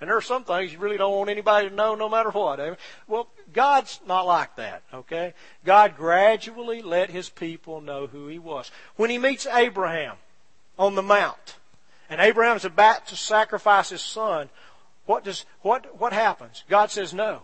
And 0.00 0.08
there 0.08 0.16
are 0.16 0.22
some 0.22 0.44
things 0.44 0.72
you 0.72 0.78
really 0.78 0.96
don't 0.96 1.16
want 1.16 1.30
anybody 1.30 1.68
to 1.68 1.74
know 1.74 1.94
no 1.94 2.08
matter 2.08 2.30
what. 2.30 2.78
Well, 3.08 3.28
God's 3.52 4.00
not 4.06 4.26
like 4.26 4.54
that, 4.56 4.82
okay? 4.94 5.34
God 5.64 5.96
gradually 5.96 6.82
let 6.82 7.10
his 7.10 7.28
people 7.28 7.80
know 7.80 8.06
who 8.06 8.28
he 8.28 8.38
was. 8.38 8.70
When 8.96 9.10
he 9.10 9.18
meets 9.18 9.46
Abraham 9.46 10.16
on 10.78 10.94
the 10.94 11.02
mount, 11.02 11.56
and 12.08 12.20
Abraham's 12.20 12.64
about 12.64 13.08
to 13.08 13.16
sacrifice 13.16 13.90
his 13.90 14.02
son, 14.02 14.50
what 15.04 15.24
does 15.24 15.44
what 15.62 15.98
what 15.98 16.12
happens? 16.12 16.62
God 16.68 16.90
says 16.90 17.12
no. 17.12 17.42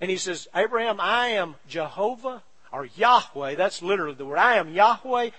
And 0.00 0.10
he 0.10 0.16
says, 0.16 0.48
Abraham, 0.54 1.00
I 1.00 1.28
am 1.28 1.56
Jehovah 1.68 2.42
or 2.72 2.86
Yahweh, 2.96 3.54
that's 3.54 3.82
literally 3.82 4.14
the 4.14 4.26
word. 4.26 4.38
I 4.38 4.56
am 4.56 4.74
Yahweh 4.74 5.30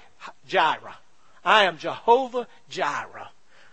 Jireh. 0.48 0.98
I 1.46 1.64
am 1.64 1.78
Jehovah 1.78 2.48
Jireh. 2.70 3.30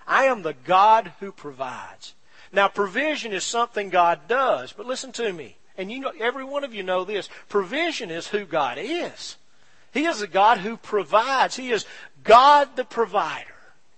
I 0.07 0.25
am 0.25 0.42
the 0.42 0.55
God 0.55 1.12
who 1.20 1.33
provides. 1.33 2.14
Now, 2.57 2.69
provision 2.69 3.35
is 3.35 3.45
something 3.45 3.90
God 3.90 4.29
does, 4.29 4.73
but 4.73 4.87
listen 4.87 5.12
to 5.12 5.31
me. 5.31 5.59
And 5.77 5.92
you 5.92 6.01
know, 6.01 6.12
every 6.19 6.42
one 6.42 6.64
of 6.64 6.73
you 6.73 6.83
know 6.83 7.05
this. 7.05 7.29
Provision 7.51 8.11
is 8.11 8.29
who 8.29 8.47
God 8.47 8.79
is. 8.81 9.37
He 9.92 10.07
is 10.07 10.23
a 10.23 10.27
God 10.27 10.57
who 10.59 10.79
provides. 10.79 11.57
He 11.57 11.71
is 11.71 11.85
God 12.25 12.75
the 12.75 12.85
provider. 12.85 13.53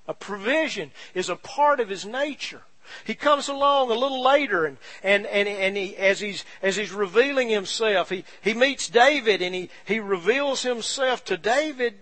A 0.08 0.12
provision 0.12 0.90
is 1.14 1.28
a 1.28 1.36
part 1.36 1.78
of 1.78 1.88
His 1.88 2.04
nature. 2.04 2.62
He 3.04 3.14
comes 3.14 3.46
along 3.46 3.92
a 3.92 3.94
little 3.94 4.24
later 4.24 4.64
and, 4.64 4.78
and, 5.04 5.24
and, 5.26 5.48
and 5.48 5.76
he, 5.76 5.94
as, 5.96 6.18
he's, 6.18 6.44
as 6.60 6.74
he's 6.74 6.90
revealing 6.90 7.50
himself, 7.50 8.08
he, 8.08 8.24
he 8.40 8.54
meets 8.54 8.88
David 8.88 9.42
and 9.42 9.54
he, 9.54 9.68
he 9.84 10.00
reveals 10.00 10.62
himself 10.62 11.22
to 11.26 11.36
David 11.36 11.94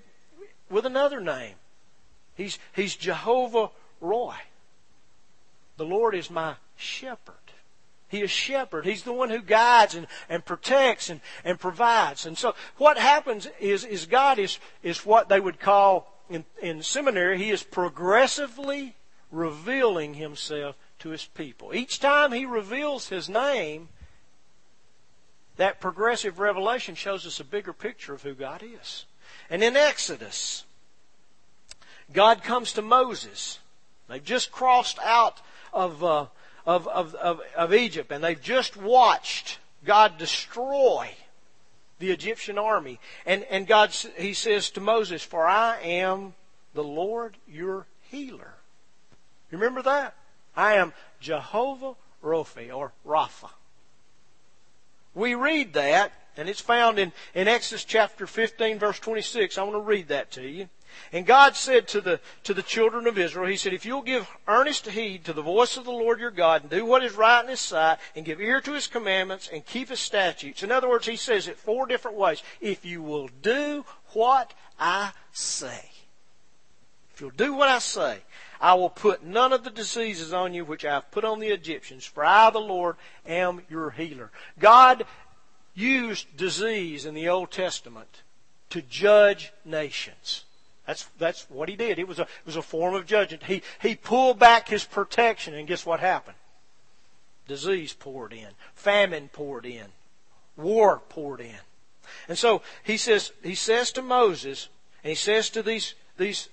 with 0.70 0.86
another 0.86 1.20
name. 1.20 1.56
He's, 2.36 2.60
he's 2.72 2.94
Jehovah 2.94 3.70
Roi. 4.00 4.36
The 5.76 5.84
Lord 5.84 6.14
is 6.14 6.30
my 6.30 6.54
shepherd. 6.76 7.34
He 8.08 8.22
is 8.22 8.30
shepherd. 8.30 8.84
He's 8.84 9.02
the 9.02 9.12
one 9.12 9.30
who 9.30 9.42
guides 9.42 9.94
and, 9.94 10.06
and 10.28 10.44
protects 10.44 11.10
and, 11.10 11.20
and 11.44 11.58
provides. 11.58 12.24
And 12.24 12.38
so 12.38 12.54
what 12.76 12.98
happens 12.98 13.48
is, 13.58 13.84
is 13.84 14.06
God 14.06 14.38
is, 14.38 14.58
is 14.82 15.04
what 15.04 15.28
they 15.28 15.40
would 15.40 15.58
call 15.58 16.12
in, 16.28 16.44
in 16.60 16.82
seminary, 16.82 17.38
He 17.38 17.50
is 17.50 17.62
progressively 17.62 18.96
revealing 19.30 20.14
Himself 20.14 20.76
to 21.00 21.10
His 21.10 21.24
people. 21.24 21.74
Each 21.74 22.00
time 22.00 22.32
He 22.32 22.44
reveals 22.44 23.08
His 23.08 23.28
name, 23.28 23.88
that 25.56 25.80
progressive 25.80 26.38
revelation 26.38 26.94
shows 26.94 27.26
us 27.26 27.40
a 27.40 27.44
bigger 27.44 27.72
picture 27.72 28.14
of 28.14 28.22
who 28.22 28.34
God 28.34 28.62
is. 28.62 29.04
And 29.48 29.62
in 29.62 29.76
Exodus, 29.76 30.64
God 32.12 32.42
comes 32.42 32.72
to 32.72 32.82
Moses. 32.82 33.58
They've 34.08 34.22
just 34.22 34.52
crossed 34.52 34.98
out 35.00 35.40
of, 35.76 36.02
uh, 36.02 36.26
of, 36.66 36.88
of, 36.88 37.14
of, 37.14 37.40
of 37.56 37.74
Egypt 37.74 38.10
and 38.10 38.24
they've 38.24 38.40
just 38.40 38.76
watched 38.76 39.58
God 39.84 40.18
destroy 40.18 41.10
the 41.98 42.10
Egyptian 42.10 42.58
army. 42.58 42.98
And, 43.24 43.44
and 43.44 43.66
God, 43.66 43.90
he 44.18 44.34
says 44.34 44.70
to 44.70 44.80
Moses, 44.80 45.22
For 45.22 45.46
I 45.46 45.78
am 45.80 46.34
the 46.74 46.84
Lord 46.84 47.36
your 47.46 47.86
healer. 48.10 48.54
Remember 49.50 49.82
that? 49.82 50.14
I 50.56 50.74
am 50.74 50.92
Jehovah 51.20 51.94
Rophi 52.22 52.74
or 52.74 52.92
Rapha. 53.06 53.50
We 55.14 55.34
read 55.34 55.72
that, 55.74 56.12
and 56.36 56.48
it's 56.48 56.60
found 56.60 56.98
in, 56.98 57.12
in 57.34 57.48
Exodus 57.48 57.84
chapter 57.84 58.26
15, 58.26 58.78
verse 58.78 58.98
26. 58.98 59.56
I 59.56 59.62
want 59.62 59.76
to 59.76 59.80
read 59.80 60.08
that 60.08 60.32
to 60.32 60.42
you. 60.42 60.68
And 61.12 61.26
God 61.26 61.56
said 61.56 61.88
to 61.88 62.00
the, 62.00 62.20
to 62.44 62.54
the 62.54 62.62
children 62.62 63.06
of 63.06 63.18
Israel, 63.18 63.48
He 63.48 63.56
said, 63.56 63.72
If 63.72 63.84
you'll 63.84 64.02
give 64.02 64.28
earnest 64.46 64.88
heed 64.88 65.24
to 65.24 65.32
the 65.32 65.42
voice 65.42 65.76
of 65.76 65.84
the 65.84 65.90
Lord 65.90 66.20
your 66.20 66.30
God 66.30 66.62
and 66.62 66.70
do 66.70 66.84
what 66.84 67.04
is 67.04 67.14
right 67.14 67.42
in 67.42 67.50
His 67.50 67.60
sight 67.60 67.98
and 68.14 68.24
give 68.24 68.40
ear 68.40 68.60
to 68.60 68.72
His 68.72 68.86
commandments 68.86 69.48
and 69.52 69.64
keep 69.64 69.88
His 69.88 70.00
statutes. 70.00 70.62
In 70.62 70.72
other 70.72 70.88
words, 70.88 71.06
He 71.06 71.16
says 71.16 71.48
it 71.48 71.58
four 71.58 71.86
different 71.86 72.16
ways. 72.16 72.42
If 72.60 72.84
you 72.84 73.02
will 73.02 73.28
do 73.42 73.84
what 74.12 74.54
I 74.78 75.12
say. 75.32 75.90
If 77.14 77.20
you'll 77.20 77.30
do 77.30 77.54
what 77.54 77.68
I 77.68 77.78
say, 77.78 78.18
I 78.60 78.74
will 78.74 78.90
put 78.90 79.24
none 79.24 79.52
of 79.52 79.64
the 79.64 79.70
diseases 79.70 80.32
on 80.32 80.54
you 80.54 80.64
which 80.64 80.84
I 80.84 80.94
have 80.94 81.10
put 81.10 81.24
on 81.24 81.40
the 81.40 81.48
Egyptians, 81.48 82.04
for 82.04 82.24
I, 82.24 82.50
the 82.50 82.58
Lord, 82.58 82.96
am 83.26 83.62
your 83.68 83.90
healer. 83.90 84.30
God 84.58 85.04
used 85.74 86.36
disease 86.36 87.04
in 87.04 87.14
the 87.14 87.28
Old 87.28 87.50
Testament 87.50 88.22
to 88.70 88.82
judge 88.82 89.52
nations. 89.64 90.45
That's, 90.86 91.04
that's 91.18 91.46
what 91.50 91.68
he 91.68 91.76
did. 91.76 91.98
It 91.98 92.06
was, 92.06 92.18
a, 92.18 92.22
it 92.22 92.46
was 92.46 92.56
a 92.56 92.62
form 92.62 92.94
of 92.94 93.06
judgment. 93.06 93.42
He, 93.44 93.62
he 93.82 93.94
pulled 93.94 94.38
back 94.38 94.68
his 94.68 94.84
protection, 94.84 95.54
and 95.54 95.66
guess 95.66 95.84
what 95.84 96.00
happened? 96.00 96.36
Disease 97.48 97.92
poured 97.92 98.32
in, 98.32 98.48
famine 98.74 99.28
poured 99.32 99.66
in, 99.66 99.86
war 100.56 101.02
poured 101.08 101.40
in. 101.40 101.58
And 102.28 102.38
so 102.38 102.62
he 102.82 102.96
says, 102.96 103.32
he 103.42 103.54
says 103.54 103.92
to 103.92 104.02
Moses, 104.02 104.68
and 105.02 105.10
he 105.10 105.14
says 105.16 105.50
to 105.50 105.62
these, 105.62 105.94
these 106.16 106.48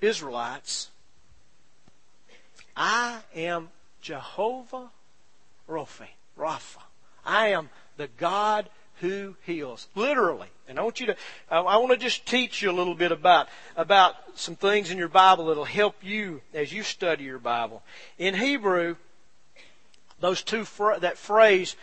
Israelites, 0.00 0.90
I 2.76 3.18
am 3.34 3.68
Jehovah 4.00 4.90
Rophi, 5.68 6.08
Rapha. 6.38 6.82
I 7.24 7.48
am 7.48 7.70
the 7.96 8.08
God 8.08 8.68
who 9.00 9.36
heals. 9.44 9.88
Literally. 9.94 10.48
And 10.68 10.78
I 10.78 10.82
want 10.82 11.00
you 11.00 11.06
to, 11.06 11.16
uh, 11.50 11.64
I 11.64 11.76
want 11.78 11.92
to 11.92 11.96
just 11.96 12.26
teach 12.26 12.62
you 12.62 12.70
a 12.70 12.72
little 12.72 12.94
bit 12.94 13.12
about, 13.12 13.48
about 13.76 14.14
some 14.34 14.56
things 14.56 14.90
in 14.90 14.98
your 14.98 15.08
Bible 15.08 15.46
that'll 15.46 15.64
help 15.64 15.96
you 16.02 16.40
as 16.54 16.72
you 16.72 16.82
study 16.82 17.24
your 17.24 17.38
Bible. 17.38 17.82
In 18.18 18.34
Hebrew, 18.34 18.96
those 20.20 20.42
two, 20.42 20.64
that 21.00 21.18
phrase, 21.18 21.76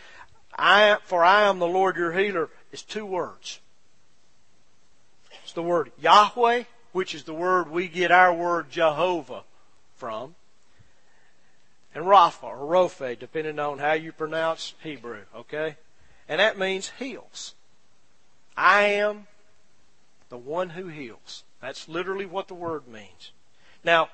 I, 0.58 0.98
for 1.04 1.22
I 1.22 1.42
am 1.42 1.58
the 1.58 1.66
Lord 1.66 1.96
your 1.96 2.12
healer, 2.12 2.48
is 2.72 2.82
two 2.82 3.04
words. 3.04 3.60
It's 5.42 5.52
the 5.52 5.62
word 5.62 5.92
Yahweh 6.00 6.64
which 6.92 7.14
is 7.14 7.24
the 7.24 7.34
word 7.34 7.70
we 7.70 7.88
get 7.88 8.10
our 8.10 8.32
word 8.32 8.70
Jehovah 8.70 9.44
from, 9.96 10.34
and 11.94 12.04
Rapha 12.04 12.44
or 12.44 12.66
Rophe, 12.66 13.16
depending 13.18 13.58
on 13.58 13.78
how 13.78 13.92
you 13.92 14.12
pronounce 14.12 14.74
Hebrew, 14.82 15.22
okay? 15.34 15.76
And 16.28 16.40
that 16.40 16.58
means 16.58 16.92
heals. 16.98 17.54
I 18.56 18.82
am 18.82 19.26
the 20.28 20.36
one 20.36 20.70
who 20.70 20.88
heals. 20.88 21.44
That's 21.60 21.88
literally 21.88 22.26
what 22.26 22.48
the 22.48 22.54
word 22.54 22.86
means. 22.86 23.32
Now, 23.82 24.10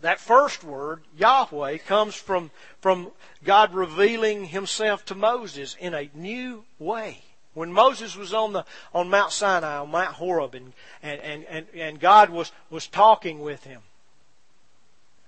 that 0.00 0.20
first 0.20 0.62
word, 0.62 1.02
Yahweh, 1.16 1.78
comes 1.78 2.14
from, 2.14 2.50
from 2.80 3.10
God 3.44 3.74
revealing 3.74 4.46
himself 4.46 5.04
to 5.06 5.14
Moses 5.14 5.76
in 5.78 5.94
a 5.94 6.10
new 6.14 6.64
way. 6.78 7.22
When 7.54 7.72
Moses 7.72 8.16
was 8.16 8.34
on 8.34 8.52
the 8.52 8.64
on 8.92 9.08
Mount 9.08 9.32
Sinai, 9.32 9.78
on 9.78 9.90
Mount 9.90 10.14
Horeb, 10.14 10.54
and, 10.54 10.74
and, 11.02 11.44
and, 11.44 11.66
and 11.74 11.98
God 11.98 12.28
was, 12.28 12.52
was 12.68 12.86
talking 12.86 13.40
with 13.40 13.64
him, 13.64 13.80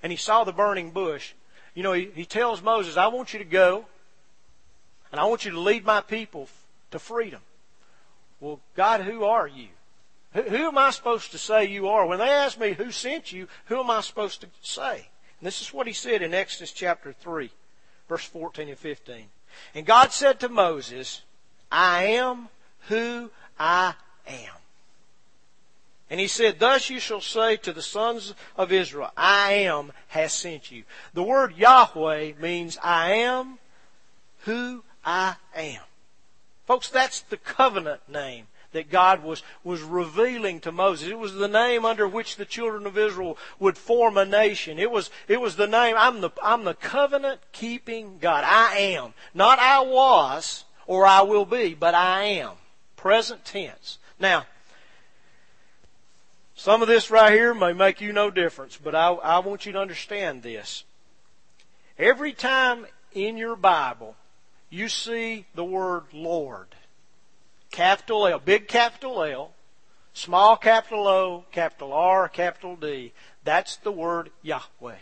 and 0.02 0.12
he 0.12 0.18
saw 0.18 0.44
the 0.44 0.52
burning 0.52 0.90
bush, 0.90 1.32
you 1.74 1.82
know, 1.82 1.94
he, 1.94 2.11
he 2.14 2.26
tells 2.26 2.61
Moses, 2.62 2.98
I 2.98 3.06
want 3.06 3.32
you 3.32 3.38
to 3.38 3.46
go, 3.46 3.87
and 5.10 5.20
I 5.20 5.24
want 5.24 5.44
you 5.44 5.50
to 5.52 5.60
lead 5.60 5.84
my 5.84 6.00
people 6.00 6.48
to 6.90 6.98
freedom. 6.98 7.40
Well, 8.40 8.60
God, 8.76 9.00
who 9.00 9.24
are 9.24 9.46
you? 9.46 9.68
Who, 10.34 10.42
who 10.42 10.68
am 10.68 10.78
I 10.78 10.90
supposed 10.90 11.32
to 11.32 11.38
say 11.38 11.64
you 11.64 11.88
are? 11.88 12.06
When 12.06 12.18
they 12.18 12.28
ask 12.28 12.58
me 12.58 12.72
who 12.72 12.90
sent 12.90 13.32
you, 13.32 13.48
who 13.66 13.80
am 13.80 13.90
I 13.90 14.00
supposed 14.00 14.40
to 14.42 14.48
say? 14.62 15.08
And 15.40 15.46
this 15.46 15.60
is 15.60 15.72
what 15.72 15.86
he 15.86 15.92
said 15.92 16.22
in 16.22 16.34
Exodus 16.34 16.72
chapter 16.72 17.12
3, 17.12 17.50
verse 18.08 18.24
14 18.24 18.68
and 18.68 18.78
15. 18.78 19.24
And 19.74 19.86
God 19.86 20.12
said 20.12 20.40
to 20.40 20.48
Moses, 20.48 21.22
I 21.70 22.04
am 22.04 22.48
who 22.88 23.30
I 23.58 23.94
am. 24.26 24.54
And 26.10 26.18
he 26.18 26.26
said, 26.26 26.58
Thus 26.58 26.88
you 26.88 27.00
shall 27.00 27.20
say 27.20 27.56
to 27.56 27.72
the 27.72 27.82
sons 27.82 28.34
of 28.56 28.72
Israel, 28.72 29.10
I 29.16 29.52
am 29.52 29.92
has 30.08 30.32
sent 30.32 30.70
you. 30.70 30.84
The 31.12 31.22
word 31.22 31.56
Yahweh 31.56 32.32
means 32.40 32.78
I 32.82 33.12
am 33.12 33.58
who 34.40 34.84
I 35.04 35.37
am. 35.54 35.82
Folks, 36.66 36.88
that's 36.90 37.22
the 37.22 37.37
covenant 37.37 38.08
name 38.08 38.46
that 38.72 38.90
God 38.90 39.22
was, 39.24 39.42
was 39.64 39.82
revealing 39.82 40.61
to 40.61 40.72
Moses. 40.72 41.08
It 41.08 41.18
was 41.18 41.34
the 41.34 41.48
name 41.48 41.84
under 41.84 42.06
which 42.06 42.37
the 42.37 42.44
children 42.44 42.87
of 42.87 42.98
Israel 42.98 43.38
would 43.58 43.78
form 43.78 44.18
a 44.18 44.26
nation. 44.26 44.78
It 44.78 44.90
was, 44.90 45.11
it 45.26 45.40
was 45.40 45.56
the 45.56 45.66
name, 45.66 45.94
I'm 45.96 46.20
the, 46.20 46.30
I'm 46.42 46.64
the 46.64 46.74
covenant 46.74 47.40
keeping 47.52 48.18
God. 48.18 48.44
I 48.44 48.76
am. 48.76 49.14
Not 49.32 49.58
I 49.58 49.80
was, 49.80 50.64
or 50.87 51.06
I 51.06 51.22
will 51.22 51.46
be, 51.46 51.74
but 51.74 51.94
I 51.94 52.24
am. 52.24 52.52
Present 52.96 53.44
tense. 53.44 53.98
Now, 54.20 54.44
some 56.54 56.82
of 56.82 56.88
this 56.88 57.11
right 57.11 57.32
here 57.32 57.54
may 57.54 57.72
make 57.72 58.00
you 58.00 58.12
no 58.12 58.30
difference, 58.30 58.76
but 58.76 58.94
I, 58.94 59.11
I 59.12 59.38
want 59.38 59.64
you 59.64 59.72
to 59.72 59.80
understand 59.80 60.42
this. 60.42 60.84
Every 61.98 62.32
time 62.32 62.87
in 63.14 63.37
your 63.37 63.56
Bible 63.56 64.16
you 64.70 64.88
see 64.88 65.46
the 65.54 65.64
word 65.64 66.04
Lord, 66.12 66.68
capital 67.70 68.26
L, 68.26 68.38
big 68.38 68.68
capital 68.68 69.22
L, 69.22 69.52
small 70.12 70.57
capital 70.57 71.07
O, 71.07 71.44
capital 71.52 71.92
R, 71.92 72.28
capital 72.28 72.76
D, 72.76 73.12
that's 73.44 73.76
the 73.76 73.92
word 73.92 74.31
Yahweh. 74.42 74.96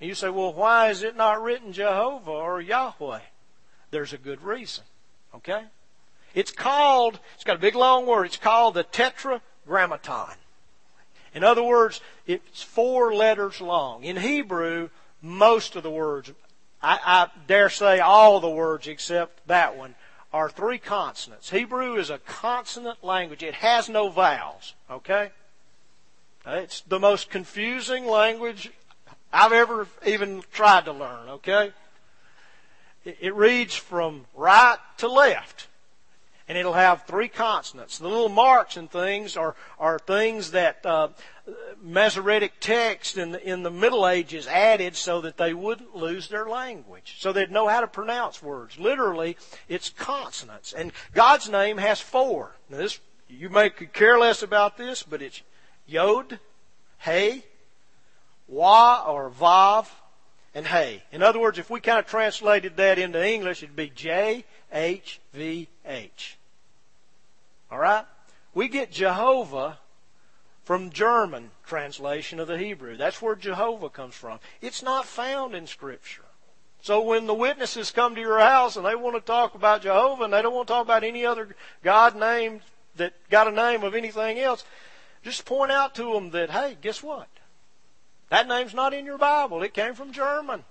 And 0.00 0.08
you 0.08 0.14
say, 0.14 0.28
well, 0.28 0.52
why 0.52 0.90
is 0.90 1.02
it 1.02 1.16
not 1.16 1.42
written 1.42 1.72
Jehovah 1.72 2.30
or 2.30 2.60
Yahweh? 2.60 3.20
there's 3.90 4.12
a 4.12 4.18
good 4.18 4.42
reason. 4.42 4.84
Okay? 5.34 5.62
It's 6.34 6.50
called, 6.50 7.18
it's 7.34 7.44
got 7.44 7.56
a 7.56 7.60
big 7.60 7.74
long 7.74 8.06
word, 8.06 8.26
it's 8.26 8.36
called 8.36 8.74
the 8.74 8.84
tetragrammaton. 8.84 10.34
In 11.34 11.44
other 11.44 11.62
words, 11.62 12.00
it's 12.26 12.62
four 12.62 13.14
letters 13.14 13.60
long. 13.60 14.04
In 14.04 14.16
Hebrew, 14.16 14.88
most 15.22 15.76
of 15.76 15.82
the 15.82 15.90
words, 15.90 16.32
I, 16.82 16.98
I 17.04 17.28
dare 17.46 17.70
say 17.70 18.00
all 18.00 18.40
the 18.40 18.48
words 18.48 18.86
except 18.86 19.46
that 19.48 19.76
one, 19.76 19.94
are 20.32 20.50
three 20.50 20.78
consonants. 20.78 21.50
Hebrew 21.50 21.96
is 21.96 22.10
a 22.10 22.18
consonant 22.18 23.02
language. 23.02 23.42
It 23.42 23.54
has 23.54 23.88
no 23.88 24.08
vowels. 24.10 24.74
Okay? 24.90 25.30
It's 26.46 26.82
the 26.82 27.00
most 27.00 27.30
confusing 27.30 28.06
language 28.06 28.70
I've 29.32 29.52
ever 29.52 29.86
even 30.06 30.42
tried 30.52 30.84
to 30.84 30.92
learn. 30.92 31.28
Okay? 31.28 31.72
it 33.04 33.34
reads 33.34 33.74
from 33.74 34.26
right 34.34 34.76
to 34.98 35.08
left. 35.08 35.66
And 36.48 36.56
it'll 36.56 36.72
have 36.72 37.04
three 37.04 37.28
consonants. 37.28 37.98
The 37.98 38.08
little 38.08 38.30
marks 38.30 38.78
and 38.78 38.90
things 38.90 39.36
are, 39.36 39.54
are 39.78 39.98
things 39.98 40.52
that 40.52 40.84
uh, 40.86 41.08
Masoretic 41.82 42.54
text 42.58 43.18
in 43.18 43.32
the, 43.32 43.46
in 43.46 43.62
the 43.62 43.70
Middle 43.70 44.08
Ages 44.08 44.46
added 44.46 44.96
so 44.96 45.20
that 45.20 45.36
they 45.36 45.52
wouldn't 45.52 45.94
lose 45.94 46.28
their 46.28 46.46
language. 46.46 47.16
So 47.18 47.32
they'd 47.32 47.50
know 47.50 47.68
how 47.68 47.82
to 47.82 47.86
pronounce 47.86 48.42
words. 48.42 48.78
Literally, 48.78 49.36
it's 49.68 49.90
consonants. 49.90 50.72
And 50.72 50.92
God's 51.12 51.50
name 51.50 51.76
has 51.76 52.00
four. 52.00 52.56
Now 52.70 52.78
this, 52.78 52.98
you 53.28 53.50
may 53.50 53.68
care 53.68 54.18
less 54.18 54.42
about 54.42 54.78
this, 54.78 55.02
but 55.02 55.20
it's 55.20 55.42
Yod, 55.86 56.38
Hey, 56.98 57.44
Wa 58.46 59.04
or 59.06 59.30
Vav, 59.30 59.86
and 60.54 60.66
hey. 60.66 61.02
In 61.12 61.22
other 61.22 61.38
words, 61.38 61.58
if 61.58 61.68
we 61.68 61.80
kind 61.80 61.98
of 61.98 62.06
translated 62.06 62.78
that 62.78 62.98
into 62.98 63.22
English, 63.24 63.62
it'd 63.62 63.76
be 63.76 63.90
J 63.90 64.44
H 64.72 65.20
V 65.34 65.68
H. 65.84 66.37
All 67.70 67.78
right? 67.78 68.04
We 68.54 68.68
get 68.68 68.90
Jehovah 68.90 69.78
from 70.64 70.90
German 70.90 71.50
translation 71.66 72.40
of 72.40 72.48
the 72.48 72.58
Hebrew. 72.58 72.96
That's 72.96 73.22
where 73.22 73.34
Jehovah 73.34 73.88
comes 73.88 74.14
from. 74.14 74.38
It's 74.60 74.82
not 74.82 75.06
found 75.06 75.54
in 75.54 75.66
Scripture. 75.66 76.24
So 76.80 77.00
when 77.00 77.26
the 77.26 77.34
witnesses 77.34 77.90
come 77.90 78.14
to 78.14 78.20
your 78.20 78.38
house 78.38 78.76
and 78.76 78.86
they 78.86 78.94
want 78.94 79.16
to 79.16 79.20
talk 79.20 79.54
about 79.54 79.82
Jehovah 79.82 80.24
and 80.24 80.32
they 80.32 80.42
don't 80.42 80.54
want 80.54 80.68
to 80.68 80.72
talk 80.74 80.84
about 80.84 81.04
any 81.04 81.24
other 81.24 81.56
God 81.82 82.16
name 82.16 82.60
that 82.96 83.14
got 83.30 83.48
a 83.48 83.52
name 83.52 83.82
of 83.82 83.94
anything 83.94 84.38
else, 84.38 84.64
just 85.22 85.44
point 85.44 85.72
out 85.72 85.94
to 85.96 86.12
them 86.12 86.30
that, 86.30 86.50
hey, 86.50 86.76
guess 86.80 87.02
what? 87.02 87.28
That 88.30 88.46
name's 88.46 88.74
not 88.74 88.94
in 88.94 89.06
your 89.06 89.18
Bible. 89.18 89.62
It 89.62 89.74
came 89.74 89.94
from 89.94 90.12
German. 90.12 90.64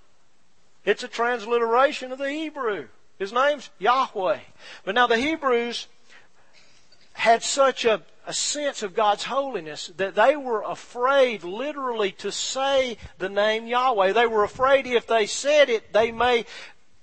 It's 0.84 1.02
a 1.02 1.08
transliteration 1.08 2.12
of 2.12 2.18
the 2.18 2.30
Hebrew. 2.30 2.88
His 3.18 3.32
name's 3.32 3.68
Yahweh. 3.78 4.38
But 4.84 4.94
now 4.94 5.06
the 5.06 5.18
Hebrews 5.18 5.88
had 7.18 7.42
such 7.42 7.84
a, 7.84 8.00
a 8.28 8.32
sense 8.32 8.84
of 8.84 8.94
God's 8.94 9.24
holiness 9.24 9.90
that 9.96 10.14
they 10.14 10.36
were 10.36 10.62
afraid 10.62 11.42
literally 11.42 12.12
to 12.12 12.30
say 12.30 12.96
the 13.18 13.28
name 13.28 13.66
Yahweh. 13.66 14.12
They 14.12 14.26
were 14.28 14.44
afraid 14.44 14.86
if 14.86 15.08
they 15.08 15.26
said 15.26 15.68
it, 15.68 15.92
they 15.92 16.12
may 16.12 16.46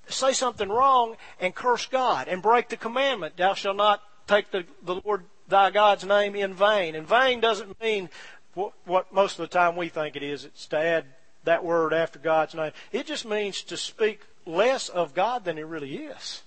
say 0.07 0.31
something 0.31 0.69
wrong 0.69 1.17
and 1.41 1.53
curse 1.53 1.85
God 1.87 2.29
and 2.29 2.41
break 2.41 2.69
the 2.69 2.77
commandment. 2.77 3.35
Thou 3.35 3.55
shalt 3.55 3.75
not 3.75 4.01
take 4.25 4.51
the, 4.51 4.65
the 4.83 5.01
Lord 5.03 5.25
thy 5.49 5.69
God's 5.69 6.05
name 6.05 6.33
in 6.33 6.53
vain. 6.53 6.95
In 6.95 7.05
vain 7.05 7.41
doesn't 7.41 7.79
mean 7.81 8.09
what, 8.53 8.71
what 8.85 9.13
most 9.13 9.37
of 9.37 9.49
the 9.49 9.53
time 9.53 9.75
we 9.75 9.89
think 9.89 10.15
it 10.15 10.23
is. 10.23 10.45
It's 10.45 10.65
to 10.67 10.77
add 10.77 11.05
that 11.43 11.65
word 11.65 11.93
after 11.93 12.19
God's 12.19 12.55
name. 12.55 12.71
It 12.93 13.05
just 13.05 13.25
means 13.25 13.63
to 13.63 13.75
speak 13.75 14.21
less 14.45 14.87
of 14.87 15.13
God 15.13 15.43
than 15.43 15.57
He 15.57 15.63
really 15.63 15.97
is. 15.97 16.41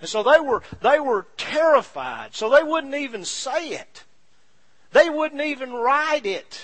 And 0.00 0.08
so 0.08 0.22
they 0.22 0.40
were, 0.40 0.62
they 0.80 0.98
were 0.98 1.26
terrified. 1.36 2.34
So 2.34 2.48
they 2.48 2.62
wouldn't 2.62 2.94
even 2.94 3.24
say 3.24 3.70
it. 3.70 4.04
They 4.92 5.08
wouldn't 5.10 5.42
even 5.42 5.72
write 5.72 6.26
it. 6.26 6.62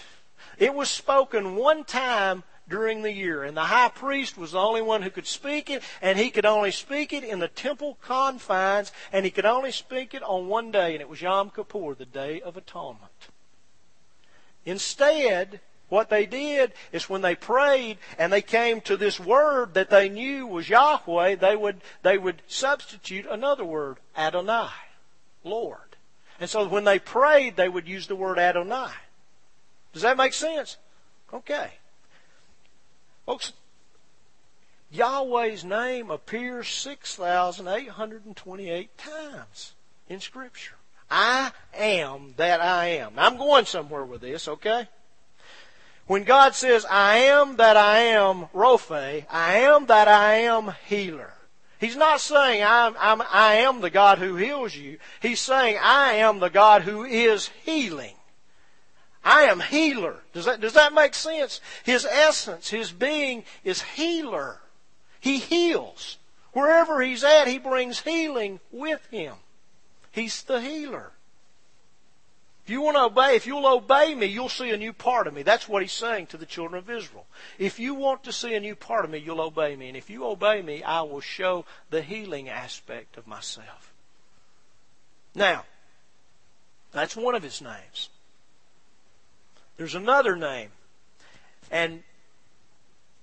It 0.58 0.74
was 0.74 0.88
spoken 0.88 1.54
one 1.54 1.84
time 1.84 2.44
during 2.68 3.02
the 3.02 3.12
year. 3.12 3.44
And 3.44 3.56
the 3.56 3.62
high 3.64 3.90
priest 3.90 4.36
was 4.36 4.52
the 4.52 4.58
only 4.58 4.82
one 4.82 5.02
who 5.02 5.10
could 5.10 5.26
speak 5.26 5.70
it, 5.70 5.82
and 6.00 6.18
he 6.18 6.30
could 6.30 6.46
only 6.46 6.70
speak 6.70 7.12
it 7.12 7.24
in 7.24 7.38
the 7.38 7.48
temple 7.48 7.98
confines, 8.00 8.90
and 9.12 9.24
he 9.24 9.30
could 9.30 9.44
only 9.44 9.70
speak 9.70 10.14
it 10.14 10.22
on 10.22 10.48
one 10.48 10.70
day, 10.70 10.92
and 10.92 11.00
it 11.00 11.08
was 11.08 11.22
Yom 11.22 11.50
Kippur, 11.50 11.94
the 11.94 12.06
Day 12.06 12.40
of 12.40 12.56
Atonement. 12.56 13.28
Instead, 14.64 15.60
what 15.88 16.10
they 16.10 16.26
did 16.26 16.72
is 16.92 17.08
when 17.08 17.22
they 17.22 17.36
prayed 17.36 17.98
and 18.18 18.32
they 18.32 18.42
came 18.42 18.80
to 18.82 18.96
this 18.96 19.20
word 19.20 19.74
that 19.74 19.90
they 19.90 20.08
knew 20.08 20.46
was 20.46 20.68
Yahweh, 20.68 21.36
they 21.36 21.54
would, 21.54 21.80
they 22.02 22.18
would 22.18 22.42
substitute 22.48 23.26
another 23.26 23.64
word, 23.64 23.98
Adonai, 24.16 24.70
Lord. 25.44 25.78
And 26.40 26.50
so 26.50 26.66
when 26.66 26.82
they 26.84 26.98
prayed, 26.98 27.56
they 27.56 27.68
would 27.68 27.86
use 27.86 28.08
the 28.08 28.16
word 28.16 28.38
Adonai. 28.38 28.90
Does 29.92 30.02
that 30.02 30.16
make 30.16 30.32
sense? 30.32 30.76
Okay. 31.32 31.70
Folks, 33.24 33.52
Yahweh's 34.90 35.64
name 35.64 36.10
appears 36.10 36.66
6,828 36.68 38.98
times 38.98 39.74
in 40.08 40.18
Scripture. 40.20 40.74
I 41.10 41.50
am 41.74 42.34
that 42.36 42.60
I 42.60 42.86
am. 42.86 43.12
I'm 43.16 43.36
going 43.36 43.64
somewhere 43.64 44.04
with 44.04 44.20
this, 44.20 44.46
okay? 44.48 44.88
When 46.06 46.24
God 46.24 46.54
says, 46.54 46.86
I 46.88 47.18
am 47.18 47.56
that 47.56 47.76
I 47.76 47.98
am 47.98 48.46
Rophe, 48.52 49.26
I 49.28 49.56
am 49.58 49.86
that 49.86 50.06
I 50.06 50.34
am 50.34 50.74
healer. 50.86 51.32
He's 51.78 51.96
not 51.96 52.20
saying 52.20 52.62
I'm, 52.64 52.94
I'm, 52.98 53.22
I 53.30 53.56
am 53.56 53.80
the 53.80 53.90
God 53.90 54.18
who 54.18 54.36
heals 54.36 54.74
you. 54.74 54.98
He's 55.20 55.40
saying 55.40 55.78
I 55.82 56.14
am 56.14 56.38
the 56.38 56.48
God 56.48 56.82
who 56.82 57.04
is 57.04 57.50
healing. 57.64 58.14
I 59.24 59.42
am 59.42 59.60
healer. 59.60 60.22
Does 60.32 60.44
that, 60.44 60.60
does 60.60 60.74
that 60.74 60.94
make 60.94 61.14
sense? 61.14 61.60
His 61.82 62.06
essence, 62.06 62.70
his 62.70 62.92
being 62.92 63.44
is 63.64 63.82
healer. 63.82 64.60
He 65.20 65.38
heals. 65.38 66.18
Wherever 66.52 67.02
he's 67.02 67.24
at, 67.24 67.48
he 67.48 67.58
brings 67.58 68.00
healing 68.00 68.60
with 68.70 69.04
him. 69.10 69.34
He's 70.12 70.42
the 70.44 70.60
healer. 70.60 71.10
If 72.66 72.70
you 72.70 72.80
want 72.80 72.96
to 72.96 73.04
obey, 73.04 73.36
if 73.36 73.46
you'll 73.46 73.64
obey 73.64 74.12
me, 74.16 74.26
you'll 74.26 74.48
see 74.48 74.70
a 74.70 74.76
new 74.76 74.92
part 74.92 75.28
of 75.28 75.34
me. 75.34 75.44
That's 75.44 75.68
what 75.68 75.82
he's 75.82 75.92
saying 75.92 76.26
to 76.26 76.36
the 76.36 76.44
children 76.44 76.76
of 76.76 76.90
Israel. 76.90 77.24
If 77.60 77.78
you 77.78 77.94
want 77.94 78.24
to 78.24 78.32
see 78.32 78.56
a 78.56 78.60
new 78.60 78.74
part 78.74 79.04
of 79.04 79.10
me, 79.12 79.18
you'll 79.18 79.40
obey 79.40 79.76
me. 79.76 79.86
And 79.86 79.96
if 79.96 80.10
you 80.10 80.26
obey 80.26 80.62
me, 80.62 80.82
I 80.82 81.02
will 81.02 81.20
show 81.20 81.64
the 81.90 82.02
healing 82.02 82.48
aspect 82.48 83.16
of 83.16 83.28
myself. 83.28 83.94
Now, 85.32 85.64
that's 86.90 87.14
one 87.14 87.36
of 87.36 87.44
his 87.44 87.62
names. 87.62 88.08
There's 89.76 89.94
another 89.94 90.34
name. 90.34 90.70
And 91.70 92.02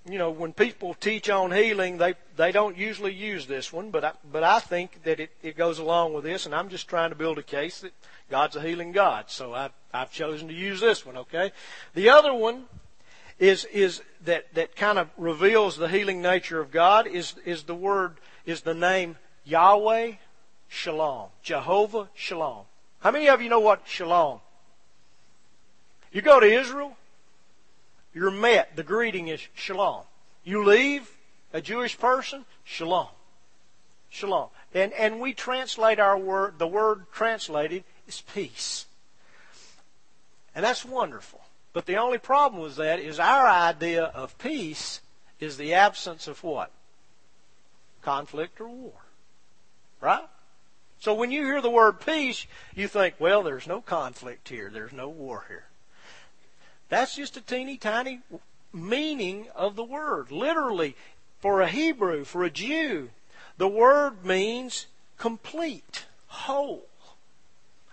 you 0.10 0.18
know, 0.18 0.32
when 0.32 0.52
people 0.52 0.94
teach 0.96 1.30
on 1.30 1.52
healing, 1.52 1.98
they 1.98 2.16
they 2.36 2.52
don't 2.52 2.78
usually 2.78 3.13
use 3.13 3.48
this 3.48 3.72
one, 3.72 3.89
but 3.89 4.04
I, 4.04 4.12
but 4.30 4.44
I 4.44 4.60
think 4.60 5.04
that 5.04 5.20
it, 5.20 5.32
it 5.42 5.56
goes 5.56 5.80
along 5.80 6.13
with 6.13 6.26
this, 6.26 6.46
and 6.46 6.54
I'm 6.54 6.70
just 6.70 6.89
trying 6.89 7.12
to 7.12 7.16
build 7.16 7.38
a 7.38 7.44
case 7.44 7.82
that 7.82 7.94
God's 8.30 8.56
a 8.56 8.62
healing 8.62 8.92
God, 8.92 9.26
so 9.30 9.54
I've 9.54 9.72
I've 9.94 10.12
chosen 10.12 10.50
to 10.50 10.54
use 10.54 10.82
this 10.82 11.06
one. 11.06 11.18
Okay, 11.18 11.52
the 11.94 12.10
other 12.10 12.34
one 12.34 12.66
is 13.39 13.63
is 13.66 14.02
that 14.26 14.54
that 14.56 14.76
kind 14.76 15.00
of 15.00 15.10
reveals 15.18 15.78
the 15.78 15.88
healing 15.88 16.22
nature 16.22 16.60
of 16.60 16.72
God 16.72 17.08
is 17.08 17.36
is 17.46 17.63
the 17.63 17.76
word 17.76 18.18
is 18.46 18.62
the 18.62 18.74
name 18.74 19.16
Yahweh 19.46 20.13
Shalom, 20.68 21.30
Jehovah 21.44 22.10
Shalom. 22.13 22.66
How 23.00 23.12
many 23.12 23.30
of 23.30 23.42
you 23.42 23.50
know 23.50 23.62
what 23.62 23.84
Shalom? 23.86 24.42
You 26.12 26.22
go 26.22 26.39
to 26.39 26.46
Israel, 26.46 26.98
you're 28.13 28.32
met. 28.32 28.76
The 28.76 28.84
greeting 28.84 29.28
is 29.28 29.41
shalom. 29.54 30.04
You 30.43 30.63
leave 30.63 31.10
a 31.52 31.62
Jewish 31.62 31.97
person, 31.97 32.45
shalom. 32.63 33.08
Shalom. 34.10 34.49
And, 34.73 34.93
and 34.93 35.19
we 35.19 35.34
translate 35.34 35.99
our 35.99 36.17
word, 36.17 36.60
the 36.60 36.67
word 36.67 37.06
translated 37.12 37.84
is 38.08 38.21
peace. 38.21 38.86
And 40.56 40.63
that's 40.63 40.86
wonderful. 40.86 41.41
But 41.73 41.88
the 41.88 41.97
only 41.97 42.19
problem 42.19 42.62
with 42.62 42.76
that 42.76 42.99
is 42.99 43.19
our 43.19 43.47
idea 43.47 44.04
of 44.04 44.38
peace 44.38 45.02
is 45.39 45.58
the 45.58 45.73
absence 45.73 46.28
of 46.28 46.43
what? 46.43 46.71
Conflict 48.04 48.62
or 48.62 48.69
war. 48.69 48.93
Right? 49.99 50.28
So 50.99 51.13
when 51.13 51.32
you 51.32 51.43
hear 51.43 51.62
the 51.62 51.69
word 51.69 51.99
peace, 51.99 52.45
you 52.76 52.88
think, 52.88 53.15
well, 53.19 53.41
there's 53.41 53.67
no 53.67 53.82
conflict 53.82 54.49
here. 54.49 54.69
There's 54.71 54.93
no 54.93 55.10
war 55.10 55.45
here. 55.47 55.65
That's 56.89 57.15
just 57.15 57.38
a 57.38 57.41
teeny 57.41 57.78
tiny 57.78 58.22
meaning 58.72 59.48
of 59.56 59.76
the 59.76 59.84
word. 59.84 60.32
Literally, 60.32 60.96
for 61.39 61.62
a 61.62 61.67
Hebrew, 61.67 62.24
for 62.24 62.43
a 62.43 62.50
Jew, 62.50 63.10
the 63.58 63.67
word 63.67 64.26
means 64.26 64.88
complete, 65.17 66.06
whole. 66.28 66.86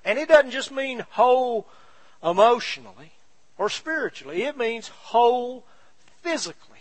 And 0.05 0.19
it 0.19 0.29
doesn't 0.29 0.53
just 0.53 0.73
mean 0.73 1.05
whole 1.11 1.67
emotionally 2.23 3.13
or 3.59 3.69
spiritually, 3.69 4.45
it 4.45 4.57
means 4.57 4.89
whole 4.89 5.65
physically. 6.23 6.79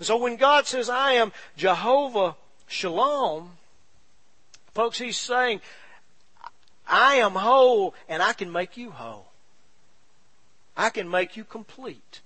So 0.00 0.16
when 0.16 0.36
God 0.36 0.66
says, 0.66 0.88
I 0.88 1.12
am 1.12 1.32
Jehovah 1.56 2.36
Shalom, 2.66 3.58
folks, 4.74 4.98
He's 4.98 5.16
saying, 5.16 5.60
I 6.86 7.16
am 7.16 7.32
whole 7.32 7.94
and 8.08 8.22
I 8.22 8.32
can 8.32 8.52
make 8.52 8.76
you 8.76 8.90
whole. 8.90 9.31
I 10.76 10.90
can 10.90 11.10
make 11.10 11.36
you 11.36 11.44
complete. 11.44 12.20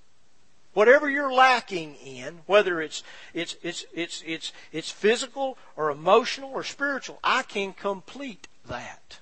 Whatever 0.72 1.08
you're 1.08 1.32
lacking 1.32 1.94
in, 1.96 2.40
whether 2.46 2.80
it's 2.80 3.02
it's 3.32 3.56
it's 3.62 3.86
it's 3.94 4.22
it's 4.26 4.52
it's 4.72 4.90
physical 4.90 5.56
or 5.74 5.90
emotional 5.90 6.50
or 6.50 6.62
spiritual, 6.62 7.18
I 7.24 7.42
can 7.42 7.72
complete 7.72 8.46
that. 8.66 9.20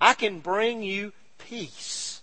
I 0.00 0.14
can 0.14 0.40
bring 0.40 0.82
you 0.82 1.12
peace. 1.38 2.20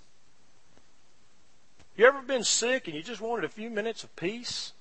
You 1.98 2.06
ever 2.06 2.22
been 2.22 2.44
sick 2.44 2.88
and 2.88 2.96
you 2.96 3.02
just 3.02 3.22
wanted 3.22 3.44
a 3.44 3.50
few 3.50 3.70
minutes 3.70 4.04
of 4.04 4.16
peace? 4.16 4.72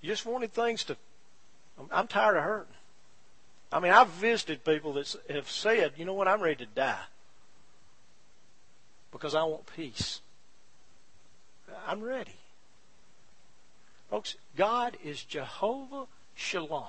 You 0.00 0.08
just 0.08 0.24
wanted 0.24 0.52
things 0.52 0.84
to. 0.84 0.96
I'm 1.90 2.06
tired 2.06 2.36
of 2.36 2.44
hurting. 2.44 2.74
I 3.72 3.80
mean, 3.80 3.92
I've 3.92 4.08
visited 4.08 4.64
people 4.64 4.92
that 4.94 5.14
have 5.28 5.50
said, 5.50 5.94
you 5.96 6.04
know 6.04 6.12
what, 6.12 6.28
I'm 6.28 6.40
ready 6.40 6.64
to 6.64 6.66
die 6.66 7.00
because 9.12 9.34
I 9.34 9.44
want 9.44 9.66
peace. 9.76 10.20
I'm 11.86 12.00
ready. 12.00 12.34
Folks, 14.10 14.36
God 14.56 14.96
is 15.04 15.22
Jehovah 15.22 16.06
Shalom. 16.34 16.84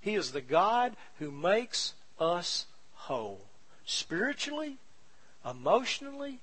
He 0.00 0.14
is 0.14 0.32
the 0.32 0.40
God 0.40 0.94
who 1.18 1.30
makes 1.30 1.94
us 2.18 2.66
whole. 2.94 3.40
Spiritually, 3.84 4.76
emotionally, 5.48 6.38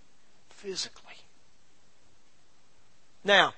physically. 0.49 1.03
Now, 3.23 3.53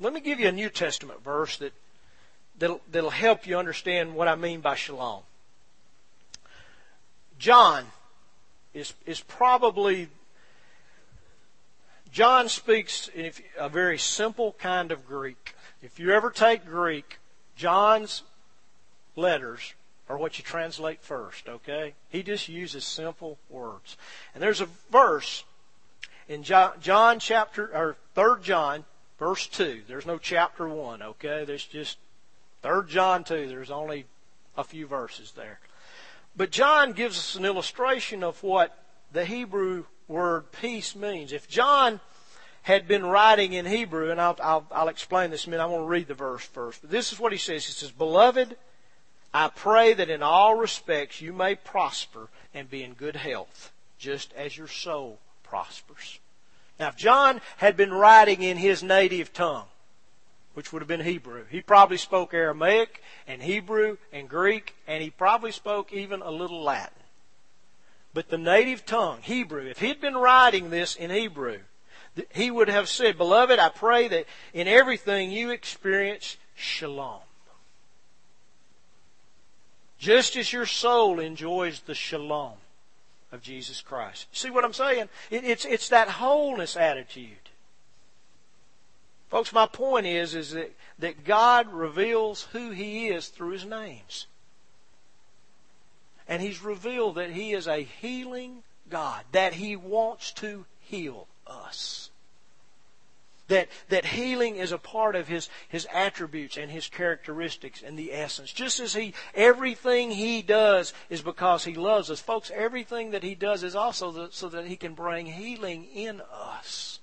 let 0.00 0.12
me 0.12 0.20
give 0.20 0.40
you 0.40 0.48
a 0.48 0.52
New 0.52 0.68
Testament 0.68 1.22
verse 1.24 1.58
that 1.58 1.72
that'll, 2.58 2.80
that'll 2.90 3.10
help 3.10 3.46
you 3.46 3.58
understand 3.58 4.14
what 4.14 4.28
I 4.28 4.34
mean 4.36 4.60
by 4.60 4.74
shalom. 4.74 5.22
John 7.38 7.86
is, 8.78 8.94
is 9.06 9.20
probably 9.20 10.08
John 12.10 12.48
speaks 12.48 13.08
in 13.08 13.32
a 13.58 13.68
very 13.68 13.98
simple 13.98 14.56
kind 14.58 14.90
of 14.92 15.06
Greek. 15.06 15.54
If 15.82 16.00
you 16.00 16.12
ever 16.12 16.30
take 16.30 16.64
Greek, 16.64 17.18
John's 17.54 18.22
letters 19.14 19.74
are 20.08 20.16
what 20.16 20.38
you 20.38 20.44
translate 20.44 21.02
first, 21.02 21.48
okay? 21.48 21.94
He 22.08 22.22
just 22.22 22.48
uses 22.48 22.84
simple 22.84 23.38
words. 23.50 23.96
And 24.34 24.42
there's 24.42 24.60
a 24.62 24.68
verse 24.90 25.44
in 26.28 26.42
John, 26.42 26.72
John 26.80 27.18
chapter, 27.18 27.64
or 27.76 27.96
3 28.14 28.42
John, 28.42 28.84
verse 29.18 29.46
2. 29.46 29.82
There's 29.86 30.06
no 30.06 30.18
chapter 30.18 30.66
1, 30.66 31.02
okay? 31.02 31.44
There's 31.44 31.66
just 31.66 31.98
3 32.62 32.82
John 32.88 33.24
2. 33.24 33.48
There's 33.48 33.70
only 33.70 34.06
a 34.56 34.64
few 34.64 34.86
verses 34.86 35.32
there. 35.36 35.60
But 36.36 36.50
John 36.50 36.92
gives 36.92 37.18
us 37.18 37.34
an 37.34 37.44
illustration 37.44 38.22
of 38.22 38.42
what 38.42 38.76
the 39.12 39.24
Hebrew 39.24 39.84
word 40.06 40.52
peace 40.52 40.94
means. 40.94 41.32
If 41.32 41.48
John 41.48 42.00
had 42.62 42.86
been 42.86 43.06
writing 43.06 43.54
in 43.54 43.66
Hebrew, 43.66 44.10
and 44.10 44.20
I'll, 44.20 44.36
I'll, 44.42 44.66
I'll 44.70 44.88
explain 44.88 45.30
this 45.30 45.46
in 45.46 45.50
a 45.50 45.56
minute. 45.56 45.62
I 45.62 45.66
want 45.66 45.84
to 45.84 45.88
read 45.88 46.08
the 46.08 46.14
verse 46.14 46.44
first. 46.44 46.82
But 46.82 46.90
this 46.90 47.12
is 47.12 47.18
what 47.18 47.32
he 47.32 47.38
says. 47.38 47.64
He 47.64 47.72
says, 47.72 47.90
Beloved, 47.90 48.56
I 49.32 49.48
pray 49.48 49.94
that 49.94 50.10
in 50.10 50.22
all 50.22 50.54
respects 50.54 51.20
you 51.20 51.32
may 51.32 51.54
prosper 51.54 52.28
and 52.52 52.70
be 52.70 52.82
in 52.82 52.94
good 52.94 53.16
health, 53.16 53.72
just 53.98 54.32
as 54.34 54.56
your 54.56 54.68
soul 54.68 55.18
prospers. 55.42 56.18
Now, 56.78 56.88
if 56.88 56.96
John 56.96 57.40
had 57.56 57.76
been 57.76 57.92
writing 57.92 58.42
in 58.42 58.56
his 58.56 58.82
native 58.82 59.32
tongue, 59.32 59.66
which 60.58 60.72
would 60.72 60.82
have 60.82 60.88
been 60.88 60.98
Hebrew, 60.98 61.44
he 61.48 61.60
probably 61.60 61.98
spoke 61.98 62.34
Aramaic 62.34 63.00
and 63.28 63.40
Hebrew 63.40 63.96
and 64.12 64.28
Greek, 64.28 64.74
and 64.88 65.00
he 65.00 65.08
probably 65.08 65.52
spoke 65.52 65.92
even 65.92 66.20
a 66.20 66.32
little 66.32 66.60
Latin. 66.60 66.98
But 68.12 68.28
the 68.28 68.38
native 68.38 68.84
tongue, 68.84 69.20
Hebrew, 69.22 69.66
if 69.66 69.78
he'd 69.78 70.00
been 70.00 70.16
writing 70.16 70.70
this 70.70 70.96
in 70.96 71.10
Hebrew, 71.10 71.58
he 72.34 72.50
would 72.50 72.66
have 72.66 72.88
said, 72.88 73.16
Beloved, 73.16 73.60
I 73.60 73.68
pray 73.68 74.08
that 74.08 74.26
in 74.52 74.66
everything 74.66 75.30
you 75.30 75.50
experience 75.50 76.36
shalom. 76.56 77.20
Just 79.96 80.34
as 80.34 80.52
your 80.52 80.66
soul 80.66 81.20
enjoys 81.20 81.82
the 81.82 81.94
shalom 81.94 82.54
of 83.30 83.42
Jesus 83.42 83.80
Christ. 83.80 84.26
See 84.32 84.50
what 84.50 84.64
I'm 84.64 84.72
saying? 84.72 85.08
It, 85.30 85.44
it's, 85.44 85.64
it's 85.64 85.88
that 85.90 86.08
wholeness 86.08 86.76
attitude. 86.76 87.47
Folks, 89.28 89.52
my 89.52 89.66
point 89.66 90.06
is, 90.06 90.34
is 90.34 90.52
that, 90.52 90.74
that 90.98 91.24
God 91.24 91.72
reveals 91.72 92.44
who 92.52 92.70
He 92.70 93.08
is 93.08 93.28
through 93.28 93.50
His 93.50 93.64
names. 93.64 94.26
And 96.26 96.40
He's 96.40 96.62
revealed 96.62 97.16
that 97.16 97.30
He 97.30 97.52
is 97.52 97.66
a 97.66 97.82
healing 97.82 98.62
God, 98.88 99.24
that 99.32 99.54
He 99.54 99.76
wants 99.76 100.32
to 100.32 100.64
heal 100.80 101.26
us. 101.46 102.10
That, 103.48 103.68
that 103.88 104.04
healing 104.04 104.56
is 104.56 104.72
a 104.72 104.78
part 104.78 105.16
of 105.16 105.26
his, 105.26 105.48
his 105.70 105.86
attributes 105.90 106.58
and 106.58 106.70
his 106.70 106.86
characteristics 106.86 107.82
and 107.82 107.98
the 107.98 108.12
essence. 108.12 108.52
Just 108.52 108.78
as 108.78 108.92
he, 108.92 109.14
everything 109.34 110.10
he 110.10 110.42
does 110.42 110.92
is 111.08 111.22
because 111.22 111.64
he 111.64 111.72
loves 111.72 112.10
us. 112.10 112.20
Folks, 112.20 112.50
everything 112.54 113.12
that 113.12 113.22
he 113.22 113.34
does 113.34 113.62
is 113.62 113.74
also 113.74 114.28
so 114.30 114.50
that 114.50 114.66
he 114.66 114.76
can 114.76 114.92
bring 114.92 115.24
healing 115.24 115.86
in 115.94 116.20
us. 116.30 116.97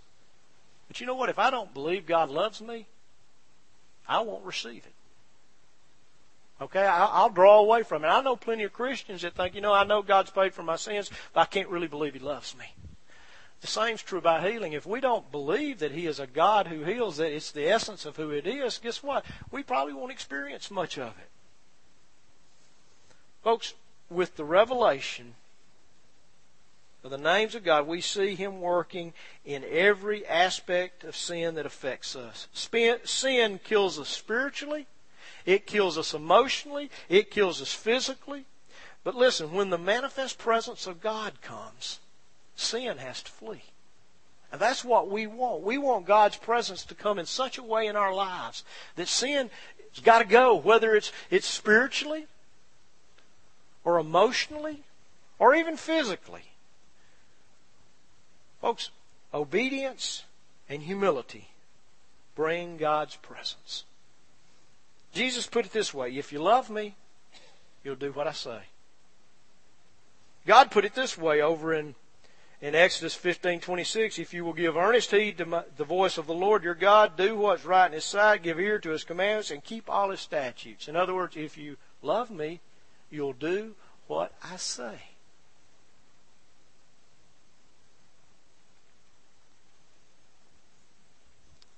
But 0.96 1.02
you 1.02 1.08
know 1.08 1.16
what? 1.16 1.28
If 1.28 1.39
I 1.39 1.50
don't 1.50 1.74
believe 1.74 2.06
God 2.06 2.30
loves 2.30 2.62
me, 2.62 2.88
I 4.08 4.22
won't 4.22 4.46
receive 4.46 4.86
it. 4.86 4.93
Okay, 6.64 6.86
I'll 6.86 7.30
draw 7.30 7.60
away 7.60 7.84
from 7.84 8.06
it. 8.06 8.08
I 8.08 8.22
know 8.22 8.38
plenty 8.38 8.64
of 8.64 8.72
Christians 8.72 9.24
that 9.24 9.34
think, 9.34 9.56
you 9.56 9.60
know, 9.60 9.74
I 9.74 9.84
know 9.84 10.02
God's 10.02 10.32
paid 10.32 10.54
for 10.54 10.64
my 10.64 10.78
sins, 10.78 11.12
but 11.34 11.41
I 11.41 11.46
can't 11.48 11.68
really 11.68 11.89
believe 11.89 12.14
He 12.14 12.22
loves 12.22 12.56
me. 12.58 12.74
The 13.60 13.68
same's 13.68 14.04
true 14.04 14.20
about 14.20 14.50
healing. 14.50 14.72
If 14.72 14.86
we 14.86 15.02
don't 15.02 15.30
believe 15.34 15.80
that 15.80 15.91
He 15.91 16.08
is 16.08 16.22
a 16.22 16.28
God 16.28 16.68
who 16.68 16.86
heals, 16.86 17.18
that 17.18 17.36
it's 17.36 17.52
the 17.52 17.68
essence 17.68 18.06
of 18.06 18.16
who 18.16 18.30
it 18.30 18.48
is, 18.48 18.78
guess 18.78 19.04
what? 19.04 19.26
We 19.52 19.64
probably 19.64 19.91
won't 19.91 20.14
experience 20.14 20.72
much 20.72 20.98
of 20.98 21.10
it. 21.18 21.30
Folks, 23.43 23.74
with 24.10 24.38
the 24.38 24.46
revelation 24.46 25.36
of 27.06 27.12
the 27.12 27.18
names 27.20 27.53
of 27.53 27.64
God, 27.64 27.86
we 27.86 28.01
see 28.01 28.34
Him 28.34 28.62
working 28.62 29.14
in 29.45 29.64
every 29.70 30.26
aspect 30.26 31.03
of 31.03 31.16
sin 31.16 31.53
that 31.53 31.66
affects 31.68 32.16
us. 32.16 32.47
Sin 32.51 33.60
kills 33.64 33.99
us 33.99 34.10
spiritually, 34.10 34.88
it 35.45 35.68
kills 35.68 35.99
us 35.99 36.16
emotionally, 36.16 36.89
it 37.08 37.30
kills 37.30 37.62
us 37.62 37.72
physically. 37.72 38.45
But 39.03 39.14
listen, 39.14 39.53
when 39.53 39.70
the 39.70 39.78
manifest 39.78 40.39
presence 40.39 40.88
of 40.88 40.99
God 40.99 41.43
comes, 41.43 41.99
sin 42.56 42.97
has 42.97 43.22
to 43.22 43.32
flee. 43.32 43.66
And 44.51 44.60
that's 44.60 44.84
what 44.84 45.08
we 45.08 45.28
want. 45.28 45.62
We 45.62 45.78
want 45.78 46.08
God's 46.08 46.38
presence 46.38 46.84
to 46.86 46.95
come 46.95 47.20
in 47.20 47.28
such 47.28 47.60
a 47.60 47.64
way 47.64 47.86
in 47.86 47.95
our 47.95 48.16
lives 48.16 48.64
that 48.95 49.08
sin 49.08 49.51
has 49.93 50.03
got 50.03 50.20
to 50.20 50.26
go, 50.26 50.56
whether 50.56 50.95
it's, 50.95 51.12
it's 51.30 51.45
spiritually 51.45 52.26
or 53.84 53.99
emotionally 53.99 54.86
or 55.38 55.53
even 55.53 55.78
physically. 55.78 56.45
Folks, 58.66 58.89
obedience 59.32 60.24
and 60.68 60.82
humility 60.82 61.49
bring 62.34 62.78
God's 62.78 63.16
presence. 63.18 63.84
Jesus 65.13 65.45
put 65.45 65.68
it 65.68 65.72
this 65.72 65.93
way 65.93 66.09
if 66.18 66.34
you 66.34 66.41
love 66.41 66.72
me, 66.72 66.95
you'll 67.84 67.95
do 67.95 68.11
what 68.11 68.26
I 68.26 68.32
say. 68.32 68.61
God 70.47 70.72
put 70.72 70.84
it 70.84 70.95
this 70.95 71.16
way 71.16 71.41
over 71.41 71.76
in 71.76 71.93
in 72.59 72.74
Exodus 72.74 73.16
15:26, 73.16 74.18
if 74.18 74.34
you 74.34 74.43
will 74.43 74.53
give 74.53 74.76
earnest 74.76 75.11
heed 75.11 75.38
to 75.38 75.45
my, 75.45 75.63
the 75.78 75.84
voice 75.84 76.18
of 76.18 76.26
the 76.26 76.34
Lord 76.34 76.63
your 76.63 76.74
God, 76.74 77.16
do 77.16 77.36
what's 77.36 77.66
right 77.66 77.86
in 77.86 77.93
his 77.93 78.03
sight, 78.03 78.41
give 78.41 78.59
ear 78.59 78.80
to 78.80 78.89
his 78.89 79.03
commandments 79.03 79.51
and 79.51 79.63
keep 79.63 79.88
all 79.88 80.09
his 80.09 80.22
statutes. 80.22 80.88
In 80.88 80.95
other 80.95 81.13
words, 81.13 81.38
if 81.38 81.55
you 81.55 81.78
love 82.01 82.32
me, 82.32 82.61
you'll 83.11 83.34
do 83.34 83.76
what 84.07 84.34
I 84.43 84.55
say. 84.55 85.14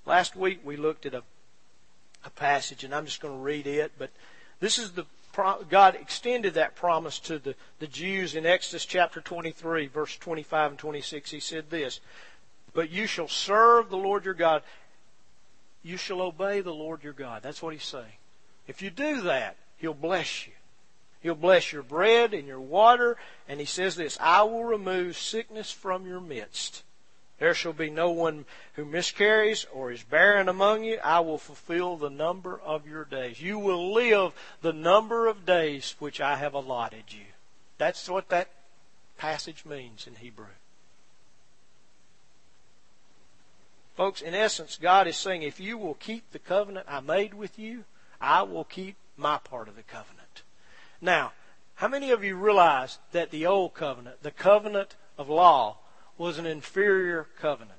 Last 0.08 0.34
week 0.34 0.60
we 0.64 0.78
looked 0.78 1.04
at 1.04 1.12
a, 1.12 1.22
a 2.24 2.30
passage, 2.30 2.82
and 2.82 2.94
I'm 2.94 3.04
just 3.04 3.20
going 3.20 3.34
to 3.34 3.42
read 3.42 3.66
it, 3.66 3.92
but 3.98 4.08
this 4.58 4.78
is 4.78 4.92
the 4.92 5.04
God 5.68 5.94
extended 5.94 6.54
that 6.54 6.74
promise 6.74 7.18
to 7.20 7.38
the, 7.38 7.54
the 7.78 7.86
Jews 7.86 8.34
in 8.34 8.46
Exodus 8.46 8.86
chapter 8.86 9.20
23, 9.20 9.86
verse 9.86 10.16
25 10.16 10.70
and 10.70 10.78
26. 10.78 11.30
He 11.30 11.40
said 11.40 11.68
this, 11.68 12.00
But 12.72 12.90
you 12.90 13.06
shall 13.06 13.28
serve 13.28 13.90
the 13.90 13.98
Lord 13.98 14.24
your 14.24 14.32
God. 14.32 14.62
You 15.84 15.98
shall 15.98 16.22
obey 16.22 16.62
the 16.62 16.74
Lord 16.74 17.04
your 17.04 17.12
God. 17.12 17.42
That's 17.42 17.62
what 17.62 17.74
he's 17.74 17.84
saying. 17.84 18.06
If 18.66 18.80
you 18.80 18.88
do 18.88 19.20
that, 19.20 19.56
he'll 19.76 19.92
bless 19.92 20.46
you. 20.46 20.54
He'll 21.20 21.34
bless 21.34 21.70
your 21.70 21.82
bread 21.82 22.32
and 22.32 22.48
your 22.48 22.60
water. 22.60 23.18
And 23.46 23.60
he 23.60 23.66
says 23.66 23.94
this, 23.94 24.16
I 24.20 24.42
will 24.42 24.64
remove 24.64 25.18
sickness 25.18 25.70
from 25.70 26.06
your 26.06 26.20
midst. 26.20 26.82
There 27.38 27.54
shall 27.54 27.72
be 27.72 27.88
no 27.88 28.10
one 28.10 28.46
who 28.74 28.84
miscarries 28.84 29.66
or 29.72 29.92
is 29.92 30.02
barren 30.02 30.48
among 30.48 30.84
you. 30.84 30.98
I 31.04 31.20
will 31.20 31.38
fulfill 31.38 31.96
the 31.96 32.10
number 32.10 32.58
of 32.58 32.86
your 32.86 33.04
days. 33.04 33.40
You 33.40 33.58
will 33.58 33.92
live 33.92 34.32
the 34.60 34.72
number 34.72 35.28
of 35.28 35.46
days 35.46 35.94
which 35.98 36.20
I 36.20 36.36
have 36.36 36.54
allotted 36.54 37.04
you. 37.10 37.26
That's 37.78 38.08
what 38.08 38.28
that 38.30 38.48
passage 39.18 39.64
means 39.64 40.06
in 40.06 40.16
Hebrew. 40.16 40.46
Folks, 43.96 44.20
in 44.20 44.34
essence, 44.34 44.78
God 44.80 45.06
is 45.06 45.16
saying, 45.16 45.42
if 45.42 45.58
you 45.58 45.76
will 45.76 45.94
keep 45.94 46.30
the 46.30 46.38
covenant 46.38 46.86
I 46.88 47.00
made 47.00 47.34
with 47.34 47.58
you, 47.58 47.84
I 48.20 48.42
will 48.42 48.64
keep 48.64 48.96
my 49.16 49.38
part 49.38 49.68
of 49.68 49.76
the 49.76 49.82
covenant. 49.82 50.42
Now, 51.00 51.32
how 51.76 51.88
many 51.88 52.10
of 52.10 52.24
you 52.24 52.36
realize 52.36 52.98
that 53.12 53.30
the 53.30 53.46
old 53.46 53.74
covenant, 53.74 54.22
the 54.22 54.30
covenant 54.30 54.96
of 55.16 55.28
law, 55.28 55.78
was 56.18 56.38
an 56.38 56.46
inferior 56.46 57.26
covenant. 57.40 57.78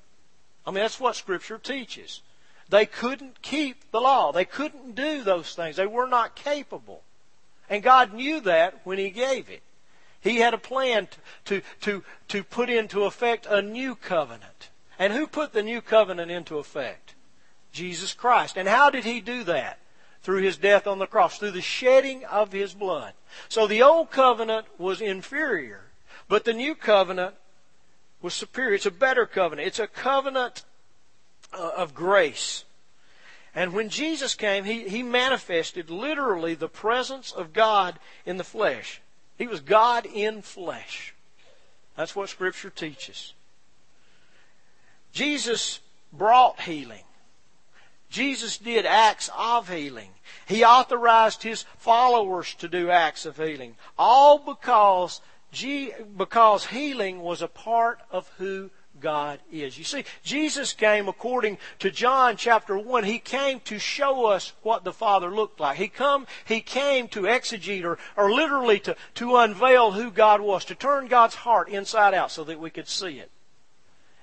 I 0.66 0.72
mean, 0.72 0.82
that's 0.82 1.00
what 1.00 1.16
Scripture 1.16 1.58
teaches. 1.58 2.22
They 2.70 2.86
couldn't 2.86 3.42
keep 3.42 3.92
the 3.92 4.00
law. 4.00 4.32
They 4.32 4.46
couldn't 4.46 4.96
do 4.96 5.24
those 5.24 5.56
things. 5.56 5.76
They 5.76 5.88
were 5.88 6.08
not 6.08 6.36
capable. 6.36 7.04
And 7.70 7.84
God 7.84 8.14
knew 8.14 8.40
that 8.42 8.82
when 8.84 8.98
He 8.98 9.10
gave 9.10 9.50
it. 9.50 9.62
He 10.22 10.38
had 10.38 10.54
a 10.54 10.60
plan 10.60 11.08
to, 11.46 11.62
to, 11.82 12.04
to, 12.28 12.44
put 12.44 12.70
into 12.70 13.06
effect 13.06 13.46
a 13.50 13.62
new 13.62 13.96
covenant. 13.96 14.70
And 14.98 15.14
who 15.14 15.28
put 15.28 15.54
the 15.54 15.64
new 15.64 15.82
covenant 15.82 16.30
into 16.30 16.58
effect? 16.58 17.16
Jesus 17.72 18.14
Christ. 18.14 18.58
And 18.58 18.68
how 18.68 18.90
did 18.90 19.06
He 19.06 19.22
do 19.22 19.44
that? 19.46 19.80
Through 20.22 20.42
His 20.42 20.58
death 20.58 20.88
on 20.88 21.00
the 21.00 21.08
cross, 21.08 21.40
through 21.40 21.52
the 21.52 21.62
shedding 21.62 22.26
of 22.26 22.52
His 22.52 22.74
blood. 22.74 23.14
So 23.48 23.66
the 23.66 23.82
old 23.82 24.12
covenant 24.12 24.68
was 24.78 25.00
inferior, 25.00 25.86
but 26.28 26.44
the 26.44 26.54
new 26.54 26.76
covenant 26.76 27.36
was 28.22 28.34
superior. 28.34 28.76
It's 28.76 28.86
a 28.86 28.92
better 28.92 29.26
covenant. 29.26 29.68
It's 29.68 29.80
a 29.80 29.88
covenant 29.88 30.64
uh, 31.54 31.72
of 31.78 31.94
grace. 31.94 32.66
And 33.56 33.74
when 33.74 33.90
Jesus 33.90 34.36
came, 34.36 34.64
he, 34.64 34.88
he 34.88 35.04
manifested 35.04 35.90
literally 35.90 36.54
the 36.54 36.68
presence 36.68 37.32
of 37.32 37.54
God 37.54 37.98
in 38.26 38.38
the 38.38 38.44
flesh. 38.44 39.02
He 39.38 39.48
was 39.48 39.62
God 39.62 40.06
in 40.06 40.42
flesh. 40.42 41.14
That's 41.96 42.16
what 42.16 42.30
Scripture 42.30 42.70
teaches. 42.70 43.34
Jesus 45.12 45.80
brought 46.14 46.62
healing. 46.62 47.04
Jesus 48.10 48.58
did 48.58 48.86
acts 48.86 49.30
of 49.38 49.70
healing. 49.70 50.10
He 50.48 50.64
authorized 50.64 51.44
his 51.44 51.64
followers 51.78 52.56
to 52.56 52.68
do 52.68 52.90
acts 52.90 53.26
of 53.26 53.38
healing. 53.38 53.76
All 53.98 54.40
because, 54.40 55.22
because 56.18 56.68
healing 56.68 57.22
was 57.22 57.42
a 57.42 57.48
part 57.48 58.00
of 58.12 58.30
who 58.38 58.70
God 59.00 59.40
is. 59.52 59.78
You 59.78 59.84
see, 59.84 60.04
Jesus 60.24 60.74
came 60.74 61.08
according 61.08 61.58
to 61.80 61.90
John 61.90 62.38
chapter 62.38 62.78
1. 62.78 63.04
He 63.04 63.20
came 63.20 63.60
to 63.62 63.80
show 63.80 64.26
us 64.26 64.54
what 64.62 64.84
the 64.84 64.94
Father 64.94 65.32
looked 65.32 65.60
like. 65.60 65.78
He 65.78 65.88
come, 65.88 66.28
he 66.46 66.62
came 66.62 67.08
to 67.10 67.22
exegete 67.22 67.84
or, 67.84 67.98
or 68.18 68.32
literally 68.32 68.80
to, 68.82 68.96
to 69.16 69.38
unveil 69.38 69.92
who 69.92 70.12
God 70.12 70.42
was, 70.42 70.66
to 70.66 70.76
turn 70.76 71.08
God's 71.08 71.36
heart 71.36 71.70
inside 71.70 72.14
out 72.14 72.32
so 72.32 72.44
that 72.44 72.60
we 72.60 72.70
could 72.70 72.88
see 72.88 73.20
it. 73.20 73.32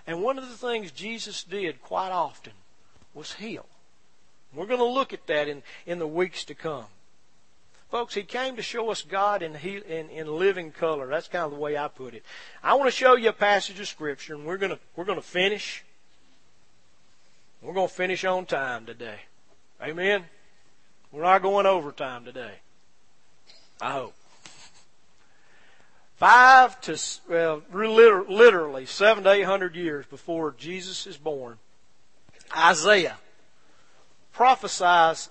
And 0.07 0.23
one 0.23 0.39
of 0.39 0.49
the 0.49 0.57
things 0.57 0.93
Jesus 0.93 1.43
did 1.43 1.83
quite 1.83 2.11
often 2.11 2.53
was 3.15 3.35
heal. 3.35 3.67
We're 4.55 4.67
going 4.67 4.79
to 4.79 4.85
look 4.85 5.13
at 5.13 5.27
that 5.27 5.49
in, 5.49 5.63
in 5.85 5.99
the 5.99 6.07
weeks 6.07 6.45
to 6.45 6.55
come. 6.55 6.87
Folks, 7.91 8.15
he 8.15 8.25
came 8.25 8.57
to 8.57 8.63
show 8.63 8.91
us 8.91 9.03
God 9.03 9.43
in, 9.43 9.55
in, 9.55 10.11
in 10.11 10.27
living 10.27 10.73
color. 10.73 11.07
That's 11.07 11.29
kind 11.29 11.45
of 11.45 11.53
the 11.53 11.59
way 11.59 11.77
I 11.77 11.89
put 11.89 12.15
it. 12.15 12.25
I 12.63 12.75
want 12.75 12.89
to 12.89 12.97
show 12.97 13.15
you 13.15 13.29
a 13.29 13.33
passage 13.33 13.79
of 13.79 13.87
Scripture, 13.87 14.35
and 14.35 14.45
we're 14.45 14.57
going 14.57 14.77
we're 14.97 15.05
going 15.05 15.21
to 15.21 15.25
finish. 15.25 15.85
We're 17.63 17.75
going 17.75 17.89
to 17.89 17.95
finish 17.95 18.25
on 18.25 18.45
time 18.47 18.87
today. 18.87 19.21
Amen? 19.81 20.25
We're 21.13 21.23
not 21.23 21.43
going 21.43 21.67
overtime 21.67 22.25
today. 22.25 22.55
I 23.81 23.93
hope. 23.93 24.15
Five 26.17 26.81
to, 26.83 26.99
well, 27.29 27.63
literally 27.73 28.87
seven 28.87 29.25
to 29.25 29.31
eight 29.31 29.43
hundred 29.43 29.77
years 29.77 30.07
before 30.07 30.55
Jesus 30.57 31.07
is 31.07 31.17
born, 31.19 31.59
Isaiah 32.57 33.19
prophesies 34.33 35.31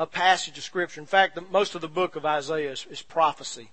a 0.00 0.06
passage 0.06 0.56
of 0.56 0.64
Scripture. 0.64 0.98
In 0.98 1.06
fact, 1.06 1.34
the, 1.34 1.42
most 1.42 1.74
of 1.74 1.82
the 1.82 1.88
book 1.88 2.16
of 2.16 2.24
Isaiah 2.24 2.72
is, 2.72 2.86
is 2.90 3.02
prophecy. 3.02 3.70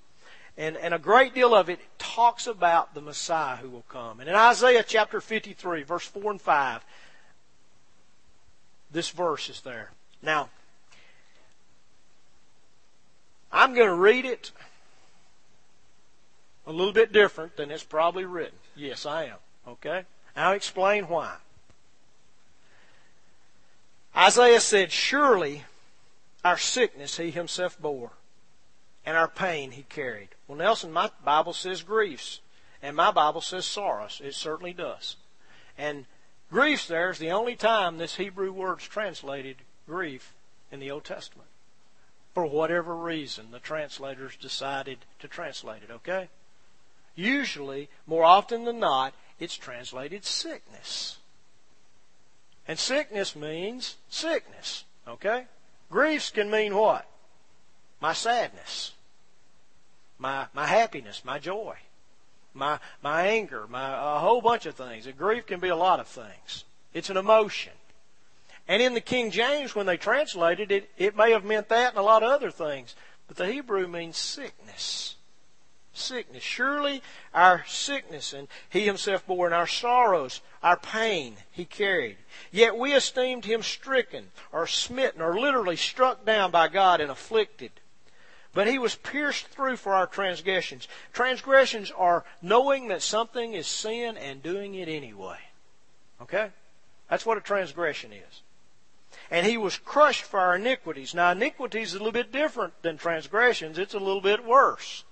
And, 0.57 0.75
and 0.75 0.93
a 0.93 0.99
great 0.99 1.33
deal 1.33 1.55
of 1.55 1.69
it 1.69 1.79
talks 1.97 2.47
about 2.47 2.93
the 2.93 2.99
Messiah 2.99 3.55
who 3.55 3.69
will 3.69 3.85
come. 3.87 4.19
And 4.19 4.27
in 4.27 4.35
Isaiah 4.35 4.83
chapter 4.85 5.21
53, 5.21 5.83
verse 5.83 6.03
4 6.03 6.31
and 6.31 6.41
5, 6.41 6.85
this 8.91 9.09
verse 9.09 9.49
is 9.49 9.61
there. 9.61 9.91
Now, 10.21 10.49
I'm 13.49 13.73
going 13.73 13.87
to 13.87 13.95
read 13.95 14.25
it 14.25 14.51
a 16.65 16.73
little 16.73 16.93
bit 16.93 17.13
different 17.13 17.55
than 17.55 17.71
it's 17.71 17.83
probably 17.85 18.25
written. 18.25 18.57
Yes, 18.75 19.05
I 19.05 19.25
am. 19.25 19.37
Okay? 19.65 20.03
I'll 20.35 20.53
explain 20.53 21.05
why. 21.05 21.35
Isaiah 24.13 24.59
said, 24.59 24.91
Surely 24.91 25.63
our 26.43 26.57
sickness 26.57 27.17
he 27.17 27.31
himself 27.31 27.79
bore, 27.79 28.11
and 29.05 29.17
our 29.17 29.27
pain 29.27 29.71
he 29.71 29.83
carried. 29.83 30.29
Well, 30.47 30.57
Nelson, 30.57 30.91
my 30.91 31.11
Bible 31.23 31.53
says 31.53 31.81
griefs, 31.81 32.41
and 32.81 32.95
my 32.95 33.11
Bible 33.11 33.41
says 33.41 33.65
sorrows. 33.65 34.21
It 34.23 34.35
certainly 34.35 34.73
does. 34.73 35.17
And 35.77 36.05
griefs 36.51 36.87
there 36.87 37.09
is 37.09 37.19
the 37.19 37.31
only 37.31 37.55
time 37.55 37.97
this 37.97 38.15
Hebrew 38.15 38.51
word's 38.51 38.87
translated 38.87 39.57
grief 39.87 40.33
in 40.71 40.79
the 40.79 40.91
Old 40.91 41.03
Testament. 41.05 41.49
For 42.33 42.45
whatever 42.45 42.95
reason, 42.95 43.51
the 43.51 43.59
translators 43.59 44.35
decided 44.35 44.99
to 45.19 45.27
translate 45.27 45.81
it, 45.83 45.91
okay? 45.91 46.29
Usually, 47.15 47.89
more 48.05 48.23
often 48.23 48.63
than 48.63 48.79
not, 48.79 49.15
it's 49.39 49.55
translated 49.55 50.23
sickness. 50.23 51.17
And 52.67 52.77
sickness 52.77 53.35
means 53.35 53.95
sickness, 54.09 54.83
okay? 55.07 55.47
Griefs 55.89 56.29
can 56.29 56.49
mean 56.49 56.75
what? 56.75 57.07
My 57.99 58.13
sadness, 58.13 58.93
my, 60.17 60.47
my 60.53 60.65
happiness, 60.65 61.23
my 61.25 61.39
joy, 61.39 61.75
my, 62.53 62.79
my 63.01 63.27
anger, 63.27 63.65
my, 63.67 64.15
a 64.15 64.19
whole 64.19 64.41
bunch 64.41 64.65
of 64.65 64.75
things. 64.75 65.07
A 65.07 65.11
grief 65.11 65.45
can 65.45 65.59
be 65.59 65.69
a 65.69 65.75
lot 65.75 65.99
of 65.99 66.07
things. 66.07 66.63
It's 66.93 67.09
an 67.09 67.17
emotion. 67.17 67.73
And 68.67 68.81
in 68.81 68.93
the 68.93 69.01
King 69.01 69.31
James, 69.31 69.75
when 69.75 69.85
they 69.85 69.97
translated 69.97 70.71
it, 70.71 70.89
it 70.97 71.15
may 71.15 71.31
have 71.31 71.45
meant 71.45 71.69
that 71.69 71.89
and 71.89 71.97
a 71.97 72.03
lot 72.03 72.23
of 72.23 72.29
other 72.29 72.51
things. 72.51 72.95
But 73.27 73.37
the 73.37 73.47
Hebrew 73.47 73.87
means 73.87 74.17
sickness 74.17 75.16
sickness. 75.97 76.43
Surely 76.43 77.01
our 77.33 77.63
sickness, 77.67 78.33
and 78.33 78.47
he 78.69 78.85
himself 78.85 79.25
bore, 79.25 79.45
and 79.45 79.55
our 79.55 79.67
sorrows, 79.67 80.41
our 80.63 80.77
pain, 80.77 81.37
he 81.51 81.65
carried. 81.65 82.17
Yet 82.51 82.77
we 82.77 82.93
esteemed 82.93 83.45
him 83.45 83.63
stricken, 83.63 84.31
or 84.51 84.67
smitten, 84.67 85.21
or 85.21 85.39
literally 85.39 85.75
struck 85.75 86.25
down 86.25 86.51
by 86.51 86.67
God 86.67 87.01
and 87.01 87.11
afflicted. 87.11 87.71
But 88.53 88.67
he 88.67 88.79
was 88.79 88.95
pierced 88.95 89.47
through 89.47 89.77
for 89.77 89.93
our 89.93 90.07
transgressions. 90.07 90.87
Transgressions 91.13 91.91
are 91.91 92.25
knowing 92.41 92.87
that 92.87 93.03
something 93.03 93.53
is 93.53 93.67
sin 93.67 94.17
and 94.17 94.41
doing 94.41 94.73
it 94.75 94.87
anyway. 94.87 95.37
Okay? 96.21 96.49
That's 97.09 97.25
what 97.25 97.37
a 97.37 97.41
transgression 97.41 98.11
is. 98.11 98.41
And 99.29 99.45
he 99.45 99.57
was 99.57 99.77
crushed 99.77 100.23
for 100.23 100.39
our 100.39 100.55
iniquities. 100.55 101.13
Now, 101.13 101.31
iniquities 101.31 101.89
is 101.89 101.93
a 101.95 101.97
little 101.97 102.11
bit 102.11 102.31
different 102.31 102.81
than 102.81 102.97
transgressions. 102.97 103.77
It's 103.77 103.93
a 103.93 103.99
little 103.99 104.21
bit 104.21 104.45
worse. 104.45 105.03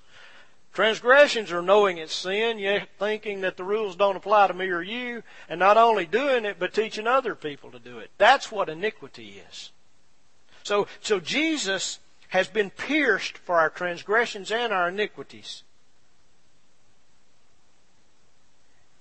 Transgressions 0.76 1.54
are 1.54 1.62
knowing 1.62 1.98
it's 2.00 2.14
sin, 2.14 2.60
yet 2.60 2.90
thinking 3.00 3.40
that 3.42 3.56
the 3.56 3.64
rules 3.64 3.96
don't 3.96 4.18
apply 4.18 4.48
to 4.48 4.54
me 4.54 4.68
or 4.68 4.82
you, 4.82 5.24
and 5.48 5.58
not 5.58 5.78
only 5.78 6.06
doing 6.06 6.44
it, 6.44 6.60
but 6.60 6.74
teaching 6.74 7.08
other 7.08 7.34
people 7.34 7.72
to 7.72 7.80
do 7.80 7.98
it. 8.00 8.12
That's 8.18 8.52
what 8.52 8.68
iniquity 8.68 9.42
is. 9.50 9.72
So, 10.64 10.88
so 11.00 11.22
Jesus 11.22 12.00
has 12.28 12.50
been 12.50 12.72
pierced 12.72 13.38
for 13.38 13.56
our 13.58 13.70
transgressions 13.70 14.52
and 14.52 14.74
our 14.74 14.90
iniquities. 14.90 15.64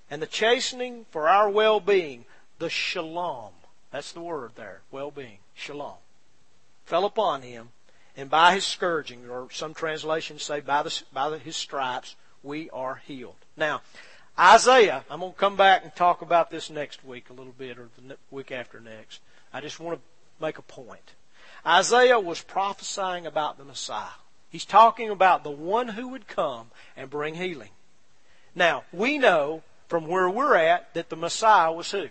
And 0.08 0.22
the 0.22 0.26
chastening 0.28 1.06
for 1.10 1.28
our 1.28 1.50
well 1.50 1.80
being, 1.80 2.24
the 2.60 2.70
shalom, 2.70 3.50
that's 3.90 4.12
the 4.12 4.20
word 4.20 4.52
there, 4.54 4.82
well 4.92 5.10
being, 5.10 5.38
shalom, 5.54 5.96
fell 6.84 7.04
upon 7.04 7.42
him 7.42 7.70
and 8.16 8.30
by 8.30 8.54
his 8.54 8.66
scourging, 8.66 9.28
or 9.28 9.48
some 9.50 9.74
translations 9.74 10.42
say 10.42 10.60
by, 10.60 10.82
the, 10.82 11.02
by 11.12 11.30
the, 11.30 11.38
his 11.38 11.56
stripes, 11.56 12.16
we 12.42 12.70
are 12.70 13.02
healed. 13.06 13.36
Now, 13.56 13.82
Isaiah, 14.38 15.04
I'm 15.10 15.20
going 15.20 15.32
to 15.32 15.38
come 15.38 15.56
back 15.56 15.84
and 15.84 15.94
talk 15.94 16.22
about 16.22 16.50
this 16.50 16.70
next 16.70 17.04
week 17.04 17.30
a 17.30 17.32
little 17.32 17.54
bit, 17.56 17.78
or 17.78 17.88
the 17.96 18.16
week 18.30 18.52
after 18.52 18.80
next. 18.80 19.20
I 19.52 19.60
just 19.60 19.80
want 19.80 19.98
to 19.98 20.44
make 20.44 20.58
a 20.58 20.62
point. 20.62 21.14
Isaiah 21.66 22.20
was 22.20 22.42
prophesying 22.42 23.26
about 23.26 23.58
the 23.58 23.64
Messiah. 23.64 24.18
He's 24.50 24.64
talking 24.64 25.10
about 25.10 25.42
the 25.42 25.50
one 25.50 25.88
who 25.88 26.08
would 26.08 26.28
come 26.28 26.70
and 26.96 27.10
bring 27.10 27.34
healing. 27.34 27.70
Now, 28.54 28.84
we 28.92 29.18
know 29.18 29.62
from 29.88 30.06
where 30.06 30.28
we're 30.28 30.54
at 30.54 30.94
that 30.94 31.08
the 31.08 31.16
Messiah 31.16 31.72
was 31.72 31.90
who? 31.90 32.08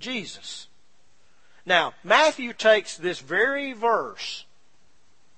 Jesus. 0.00 0.68
Now, 1.64 1.94
Matthew 2.02 2.52
takes 2.52 2.96
this 2.96 3.20
very 3.20 3.72
verse 3.72 4.44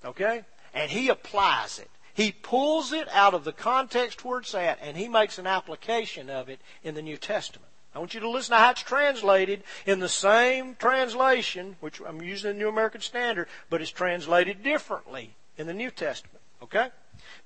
Okay? 0.07 0.44
And 0.72 0.90
he 0.90 1.09
applies 1.09 1.78
it. 1.78 1.90
He 2.14 2.32
pulls 2.32 2.92
it 2.92 3.09
out 3.12 3.34
of 3.34 3.44
the 3.44 3.52
context 3.52 4.24
where 4.24 4.38
it's 4.38 4.54
at 4.54 4.78
and 4.80 4.96
he 4.96 5.09
makes 5.09 5.38
an 5.38 5.46
application 5.46 6.30
of 6.30 6.48
it 6.48 6.61
in 6.82 6.94
the 6.94 7.02
New 7.02 7.18
Testament. 7.18 7.70
I 7.94 7.98
want 7.98 8.14
you 8.14 8.20
to 8.20 8.28
listen 8.28 8.52
to 8.52 8.59
how 8.59 8.70
it's 8.70 8.82
translated 8.82 9.62
in 9.86 10.00
the 10.00 10.09
same 10.09 10.76
translation, 10.76 11.76
which 11.80 12.00
I'm 12.07 12.22
using 12.22 12.52
the 12.52 12.59
New 12.59 12.68
American 12.68 13.00
Standard, 13.00 13.48
but 13.70 13.80
it's 13.80 13.90
translated 13.90 14.62
differently 14.62 15.34
in 15.57 15.66
the 15.66 15.74
New 15.74 15.90
Testament. 15.90 16.40
Okay? 16.62 16.88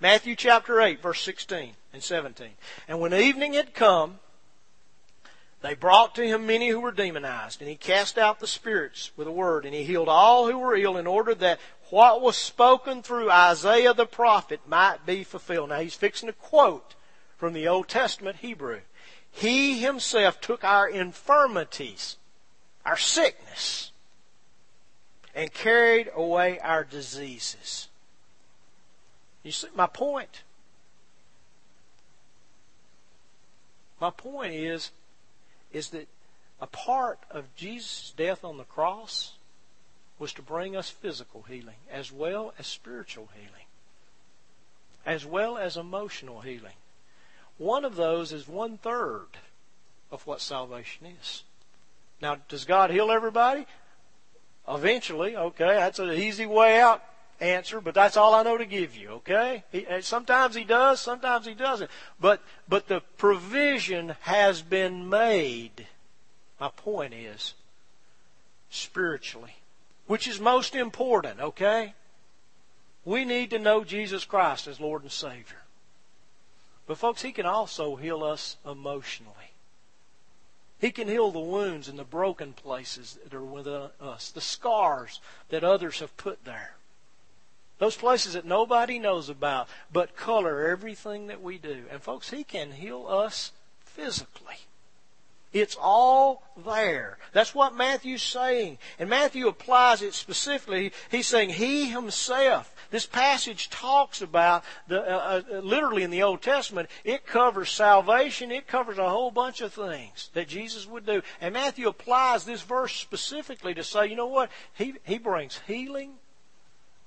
Matthew 0.00 0.34
chapter 0.34 0.80
8, 0.80 1.00
verse 1.00 1.20
16 1.22 1.74
and 1.92 2.02
17. 2.02 2.48
And 2.88 3.00
when 3.00 3.14
evening 3.14 3.54
had 3.54 3.74
come, 3.74 4.18
they 5.62 5.74
brought 5.74 6.14
to 6.14 6.26
him 6.26 6.46
many 6.46 6.68
who 6.68 6.80
were 6.80 6.90
demonized, 6.90 7.61
and 7.61 7.68
he 7.68 7.76
cast 7.76 8.16
out 8.16 8.40
the 8.40 8.46
spirits 8.46 9.11
with 9.16 9.28
a 9.28 9.32
word, 9.32 9.64
and 9.64 9.74
he 9.74 9.84
healed 9.84 10.08
all 10.08 10.50
who 10.50 10.58
were 10.58 10.74
ill 10.74 10.96
in 10.96 11.06
order 11.06 11.34
that 11.34 11.61
what 11.91 12.22
was 12.22 12.36
spoken 12.36 13.03
through 13.03 13.30
Isaiah 13.30 13.95
the 13.95 14.07
prophet 14.07 14.61
might 14.66 15.05
be 15.05 15.24
fulfilled. 15.24 15.70
Now 15.70 15.80
he's 15.80 15.95
fixing 15.95 16.28
to 16.28 16.32
quote 16.32 16.95
from 17.36 17.53
the 17.53 17.68
Old 17.68 17.88
Testament 17.88 18.36
Hebrew. 18.36 18.80
He 19.30 19.80
himself 19.80 20.41
took 20.41 20.64
our 20.64 20.88
infirmities, 20.88 22.16
our 22.84 22.97
sickness, 22.97 23.93
and 25.34 25.53
carried 25.53 26.11
away 26.14 26.59
our 26.59 26.84
diseases. 26.84 27.88
You 29.43 29.53
see 29.53 29.68
my 29.74 29.86
point? 29.86 30.43
My 34.01 34.11
point 34.11 34.55
is 34.55 34.91
is 35.72 35.91
that 35.91 36.09
a 36.61 36.66
part 36.66 37.20
of 37.30 37.55
Jesus' 37.55 38.12
death 38.16 38.45
on 38.45 38.59
the 38.59 38.64
cross 38.64 39.34
was 40.21 40.33
to 40.35 40.43
bring 40.43 40.77
us 40.77 40.91
physical 40.91 41.43
healing 41.49 41.77
as 41.91 42.12
well 42.12 42.53
as 42.59 42.66
spiritual 42.66 43.29
healing, 43.35 43.66
as 45.05 45.25
well 45.27 45.57
as 45.57 45.77
emotional 45.77 46.43
healing. 46.43 46.75
One 47.59 47.85
of 47.85 47.97
those 47.97 48.33
is 48.33 48.47
one 48.47 48.77
third 48.79 49.27
of 50.12 50.27
what 50.27 50.41
salvation 50.41 51.07
is. 51.07 51.43
Now, 52.21 52.37
does 52.49 52.66
God 52.66 52.91
heal 52.91 53.11
everybody? 53.11 53.66
Eventually, 54.68 55.37
okay, 55.37 55.75
that's 55.75 55.99
an 55.99 56.11
easy 56.12 56.47
way 56.47 56.81
out 56.81 57.03
answer, 57.41 57.81
but 57.81 57.95
that's 57.95 58.18
all 58.18 58.35
I 58.35 58.43
know 58.43 58.59
to 58.59 58.66
give 58.66 58.95
you, 58.95 59.09
okay? 59.11 59.64
He, 59.73 59.87
eh, 59.87 60.03
sometimes 60.03 60.55
he 60.55 60.64
does, 60.64 61.01
sometimes 61.01 61.47
he 61.47 61.55
doesn't. 61.55 61.91
But, 62.21 62.43
but 62.68 62.89
the 62.89 63.01
provision 63.16 64.14
has 64.21 64.61
been 64.61 65.09
made. 65.09 65.87
My 66.61 66.68
point 66.68 67.14
is, 67.14 67.55
spiritually, 68.68 69.55
which 70.07 70.26
is 70.26 70.40
most 70.40 70.74
important, 70.74 71.40
okay? 71.40 71.94
We 73.05 73.24
need 73.24 73.51
to 73.51 73.59
know 73.59 73.84
Jesus 73.84 74.24
Christ 74.24 74.66
as 74.66 74.80
Lord 74.80 75.03
and 75.03 75.12
Savior. 75.12 75.62
But 76.86 76.98
folks, 76.98 77.22
He 77.22 77.32
can 77.32 77.46
also 77.46 77.96
heal 77.96 78.24
us 78.24 78.57
emotionally. 78.66 79.34
He 80.80 80.90
can 80.90 81.09
heal 81.09 81.30
the 81.30 81.38
wounds 81.38 81.88
and 81.88 81.98
the 81.98 82.05
broken 82.05 82.55
places 82.55 83.18
that 83.22 83.34
are 83.34 83.44
within 83.44 83.72
uh, 83.72 83.88
us, 84.01 84.30
the 84.30 84.40
scars 84.40 85.20
that 85.51 85.62
others 85.62 86.01
have 86.01 86.16
put 86.16 86.44
there. 86.44 86.74
Those 87.78 87.96
places 87.96 88.32
that 88.32 88.44
nobody 88.44 88.98
knows 88.98 89.28
about, 89.28 89.68
but 89.92 90.16
color 90.16 90.68
everything 90.68 91.26
that 91.28 91.42
we 91.42 91.59
do. 91.59 91.84
And 91.90 92.03
folks, 92.03 92.30
He 92.30 92.44
can 92.44 92.72
heal 92.72 93.07
us 93.07 93.53
physically. 93.84 94.66
It's 95.53 95.76
all 95.80 96.42
there. 96.64 97.18
That's 97.32 97.55
what 97.55 97.74
Matthew's 97.74 98.22
saying. 98.22 98.78
And 98.98 99.11
Matthew 99.11 99.48
applies 99.48 100.01
it 100.03 100.14
specifically. 100.14 100.92
He's 101.11 101.26
saying 101.26 101.51
He 101.51 101.90
Himself. 101.90 102.74
This 102.90 103.07
passage 103.07 103.70
talks 103.70 104.20
about, 104.20 104.64
the, 104.88 105.01
uh, 105.01 105.42
uh, 105.53 105.59
literally 105.61 106.03
in 106.03 106.11
the 106.11 106.22
Old 106.22 106.42
Testament, 106.42 106.88
it 107.05 107.24
covers 107.24 107.70
salvation. 107.70 108.51
It 108.51 108.66
covers 108.66 108.98
a 108.98 109.09
whole 109.09 109.30
bunch 109.30 109.61
of 109.61 109.72
things 109.72 110.30
that 110.34 110.48
Jesus 110.48 110.86
would 110.86 111.07
do. 111.07 111.22
And 111.40 111.55
Matthew 111.55 111.88
applies 111.88 112.44
this 112.44 112.62
verse 112.62 112.92
specifically 112.94 113.74
to 113.74 113.84
say, 113.84 114.09
you 114.09 114.16
know 114.16 114.26
what? 114.26 114.51
He, 114.74 114.94
he 115.05 115.18
brings 115.18 115.61
healing 115.66 116.14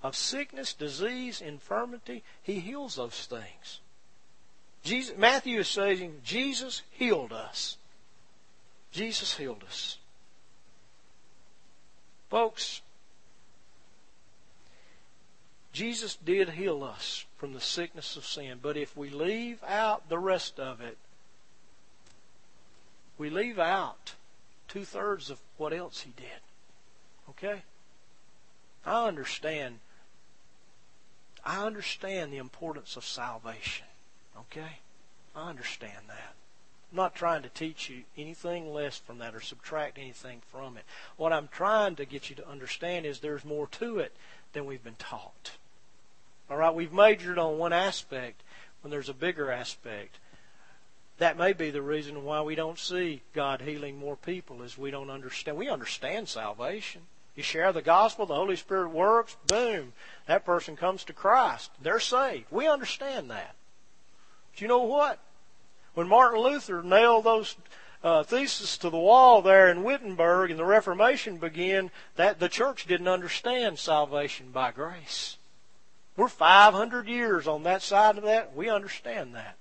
of 0.02 0.16
sickness, 0.16 0.74
disease, 0.74 1.42
infirmity. 1.42 2.24
He 2.42 2.60
heals 2.60 2.96
those 2.96 3.26
things. 3.26 3.80
Jesus, 4.84 5.18
Matthew 5.18 5.60
is 5.60 5.70
saying 5.70 6.20
Jesus 6.24 6.82
healed 6.92 7.32
us. 7.32 7.78
Jesus 8.94 9.36
healed 9.38 9.64
us. 9.68 9.98
Folks, 12.30 12.82
Jesus 15.74 16.16
did 16.16 16.50
heal 16.50 16.84
us 16.84 17.26
from 17.38 17.54
the 17.54 17.60
sickness 17.60 18.16
of 18.16 18.26
sin, 18.26 18.60
but 18.62 18.78
if 18.78 18.96
we 18.96 19.10
leave 19.10 19.64
out 19.64 20.08
the 20.08 20.20
rest 20.20 20.60
of 20.60 20.80
it, 20.80 20.98
we 23.18 23.32
leave 23.32 23.58
out 23.58 24.14
two 24.68 24.86
thirds 24.86 25.32
of 25.32 25.40
what 25.58 25.74
else 25.74 26.02
he 26.02 26.12
did. 26.16 26.28
Okay? 27.30 27.64
I 28.86 29.08
understand. 29.08 29.80
I 31.44 31.66
understand 31.66 32.32
the 32.32 32.38
importance 32.38 32.96
of 32.96 33.04
salvation. 33.04 33.88
Okay? 34.38 34.80
I 35.36 35.50
understand 35.50 36.06
that. 36.08 36.36
I'm 36.94 36.98
not 36.98 37.16
trying 37.16 37.42
to 37.42 37.50
teach 37.50 37.90
you 37.90 38.04
anything 38.16 38.72
less 38.72 39.00
from 39.00 39.18
that 39.18 39.34
or 39.34 39.42
subtract 39.42 39.98
anything 39.98 40.44
from 40.52 40.78
it. 40.78 40.84
What 41.18 41.34
I'm 41.34 41.48
trying 41.48 41.96
to 41.96 42.06
get 42.06 42.30
you 42.30 42.36
to 42.36 42.48
understand 42.48 43.08
is 43.08 43.20
there's 43.20 43.44
more 43.44 43.66
to 43.80 43.98
it 43.98 44.16
than 44.54 44.68
we've 44.68 44.84
been 44.84 44.94
taught. 45.00 45.54
All 46.52 46.58
right, 46.58 46.76
we've 46.76 46.94
majored 46.94 47.40
on 47.40 47.58
one 47.58 47.74
aspect 47.74 48.44
when 48.82 48.92
there's 48.92 49.10
a 49.10 49.14
bigger 49.16 49.52
aspect. 49.52 50.18
That 51.18 51.36
may 51.36 51.54
be 51.54 51.72
the 51.72 51.82
reason 51.82 52.24
why 52.26 52.42
we 52.42 52.54
don't 52.54 52.78
see 52.78 53.24
God 53.34 53.62
healing 53.62 53.98
more 53.98 54.16
people 54.16 54.62
is 54.62 54.78
we 54.78 54.92
don't 54.92 55.10
understand. 55.10 55.58
We 55.58 55.70
understand 55.70 56.30
salvation. 56.30 57.02
You 57.36 57.42
share 57.42 57.74
the 57.74 57.82
gospel, 57.82 58.28
the 58.28 58.36
Holy 58.36 58.56
Spirit 58.56 58.90
works, 58.90 59.36
boom, 59.48 59.94
that 60.28 60.46
person 60.46 60.76
comes 60.76 61.04
to 61.06 61.14
Christ. 61.14 61.72
They're 61.82 62.00
saved. 62.00 62.46
We 62.52 62.68
understand 62.68 63.32
that. 63.32 63.56
But 64.52 64.62
you 64.62 64.68
know 64.68 64.84
what? 64.84 65.18
When 65.94 66.08
Martin 66.08 66.42
Luther 66.42 66.82
nailed 66.82 67.26
those 67.26 67.56
uh, 68.04 68.24
theses 68.24 68.78
to 68.80 68.90
the 68.90 68.98
wall 68.98 69.42
there 69.42 69.70
in 69.70 69.84
Wittenberg 69.84 70.50
and 70.50 70.60
the 70.60 70.66
Reformation 70.66 71.38
began, 71.38 71.92
that 72.16 72.40
the 72.40 72.50
church 72.50 72.86
didn't 72.86 73.08
understand 73.08 73.80
salvation 73.80 74.52
by 74.52 74.72
grace. 74.72 75.38
We're 76.18 76.28
500 76.28 77.08
years 77.08 77.48
on 77.48 77.64
that 77.64 77.82
side 77.82 78.18
of 78.18 78.24
that. 78.24 78.56
We 78.56 78.70
understand 78.70 79.34
that. 79.36 79.56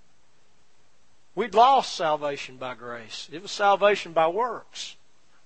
We'd 1.35 1.55
lost 1.55 1.95
salvation 1.95 2.57
by 2.57 2.75
grace. 2.75 3.29
It 3.33 3.41
was 3.41 3.51
salvation 3.51 4.13
by 4.13 4.29
works. 4.29 4.97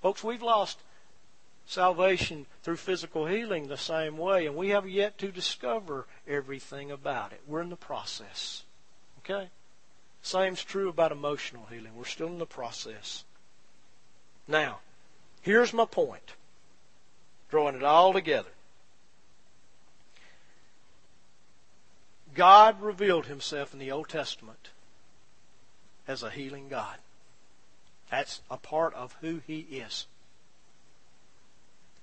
Folks, 0.03 0.25
we've 0.25 0.43
lost 0.43 0.79
salvation 1.67 2.47
through 2.63 2.77
physical 2.77 3.27
healing 3.27 3.69
the 3.69 3.77
same 3.77 4.19
way, 4.19 4.47
and 4.47 4.57
we 4.57 4.71
have 4.71 4.89
yet 4.89 5.19
to 5.19 5.31
discover 5.31 6.07
everything 6.27 6.91
about 6.91 7.33
it. 7.33 7.41
We're 7.47 7.63
in 7.63 7.71
the 7.71 7.77
process. 7.77 8.65
Okay? 9.19 9.49
Same's 10.27 10.65
true 10.65 10.89
about 10.89 11.13
emotional 11.13 11.69
healing. 11.71 11.93
We're 11.97 12.05
still 12.05 12.27
in 12.27 12.41
the 12.41 12.47
process. 12.47 13.23
Now, 14.49 14.81
here's 15.41 15.73
my 15.73 15.85
point. 15.85 16.33
Drawing 17.49 17.77
it 17.77 17.85
all 17.85 18.13
together. 18.13 18.51
God 22.35 22.83
revealed 22.83 23.27
himself 23.27 23.73
in 23.73 23.79
the 23.79 23.93
Old 23.93 24.09
Testament 24.09 24.71
as 26.09 26.25
a 26.25 26.31
healing 26.31 26.69
God. 26.69 26.97
That's 28.11 28.41
a 28.51 28.57
part 28.57 28.95
of 28.95 29.15
who 29.21 29.43
he 29.47 29.61
is. 29.61 30.07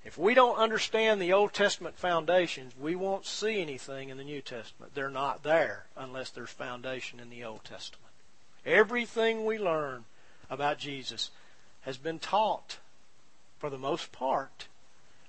If 0.05 0.17
we 0.17 0.33
don't 0.33 0.57
understand 0.57 1.21
the 1.21 1.33
Old 1.33 1.51
Testament 1.51 1.97
foundations, 1.97 2.71
we 2.79 2.95
won't 2.95 3.25
see 3.25 3.61
anything 3.61 4.07
in 4.07 4.17
the 4.17 4.23
New 4.23 4.41
Testament. 4.41 4.95
They're 4.95 5.09
not 5.09 5.43
there 5.43 5.87
unless 5.97 6.29
there's 6.29 6.49
foundation 6.49 7.19
in 7.19 7.29
the 7.29 7.43
Old 7.43 7.65
Testament. 7.65 8.02
Everything 8.65 9.45
we 9.45 9.57
learn 9.57 10.05
about 10.49 10.77
Jesus 10.77 11.31
has 11.81 11.97
been 11.97 12.19
taught, 12.19 12.77
for 13.59 13.69
the 13.69 13.77
most 13.77 14.11
part, 14.11 14.67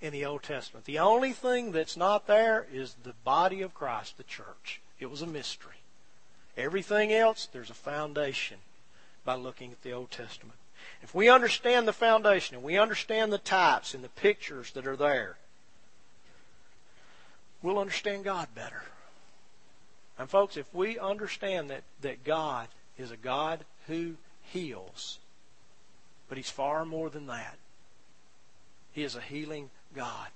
in 0.01 0.13
the 0.13 0.25
Old 0.25 0.43
Testament. 0.43 0.85
The 0.85 0.99
only 0.99 1.33
thing 1.33 1.73
that's 1.73 1.97
not 1.97 2.27
there 2.27 2.67
is 2.73 2.97
the 3.03 3.15
body 3.25 3.63
of 3.63 3.75
Christ, 3.75 4.17
the 4.17 4.23
church. 4.23 4.81
It 5.01 5.11
was 5.11 5.23
a 5.23 5.27
mystery. 5.27 5.81
Everything 6.57 7.13
else, 7.13 7.49
there's 7.53 7.71
a 7.71 7.75
foundation 7.75 8.59
by 9.25 9.35
looking 9.35 9.73
at 9.73 9.83
the 9.83 9.93
Old 9.93 10.11
Testament. 10.11 10.59
If 11.03 11.15
we 11.15 11.29
understand 11.29 11.89
the 11.89 11.93
foundation 11.93 12.55
and 12.57 12.65
we 12.65 12.79
understand 12.79 13.33
the 13.33 13.39
types 13.39 13.95
and 13.95 14.05
the 14.05 14.09
pictures 14.09 14.71
that 14.73 14.87
are 14.87 14.97
there, 14.97 15.37
we'll 17.63 17.79
understand 17.79 18.25
God 18.25 18.49
better. 18.55 18.83
And 20.19 20.29
folks, 20.29 20.57
if 20.57 20.73
we 20.73 20.99
understand 20.99 21.71
that, 21.71 21.83
that 22.03 22.23
God 22.23 22.69
is 22.99 23.11
a 23.11 23.17
God 23.17 23.65
who 23.87 24.15
heals. 24.43 25.19
But 26.29 26.39
He's 26.39 26.51
far 26.51 26.85
more 26.85 27.11
than 27.11 27.27
that. 27.27 27.57
He 28.93 29.03
is 29.03 29.17
a 29.17 29.21
healing 29.21 29.71
God. 29.95 30.29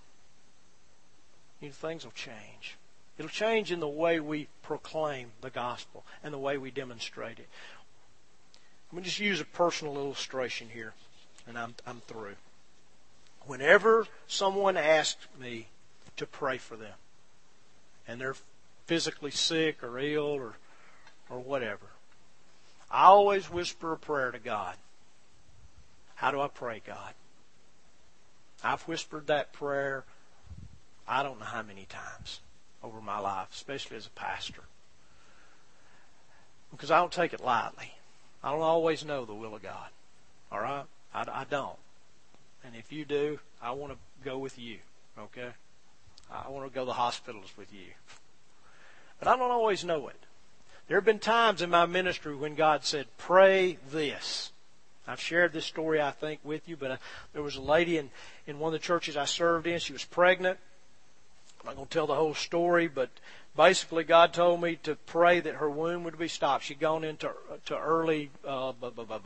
You 1.61 1.68
know, 1.68 1.74
things 1.74 2.04
will 2.04 2.12
change. 2.12 2.76
It'll 3.18 3.28
change 3.28 3.72
in 3.72 3.80
the 3.80 3.88
way 3.88 4.20
we 4.20 4.48
proclaim 4.62 5.30
the 5.40 5.50
gospel 5.50 6.04
and 6.22 6.32
the 6.32 6.38
way 6.38 6.56
we 6.56 6.70
demonstrate 6.70 7.38
it. 7.38 7.48
Let 8.92 8.98
me 8.98 9.02
just 9.02 9.18
use 9.18 9.40
a 9.40 9.44
personal 9.44 9.96
illustration 9.96 10.68
here, 10.72 10.94
and 11.46 11.59
I'm, 11.59 11.74
I'm 11.86 12.00
through. 12.06 12.36
Whenever 13.46 14.06
someone 14.26 14.76
asks 14.76 15.26
me 15.38 15.66
to 16.16 16.26
pray 16.26 16.59
for 16.59 16.76
them, 16.76 16.94
and 18.06 18.20
they're 18.20 18.36
physically 18.86 19.30
sick 19.30 19.82
or 19.82 19.98
ill 19.98 20.24
or, 20.24 20.54
or 21.28 21.38
whatever, 21.38 21.86
I 22.91 23.05
always 23.05 23.51
whisper 23.51 23.93
a 23.93 23.99
prayer 23.99 24.30
to 24.30 24.39
God. 24.39 24.76
How 26.14 26.30
do 26.30 26.41
I 26.41 26.49
pray, 26.49 26.82
God? 26.84 27.14
I've 28.64 28.82
whispered 28.82 29.28
that 29.28 29.53
prayer 29.53 30.05
I 31.09 31.22
don't 31.22 31.41
know 31.41 31.47
how 31.47 31.62
many 31.62 31.86
times 31.89 32.41
over 32.82 33.01
my 33.01 33.18
life, 33.18 33.49
especially 33.53 33.97
as 33.97 34.07
a 34.07 34.11
pastor. 34.11 34.62
Because 36.70 36.91
I 36.91 36.99
don't 36.99 37.12
take 37.12 37.32
it 37.32 37.41
lightly. 37.41 37.95
I 38.45 38.53
don't 38.53 38.61
always 38.61 39.05
know 39.05 39.24
the 39.24 39.34
will 39.34 39.55
of 39.55 39.62
God. 39.62 39.89
All 40.53 40.61
right? 40.61 40.84
I, 41.14 41.20
I 41.20 41.47
don't. 41.49 41.78
And 42.62 42.76
if 42.76 42.93
you 42.93 43.07
do, 43.07 43.41
I 43.62 43.70
want 43.70 43.93
to 43.95 43.99
go 44.22 44.39
with 44.39 44.59
you. 44.59 44.78
Okay? 45.18 45.49
I 46.30 46.51
want 46.51 46.70
to 46.70 46.74
go 46.74 46.82
to 46.82 46.86
the 46.86 46.93
hospitals 46.93 47.51
with 47.57 47.72
you. 47.72 47.89
But 49.18 49.28
I 49.28 49.36
don't 49.36 49.51
always 49.51 49.82
know 49.84 50.09
it. 50.09 50.20
There 50.89 50.97
have 50.97 51.05
been 51.05 51.18
times 51.18 51.61
in 51.61 51.70
my 51.70 51.84
ministry 51.86 52.34
when 52.34 52.55
God 52.55 52.84
said, 52.84 53.07
Pray 53.18 53.78
this. 53.91 54.53
I've 55.07 55.20
shared 55.20 55.53
this 55.53 55.64
story, 55.64 56.03
I 56.03 56.11
think, 56.11 56.41
with 56.45 56.68
you, 56.68 56.76
but 56.76 56.93
I, 56.93 56.99
there 57.32 57.43
was 57.43 57.57
a 57.57 57.62
lady 57.62 57.99
in, 57.99 58.11
in 58.47 58.59
one 58.59 58.74
of 58.74 58.80
the 58.80 58.84
churches 58.84 59.16
I 59.16 59.24
served 59.24 59.66
in. 59.66 59.78
She 59.78 59.93
was 59.93 60.05
pregnant. 60.05 60.59
I'm 61.61 61.66
not 61.66 61.76
going 61.76 61.89
to 61.89 61.93
tell 61.93 62.07
the 62.07 62.14
whole 62.14 62.34
story, 62.34 62.89
but 62.89 63.11
basically, 63.57 64.05
God 64.05 64.32
told 64.32 64.62
me 64.62 64.76
to 64.84 64.97
pray 64.97 65.41
that 65.41 65.57
her 65.57 65.68
womb 65.68 66.05
would 66.05 66.18
be 66.18 66.28
stopped. 66.28 66.64
She'd 66.64 66.80
gone 66.80 67.05
into 67.05 67.30
to 67.66 67.78
early. 67.78 68.30
Uh, 68.47 68.72
bu- 68.72 68.91
bu- 68.91 69.05
bu- 69.05 69.18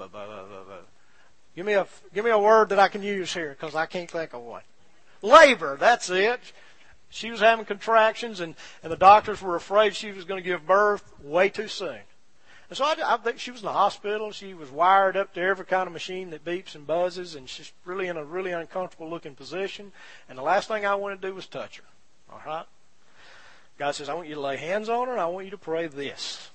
give 1.55 1.67
me 1.67 1.75
a 1.75 1.87
give 2.15 2.25
me 2.25 2.31
a 2.31 2.39
word 2.39 2.71
that 2.71 2.79
I 2.79 2.89
can 2.89 3.03
use 3.03 3.35
here 3.35 3.51
because 3.51 3.75
I 3.75 3.87
can't 3.87 4.11
think 4.11 4.33
of 4.35 4.43
one. 4.43 4.63
Labor. 5.21 5.77
That's 5.79 6.11
it. 6.11 6.41
She 7.13 7.31
was 7.31 7.41
having 7.41 7.67
contractions, 7.67 8.41
and 8.41 8.55
and 8.83 8.91
the 8.91 8.97
doctors 8.97 9.43
were 9.43 9.55
afraid 9.55 9.95
she 9.95 10.13
was 10.13 10.25
going 10.25 10.43
to 10.43 10.49
give 10.49 10.67
birth 10.67 11.13
way 11.23 11.51
too 11.51 11.69
soon. 11.69 12.01
And 12.71 12.77
so 12.79 12.87
I, 12.87 12.97
I 13.05 13.17
think 13.19 13.39
she 13.39 13.51
was 13.51 13.61
in 13.61 13.67
the 13.67 13.73
hospital. 13.73 14.33
She 14.33 14.55
was 14.55 14.71
wired 14.71 15.15
up 15.15 15.35
to 15.35 15.41
every 15.43 15.67
kind 15.67 15.87
of 15.87 15.93
machine 15.93 16.31
that 16.31 16.43
beeps 16.43 16.75
and 16.75 16.87
buzzes, 16.87 17.35
and 17.35 17.47
she's 17.47 17.71
really 17.85 18.09
in 18.09 18.17
a 18.17 18.25
really 18.25 18.51
uncomfortable 18.51 19.11
looking 19.11 19.35
position. 19.35 19.93
And 20.27 20.39
the 20.39 20.43
last 20.43 20.69
thing 20.69 20.87
I 20.87 20.95
wanted 20.95 21.21
to 21.21 21.29
do 21.29 21.35
was 21.35 21.47
touch 21.47 21.77
her. 21.77 21.85
All 22.33 22.41
right. 22.47 22.65
God 23.79 23.95
says, 23.95 24.09
I 24.09 24.15
want 24.15 24.29
you 24.29 24.37
to 24.37 24.41
lay 24.41 24.57
hands 24.57 24.89
on 24.89 25.07
her 25.07 25.13
and 25.13 25.21
I 25.21 25.27
want 25.27 25.45
you 25.45 25.51
to 25.51 25.59
pray 25.59 25.87
this. 25.87 26.51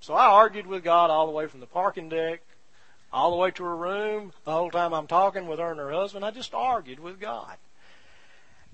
So 0.00 0.12
I 0.12 0.26
argued 0.26 0.66
with 0.66 0.84
God 0.84 1.08
all 1.08 1.24
the 1.24 1.32
way 1.32 1.46
from 1.46 1.60
the 1.60 1.66
parking 1.66 2.10
deck, 2.10 2.42
all 3.10 3.30
the 3.30 3.36
way 3.38 3.50
to 3.52 3.64
her 3.64 3.76
room. 3.76 4.32
The 4.44 4.52
whole 4.52 4.70
time 4.70 4.92
I'm 4.92 5.06
talking 5.06 5.46
with 5.46 5.60
her 5.60 5.70
and 5.70 5.80
her 5.80 5.92
husband, 5.92 6.26
I 6.26 6.30
just 6.30 6.52
argued 6.52 7.00
with 7.00 7.18
God. 7.20 7.56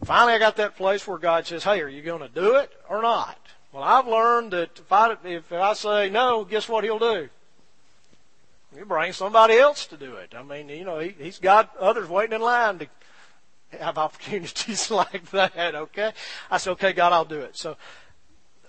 Finally, 0.05 0.34
I 0.34 0.38
got 0.38 0.57
that 0.57 0.76
place 0.76 1.07
where 1.07 1.18
God 1.18 1.46
says, 1.46 1.64
Hey, 1.64 1.80
are 1.80 1.88
you 1.88 2.02
going 2.02 2.20
to 2.20 2.28
do 2.28 2.57
it 2.57 2.72
or 2.88 3.00
not? 3.00 3.38
Well, 3.72 3.82
I've 3.82 4.07
learned 4.07 4.52
that 4.52 4.78
if 4.78 4.92
I, 4.92 5.16
if 5.24 5.52
I 5.52 5.72
say 5.74 6.11
no, 6.11 6.44
guess 6.44 6.68
what 6.68 6.84
He'll 6.84 6.98
do? 6.98 7.28
He'll 8.74 8.84
bring 8.84 9.12
somebody 9.12 9.55
else 9.55 9.86
to 9.86 9.96
do 9.96 10.14
it. 10.14 10.34
I 10.36 10.42
mean, 10.42 10.68
you 10.68 10.84
know, 10.84 10.98
he, 10.98 11.14
He's 11.18 11.38
got 11.38 11.76
others 11.76 12.09
waiting 12.09 12.34
in 12.34 12.42
line 12.42 12.78
to 12.80 12.88
have 13.78 13.98
opportunities 13.98 14.90
like 14.90 15.30
that, 15.30 15.74
okay? 15.74 16.12
I 16.50 16.59
said, 16.59 16.72
okay, 16.72 16.92
God, 16.92 17.12
I'll 17.12 17.24
do 17.24 17.40
it. 17.40 17.57
So 17.57 17.76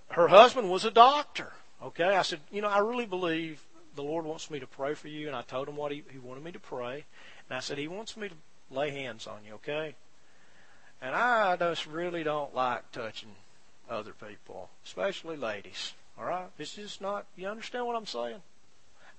her 0.10 0.28
husband 0.28 0.70
was 0.70 0.86
a 0.86 0.92
doctor, 0.92 1.52
okay? 1.84 2.16
I 2.16 2.22
said, 2.22 2.40
you 2.52 2.62
know, 2.62 2.70
I 2.70 2.80
really 2.80 3.06
believe 3.06 3.62
the 3.96 4.04
Lord 4.04 4.26
wants 4.26 4.50
me 4.50 4.60
to 4.60 4.68
pray 4.68 4.94
for 4.94 5.08
you, 5.08 5.28
and 5.28 5.36
I 5.36 5.42
told 5.42 5.68
him 5.68 5.76
what 5.76 5.92
he, 5.92 6.04
he 6.12 6.18
wanted 6.18 6.44
me 6.44 6.52
to 6.52 6.60
pray. 6.60 7.06
And 7.50 7.58
I 7.58 7.60
said, 7.60 7.78
he 7.78 7.88
wants 7.88 8.16
me 8.18 8.30
to 8.30 8.36
lay 8.72 8.92
hands 8.92 9.28
on 9.28 9.40
you, 9.46 9.54
okay? 9.56 9.96
And 11.02 11.16
I 11.16 11.56
just 11.58 11.86
really 11.86 12.24
don't 12.24 12.56
like 12.56 12.92
touching 12.92 13.36
other 13.90 14.14
people, 14.14 14.70
especially 14.86 15.38
ladies, 15.38 15.94
all 16.18 16.26
right? 16.26 16.48
It's 16.58 16.76
just 16.76 17.02
not, 17.02 17.26
you 17.36 17.48
understand 17.48 17.86
what 17.86 17.96
I'm 17.96 18.06
saying? 18.06 18.42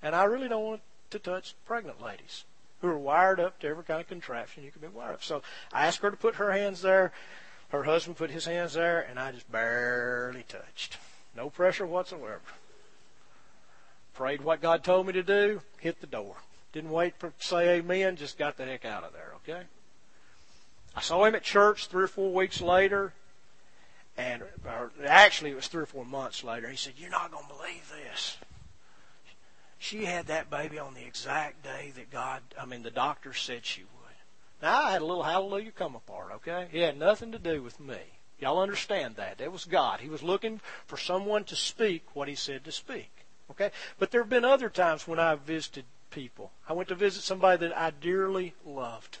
And 0.01 0.15
I 0.15 0.25
really 0.25 0.49
don't 0.49 0.63
want 0.63 0.81
to 1.11 1.19
touch 1.19 1.55
pregnant 1.65 2.01
ladies 2.01 2.43
who 2.81 2.87
are 2.89 2.97
wired 2.97 3.39
up 3.39 3.59
to 3.59 3.67
every 3.67 3.83
kind 3.83 4.01
of 4.01 4.07
contraption 4.07 4.63
you 4.63 4.71
can 4.71 4.81
be 4.81 4.87
wired 4.87 5.15
up. 5.15 5.23
So 5.23 5.41
I 5.71 5.87
asked 5.87 5.99
her 6.01 6.11
to 6.11 6.17
put 6.17 6.35
her 6.35 6.51
hands 6.51 6.81
there. 6.81 7.11
Her 7.69 7.83
husband 7.83 8.17
put 8.17 8.29
his 8.29 8.45
hands 8.45 8.73
there, 8.73 9.01
and 9.01 9.19
I 9.19 9.31
just 9.31 9.51
barely 9.51 10.43
touched. 10.43 10.97
No 11.35 11.49
pressure 11.49 11.85
whatsoever. 11.85 12.41
Prayed 14.13 14.41
what 14.41 14.61
God 14.61 14.83
told 14.83 15.07
me 15.07 15.13
to 15.13 15.23
do, 15.23 15.61
hit 15.79 16.01
the 16.01 16.07
door. 16.07 16.35
Didn't 16.73 16.91
wait 16.91 17.15
for 17.17 17.33
say 17.39 17.77
amen, 17.77 18.15
just 18.15 18.37
got 18.37 18.57
the 18.57 18.65
heck 18.65 18.85
out 18.85 19.03
of 19.03 19.13
there, 19.13 19.33
okay? 19.37 19.63
I 20.97 21.01
saw 21.01 21.23
him 21.23 21.35
at 21.35 21.43
church 21.43 21.87
three 21.87 22.03
or 22.03 22.07
four 22.07 22.33
weeks 22.33 22.59
later, 22.59 23.13
and 24.17 24.43
actually 25.05 25.51
it 25.51 25.55
was 25.55 25.67
three 25.67 25.83
or 25.83 25.85
four 25.85 26.03
months 26.03 26.43
later. 26.43 26.67
He 26.67 26.75
said, 26.75 26.93
You're 26.97 27.11
not 27.11 27.31
going 27.31 27.45
to 27.45 27.53
believe 27.53 27.93
this 28.03 28.37
she 29.77 30.05
had 30.05 30.27
that 30.27 30.49
baby 30.49 30.79
on 30.79 30.93
the 30.93 31.05
exact 31.05 31.63
day 31.63 31.91
that 31.95 32.11
God, 32.11 32.41
I 32.59 32.65
mean, 32.65 32.83
the 32.83 32.91
doctor 32.91 33.33
said 33.33 33.65
she 33.65 33.81
would. 33.81 33.91
Now, 34.61 34.83
I 34.83 34.91
had 34.91 35.01
a 35.01 35.05
little 35.05 35.23
hallelujah 35.23 35.71
come 35.71 35.95
apart, 35.95 36.31
okay? 36.35 36.67
It 36.71 36.81
had 36.81 36.97
nothing 36.97 37.31
to 37.31 37.39
do 37.39 37.61
with 37.61 37.79
me. 37.79 37.99
Y'all 38.39 38.59
understand 38.59 39.15
that. 39.15 39.41
It 39.41 39.51
was 39.51 39.65
God. 39.65 39.99
He 39.99 40.09
was 40.09 40.23
looking 40.23 40.61
for 40.85 40.97
someone 40.97 41.43
to 41.45 41.55
speak 41.55 42.03
what 42.15 42.27
He 42.27 42.35
said 42.35 42.63
to 42.65 42.71
speak, 42.71 43.11
okay? 43.51 43.71
But 43.99 44.11
there 44.11 44.21
have 44.21 44.29
been 44.29 44.45
other 44.45 44.69
times 44.69 45.07
when 45.07 45.19
I've 45.19 45.41
visited 45.41 45.85
people. 46.09 46.51
I 46.67 46.73
went 46.73 46.89
to 46.89 46.95
visit 46.95 47.21
somebody 47.21 47.67
that 47.67 47.77
I 47.77 47.91
dearly 47.91 48.53
loved, 48.65 49.19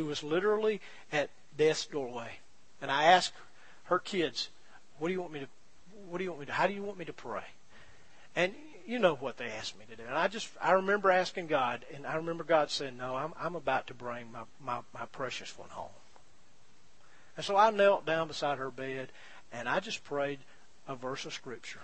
who 0.00 0.06
was 0.06 0.22
literally 0.22 0.80
at 1.12 1.28
death's 1.58 1.84
doorway. 1.84 2.38
And 2.80 2.90
I 2.90 3.04
asked 3.04 3.34
her 3.84 3.98
kids, 3.98 4.48
what 4.98 5.08
do 5.08 5.14
you 5.14 5.20
want 5.20 5.32
me 5.32 5.40
to, 5.40 5.46
what 6.08 6.18
do 6.18 6.24
you 6.24 6.30
want 6.30 6.40
me 6.40 6.46
to, 6.46 6.52
how 6.52 6.66
do 6.66 6.72
you 6.72 6.82
want 6.82 6.98
me 6.98 7.04
to 7.04 7.12
pray? 7.12 7.44
And 8.34 8.54
you 8.86 8.98
know 8.98 9.14
what 9.14 9.36
they 9.36 9.48
asked 9.48 9.78
me 9.78 9.84
to 9.90 9.96
do. 9.96 10.02
And 10.08 10.16
I 10.16 10.28
just, 10.28 10.48
I 10.60 10.72
remember 10.72 11.10
asking 11.10 11.48
God, 11.48 11.84
and 11.94 12.06
I 12.06 12.16
remember 12.16 12.44
God 12.44 12.70
saying, 12.70 12.96
no, 12.96 13.14
I'm, 13.14 13.34
I'm 13.38 13.54
about 13.56 13.88
to 13.88 13.94
bring 13.94 14.32
my, 14.32 14.42
my, 14.64 14.78
my 14.94 15.04
precious 15.12 15.56
one 15.58 15.68
home. 15.68 15.90
And 17.36 17.44
so 17.44 17.56
I 17.56 17.70
knelt 17.70 18.06
down 18.06 18.28
beside 18.28 18.56
her 18.56 18.70
bed, 18.70 19.08
and 19.52 19.68
I 19.68 19.80
just 19.80 20.02
prayed 20.02 20.38
a 20.88 20.96
verse 20.96 21.26
of 21.26 21.34
Scripture 21.34 21.80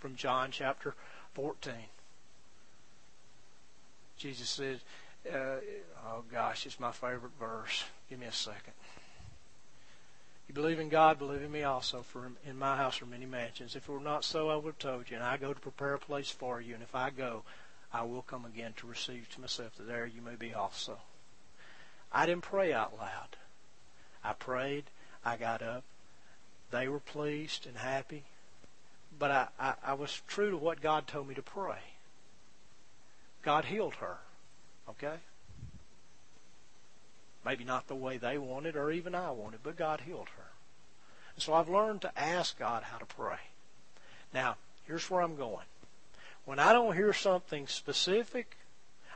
from 0.00 0.16
John 0.16 0.48
chapter 0.50 0.94
14. 1.34 1.72
Jesus 4.18 4.48
said, 4.48 4.80
uh, 5.30 5.56
oh 6.06 6.24
gosh, 6.30 6.66
it's 6.66 6.80
my 6.80 6.92
favorite 6.92 7.32
verse. 7.38 7.84
Give 8.08 8.18
me 8.18 8.26
a 8.26 8.32
second. 8.32 8.72
You 10.48 10.54
believe 10.54 10.80
in 10.80 10.88
God, 10.88 11.18
believe 11.18 11.42
in 11.42 11.52
me 11.52 11.62
also, 11.62 12.02
for 12.02 12.30
in 12.44 12.58
my 12.58 12.76
house 12.76 13.00
are 13.00 13.06
many 13.06 13.26
mansions. 13.26 13.74
If 13.74 13.88
it 13.88 13.92
were 13.92 14.00
not 14.00 14.24
so, 14.24 14.50
I 14.50 14.56
would 14.56 14.66
have 14.66 14.78
told 14.78 15.10
you. 15.10 15.16
And 15.16 15.24
I 15.24 15.36
go 15.36 15.54
to 15.54 15.60
prepare 15.60 15.94
a 15.94 15.98
place 15.98 16.30
for 16.30 16.60
you. 16.60 16.74
And 16.74 16.82
if 16.82 16.94
I 16.94 17.10
go, 17.10 17.42
I 17.92 18.02
will 18.02 18.22
come 18.22 18.44
again 18.44 18.74
to 18.76 18.86
receive 18.86 19.28
to 19.30 19.40
myself, 19.40 19.76
that 19.76 19.86
there 19.86 20.06
you 20.06 20.20
may 20.20 20.34
be 20.34 20.52
also. 20.52 20.98
I 22.12 22.26
didn't 22.26 22.42
pray 22.42 22.72
out 22.72 22.98
loud. 22.98 23.36
I 24.22 24.34
prayed. 24.34 24.84
I 25.24 25.36
got 25.36 25.62
up. 25.62 25.84
They 26.70 26.88
were 26.88 27.00
pleased 27.00 27.66
and 27.66 27.76
happy. 27.76 28.24
But 29.18 29.30
I, 29.30 29.48
I, 29.58 29.74
I 29.86 29.94
was 29.94 30.20
true 30.26 30.50
to 30.50 30.56
what 30.56 30.80
God 30.80 31.06
told 31.06 31.28
me 31.28 31.34
to 31.34 31.42
pray. 31.42 31.78
God 33.42 33.66
healed 33.66 33.94
her. 33.96 34.18
Okay? 34.92 35.16
Maybe 37.44 37.64
not 37.64 37.88
the 37.88 37.94
way 37.94 38.18
they 38.18 38.38
wanted 38.38 38.76
or 38.76 38.90
even 38.90 39.14
I 39.14 39.30
wanted, 39.30 39.60
but 39.62 39.76
God 39.76 40.02
healed 40.02 40.28
her. 40.36 40.50
And 41.34 41.42
so 41.42 41.54
I've 41.54 41.68
learned 41.68 42.02
to 42.02 42.18
ask 42.18 42.58
God 42.58 42.84
how 42.84 42.98
to 42.98 43.06
pray. 43.06 43.38
Now, 44.32 44.56
here's 44.86 45.10
where 45.10 45.22
I'm 45.22 45.36
going. 45.36 45.66
When 46.44 46.58
I 46.58 46.72
don't 46.72 46.96
hear 46.96 47.12
something 47.12 47.66
specific, 47.66 48.56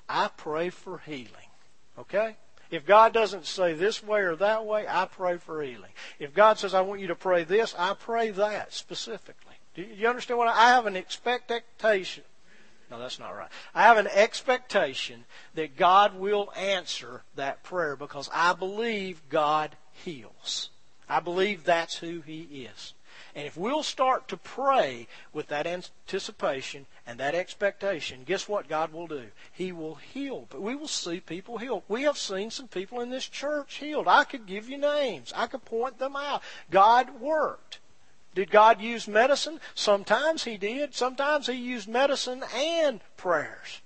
I 0.09 0.29
pray 0.37 0.71
for 0.71 0.99
healing. 0.99 1.51
Okay? 1.99 2.37
If 2.71 2.85
God 2.85 3.13
doesn't 3.13 3.47
say 3.47 3.75
this 3.75 4.03
way 4.03 4.21
or 4.21 4.37
that 4.37 4.67
way, 4.67 4.87
I 4.89 5.07
pray 5.07 5.37
for 5.37 5.63
healing. 5.63 5.93
If 6.19 6.35
God 6.35 6.59
says, 6.59 6.75
I 6.75 6.81
want 6.81 7.01
you 7.01 7.09
to 7.09 7.15
pray 7.15 7.45
this, 7.45 7.75
I 7.79 7.95
pray 7.95 8.31
that 8.31 8.73
specifically. 8.73 9.55
Do 9.75 9.83
you 9.83 10.09
understand 10.09 10.39
what 10.39 10.49
I, 10.49 10.65
I 10.65 10.69
have 10.71 10.87
an 10.87 10.97
expectation? 10.97 12.25
No, 12.91 12.99
that's 12.99 13.19
not 13.19 13.37
right. 13.37 13.49
I 13.75 13.83
have 13.83 13.99
an 13.99 14.07
expectation 14.07 15.25
that 15.55 15.77
God 15.77 16.15
will 16.15 16.53
answer 16.57 17.23
that 17.35 17.63
prayer 17.63 17.97
because 17.97 18.31
I 18.33 18.53
believe 18.53 19.29
God 19.29 19.77
heals. 19.93 20.71
I 21.09 21.21
believe 21.21 21.65
that's 21.65 21.97
who 21.97 22.21
He 22.21 22.69
is. 22.71 22.95
And 23.35 23.47
if 23.47 23.57
we'll 23.57 23.83
start 23.83 24.29
to 24.29 24.37
pray 24.37 25.09
with 25.33 25.49
that 25.49 25.67
anticipation 25.67 26.87
and 27.07 27.21
that 27.21 27.35
expectation, 27.35 28.23
guess 28.25 28.49
what 28.49 28.69
God 28.69 28.93
will 28.93 29.07
do? 29.07 29.27
He 29.53 29.73
will 29.73 29.97
heal. 29.97 30.47
But 30.49 30.63
we 30.63 30.75
will 30.75 30.89
see 30.89 31.21
people 31.21 31.59
healed. 31.59 31.83
We 31.87 32.03
have 32.03 32.17
seen 32.17 32.51
some 32.51 32.69
people 32.69 33.01
in 33.01 33.11
this 33.11 33.29
church 33.29 33.75
healed. 33.75 34.09
I 34.09 34.25
could 34.25 34.47
give 34.47 34.71
you 34.71 34.79
names. 34.79 35.33
I 35.37 35.49
could 35.49 35.65
point 35.67 35.99
them 35.99 36.17
out. 36.17 36.43
God 36.71 37.21
worked. 37.21 37.79
Did 38.37 38.51
God 38.51 38.81
use 38.81 39.09
medicine? 39.09 39.61
Sometimes 39.75 40.45
He 40.45 40.59
did. 40.59 40.95
Sometimes 40.95 41.49
He 41.49 41.55
used 41.55 41.89
medicine 41.89 42.45
and 42.55 43.01
prayers. 43.17 43.81